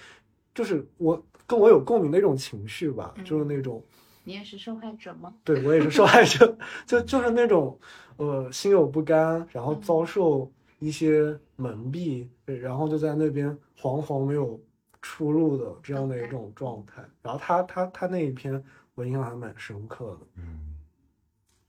[0.54, 1.20] 就是我。
[1.46, 3.82] 跟我有共鸣的一种情绪吧，就是那种，
[4.24, 5.34] 你也是受害者吗？
[5.44, 6.56] 对我也是受害者，
[6.86, 7.78] 就就是那种，
[8.16, 14.58] 呃，心有不甘，然后遭受一些蒙蔽，然后就在那边惶惶没有
[15.02, 17.04] 出路的这样的一种状态。
[17.22, 18.62] 然后他他他那一篇
[18.94, 20.74] 我印象还蛮深刻的，嗯，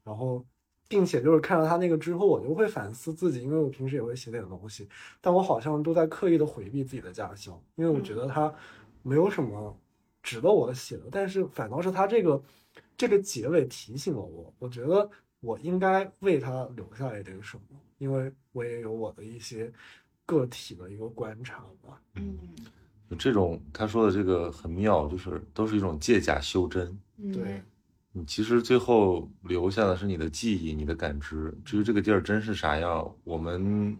[0.05, 0.45] 然后
[0.87, 4.87] 并且就是看到他那个之后，我就会反思自己，因为我平时也会写点东西，
[5.19, 8.53] 但我好像都在刻意的回避自己的家乡，因为我觉得他。
[9.07, 9.77] 没有什么
[10.23, 12.41] 值得我写的，但是反倒是他这个
[12.97, 15.07] 这个结尾提醒了我，我觉得
[15.41, 19.71] 我应该为他留下一点什么，因为我也有我的一些
[20.25, 22.01] 个体的一个观察吧。
[22.15, 22.39] 嗯，
[23.19, 26.99] 这种他说的这个很妙，就是都是一种借假修真。
[27.31, 27.61] 对，
[28.11, 33.95] 你其实最后留下的是你的记忆、你的感知，至于这个地儿真是啥样，我们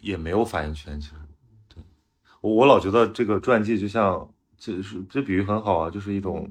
[0.00, 0.98] 也没有发言权。
[0.98, 1.16] 其实。
[2.40, 6.48] 我我老觉得这个传记就像，就是这比喻很好啊，就是一种，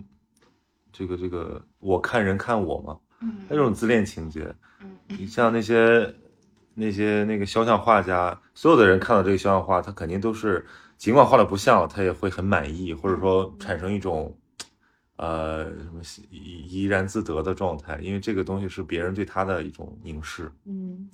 [0.91, 6.13] 这个这个我看人看我嘛，嗯，那种自恋情节，嗯，你像那些
[6.73, 10.65] 那些那个肖像画家，所有的人看到这个肖像画，他肯定都是
[10.97, 14.35] 尽管画的不像，他也会很满意，或者说产生一种，
[15.15, 21.09] 呃，什么怡然自得的状态，因为这个东西是别人对他的一种凝视，嗯。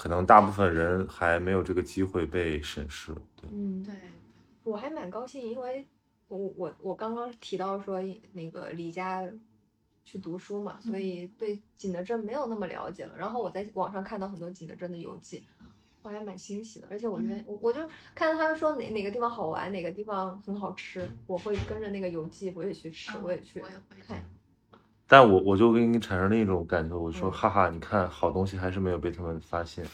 [0.00, 3.12] 可能大部分人还没有这个机会被审视。
[3.36, 3.94] 对，嗯，对，
[4.64, 5.86] 我还蛮高兴，因为
[6.28, 8.00] 我我我刚刚提到说
[8.32, 9.30] 那个离家
[10.02, 13.14] 去读书嘛，所以对景德镇没有那么了解了。
[13.14, 15.44] 然后我在网上看到很多景德镇的游记，
[16.00, 16.88] 我还蛮欣喜的。
[16.90, 24.24] 而且我觉得我我就看到他们说哪哪个地方好玩，哪个地方很好吃，我会跟着那个游记，我也去吃，嗯我也去我也会看。
[25.12, 29.84] 但我我就跟你产生另一种感觉，我说嗯哈哈，你看好东西还是没有被他们发现，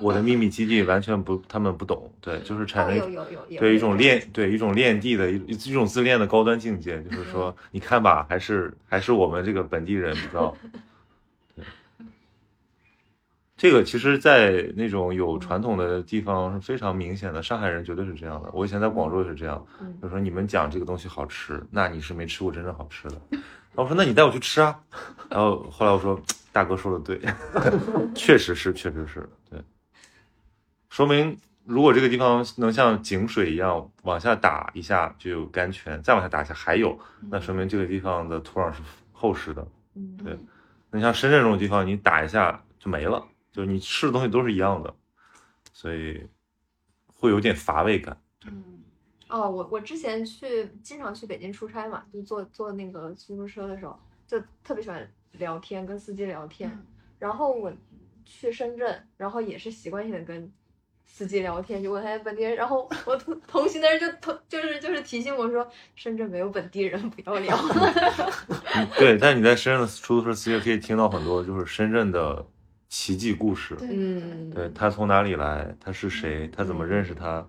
[0.00, 3.14] 我的秘密基地完全不，他们不懂，对，就是产哦，生
[3.58, 4.26] 对一种恋。
[4.32, 10.56] 对一种恋地的一一种自恋的高端境界，就是说，你看吧，还是还是我们这个本地人比较，
[11.54, 11.64] 对，
[13.58, 18.48] 这个其实，在那种有传统的地方是非常明显的，上海人绝对是这样的。
[18.54, 23.20] 我以前在广州也是这样，嗯就说你们讲这个东西好吃，那你是没吃过真正好吃的。
[23.72, 24.80] 然后我说那你带我去吃啊，
[25.28, 26.20] 然后后来我说
[26.52, 27.20] 大哥说的对，
[28.14, 29.62] 确实是，确实是对，
[30.88, 36.98] 说明如果这个地方能像井水一样往下打一下就有甘泉，再往下打一下还有，
[37.30, 38.82] 那说明这个地方的土壤是
[39.12, 39.66] 厚实的。
[39.94, 40.16] 嗯。
[40.16, 40.36] 对，
[40.90, 44.92] 那像深圳这种地方，你打一下就没了，就是你吃的东西都是一样的，
[45.72, 46.26] 所以
[47.06, 48.20] 会有点乏味感。
[48.46, 48.79] 嗯
[49.30, 56.68] 哦，我我之前去经常去北京出差嘛，就坐坐那个出租车的时候，就特别喜欢聊天，跟司机聊天。
[56.70, 56.86] 嗯
[57.20, 57.70] 然后我
[58.24, 60.50] 去深圳，然后也是习惯性的跟
[61.04, 62.56] 司机聊天，就问他本地人。
[62.56, 67.54] 然后我同同行的人就同就是就是提醒我说，深圳没有本地人，不要聊。
[68.74, 72.42] 嗯 对，但你在深圳的出租车司机可以听到很多就是深圳的
[72.88, 73.76] 奇迹故事。
[73.82, 77.46] 嗯，对他从哪里来，他是谁，他怎么认识他？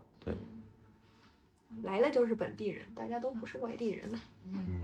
[1.81, 4.09] 对，来了就是本地人，大家都不是外地人。
[4.51, 4.81] 嗯，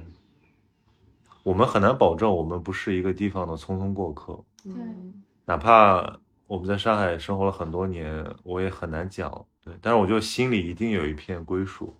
[1.44, 9.45] 我们很难保证我们不是一个地方的匆匆过客，嗯哪怕我们在上海生活了很多年，我也很难讲。
[9.64, 11.95] 对，但是我觉得心里一定有一片归属。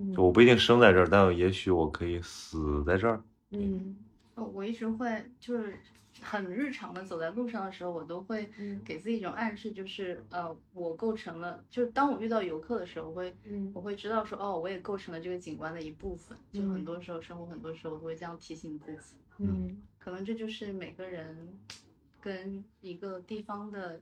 [0.00, 3.20] 嗯就我不一定生在这儿，但也许我可以死在这儿。
[3.50, 3.96] 嗯
[4.36, 5.76] 哦我一直会就是
[6.22, 16.36] 很日常的走在路上的时候，我都会嗯给自己一种暗示，就是呃，我构成了，就是当我遇到游客的时候，我会嗯我会知道说，哦，我也构成了这个景观的一部分。
[16.52, 19.16] 就嗯很多时候生活，很多时候我都会这样提醒自己。
[19.38, 21.58] 嗯可能这就是每个人
[22.20, 24.00] 跟一个地方的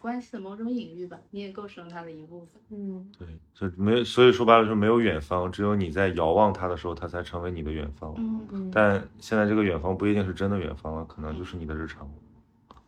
[0.00, 2.48] 关系的某种隐喻吧，你也构成了它的一部分。
[2.70, 8.14] 嗯对，就没有，所以说白了就是没有远方，只有你在遥望它的时候，它才成为你的远方。
[8.16, 12.08] 嗯，嗯，但现在这个远方不一定是真的远方了，可能就是你的日常，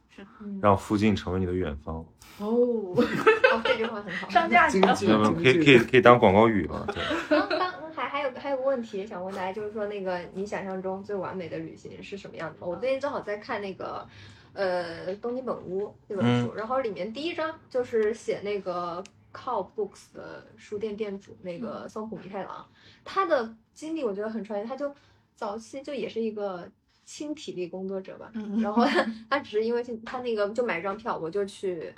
[0.09, 0.25] 是
[0.61, 1.97] 让附近成为你的远方。
[2.39, 2.47] 哦，
[2.97, 4.29] 哦，这句话很好。
[4.31, 4.95] 上价值了。
[4.95, 6.87] 经济可以可以可以当广告语了。
[6.89, 12.67] 对， 刚刚还还有还有个问题想问大家，就是说那个你想象中最完美的旅行是什么样的？
[12.67, 14.07] 我最近正好在看那个
[14.53, 19.03] 呃《东京本屋》这本书，然后里面第一章就是写那个
[19.33, 22.67] Cow Books 的书店店主那个松浦弥太郎，
[23.05, 24.95] 他的经历我觉得很传奇，他就
[25.37, 26.71] 早期就也是一个
[27.05, 31.93] 轻体力工作者吧，嗯然后他他只是因为他那个就买张票，我就去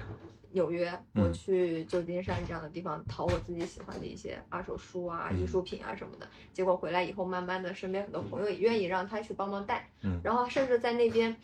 [0.52, 1.32] 纽约，我嗯。
[1.32, 5.40] 去旧金山这样的地方淘我自己喜欢的一些二手书啊、嗯。
[5.40, 6.28] 艺术品啊什么的。
[6.52, 10.20] 结果回来以后，慢慢的身边很多朋友也愿意让他去帮忙带，嗯。
[10.22, 11.34] 然后甚至在那边，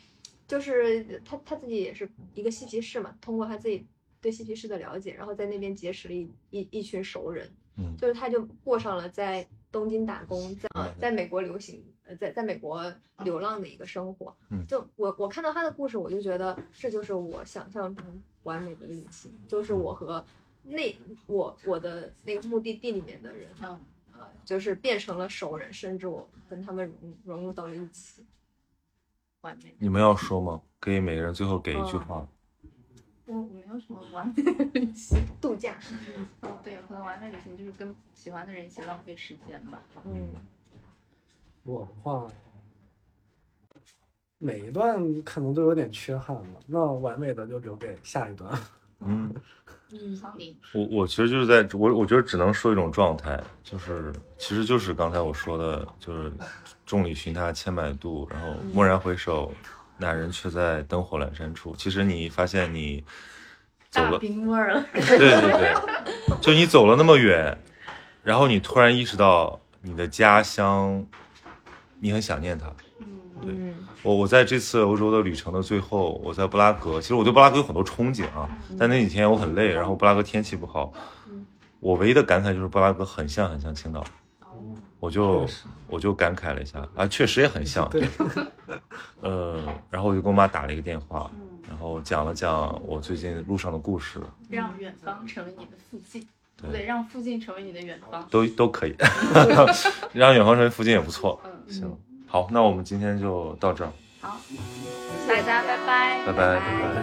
[0.49, 3.87] 就是他他自己也是一个嬉皮士嘛，通过他自己
[4.21, 12.93] 对嬉皮士的了解，然后在那边结识了一一一群熟人，嗯就是他就过上了在东京打工，在嗯在美国流行，呃，在在美国
[13.23, 14.35] 流浪的一个生活。
[14.51, 20.25] 嗯就我我看到他的故事，我就觉得这就是我想象中完美的旅行，就是我和
[20.63, 20.97] 那
[21.27, 23.79] 我我的那个目的地里面的人，嗯，
[24.15, 28.25] 呃，就是变成了熟人，甚至我跟他们融融入到了一起。
[29.49, 29.75] 完美。
[29.79, 30.61] 你们要说吗？
[30.79, 32.27] 可以每个人最后给一句话。
[33.25, 35.19] 我我没有什么完美的旅行。
[35.41, 35.77] 度假，
[36.43, 39.83] 哦，对，可能完美旅行就是跟喜欢的人一起浪费时间吧。
[40.05, 40.29] 嗯
[41.65, 42.27] 我的话，
[44.39, 48.59] 每一段可能都有点缺憾了，那完美的就留给下一段。
[49.01, 49.33] 嗯，
[49.93, 50.21] 嗯
[50.75, 56.33] 我我其实就是在我我觉得只能说一种状态，就是其实就是刚才我说的，就是
[56.85, 59.53] 众里寻他千百度，然后蓦然回首，
[59.97, 61.75] 那人却在灯火阑珊处。
[61.77, 63.03] 其实你发现你
[63.91, 64.85] 走了，冰味儿了。
[64.93, 65.75] 对对对，
[66.41, 67.57] 就你走了那么远，
[68.23, 71.07] 然后你突然意识到你的家乡，
[72.01, 72.71] 你很想念它。
[73.43, 73.75] 嗯，对嗯。
[74.03, 78.49] 我我在这次欧洲的旅程的最后，我在布拉格，其实我对布拉格有很多憧憬啊，
[78.79, 80.93] 但那几天我很累，然后布拉格天气不好，
[81.81, 84.05] 我唯一的感慨就是布拉格很像很像青岛，
[85.01, 85.47] 我就
[85.89, 88.07] 我就感慨了一下啊，确实也很像，对，
[89.21, 91.31] 呃，然后我就跟我妈打了一个电话，
[91.69, 98.25] 然后讲了讲我最近路上的故事，让远方成为你的附近，不对，让附近成为你的远方。
[98.31, 98.95] 都都可以
[100.13, 101.41] 让远方成为附近也不错。
[101.45, 101.99] 嗯，行，
[102.31, 103.91] 好，那我们今天就到这儿，
[104.21, 104.37] 好，
[105.27, 107.03] 大家拜拜，拜拜，拜拜。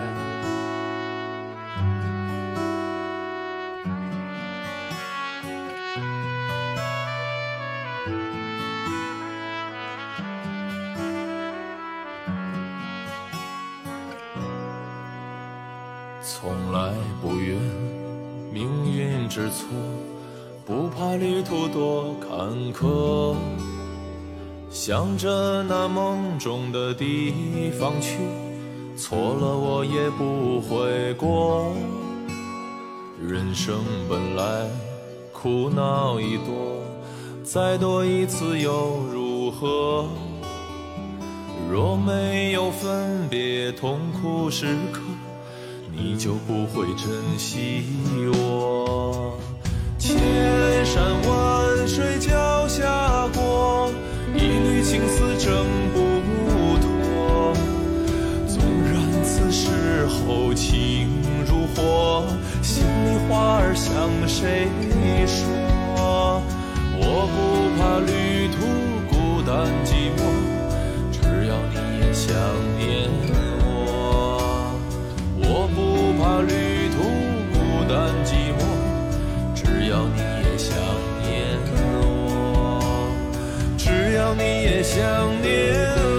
[16.22, 17.58] 从来不怨
[18.54, 19.68] 命运之错，
[20.64, 23.36] 不怕旅途多坎坷，
[24.76, 27.34] 向着那梦中的地
[27.80, 28.18] 方去，
[28.98, 31.74] 错了我也不悔过。
[33.26, 33.80] 人生
[34.10, 34.68] 本来
[35.32, 36.84] 苦恼已多，
[37.42, 40.10] 再多一次又如何？
[41.72, 45.00] 若没有分别痛苦时刻。
[45.98, 47.08] 你就不会珍
[47.40, 47.86] 惜
[48.34, 49.40] 我。
[49.98, 52.34] 千山万水脚，
[54.96, 56.00] 情丝挣不
[56.80, 57.54] 脱。
[58.48, 58.96] 纵然
[59.26, 61.10] 此时候情
[61.46, 62.24] 如火，
[62.62, 63.92] 心里话儿向
[64.26, 64.70] 谁
[65.28, 66.42] 说？
[66.98, 67.36] 我不
[67.76, 68.56] 怕旅途
[69.10, 70.24] 孤单寂寞，
[71.12, 71.20] 只
[71.50, 72.32] 要你也想
[72.80, 73.12] 念
[73.60, 74.72] 我。
[75.40, 75.84] 我不。
[76.18, 76.98] 怕旅途
[77.52, 77.54] 孤
[77.90, 77.94] 单
[78.24, 78.64] 寂寞，
[79.54, 80.74] 只要你也想
[81.22, 81.28] 念
[81.84, 82.80] 我，
[83.78, 83.84] 只
[84.16, 84.42] 要你
[84.96, 86.15] 想念。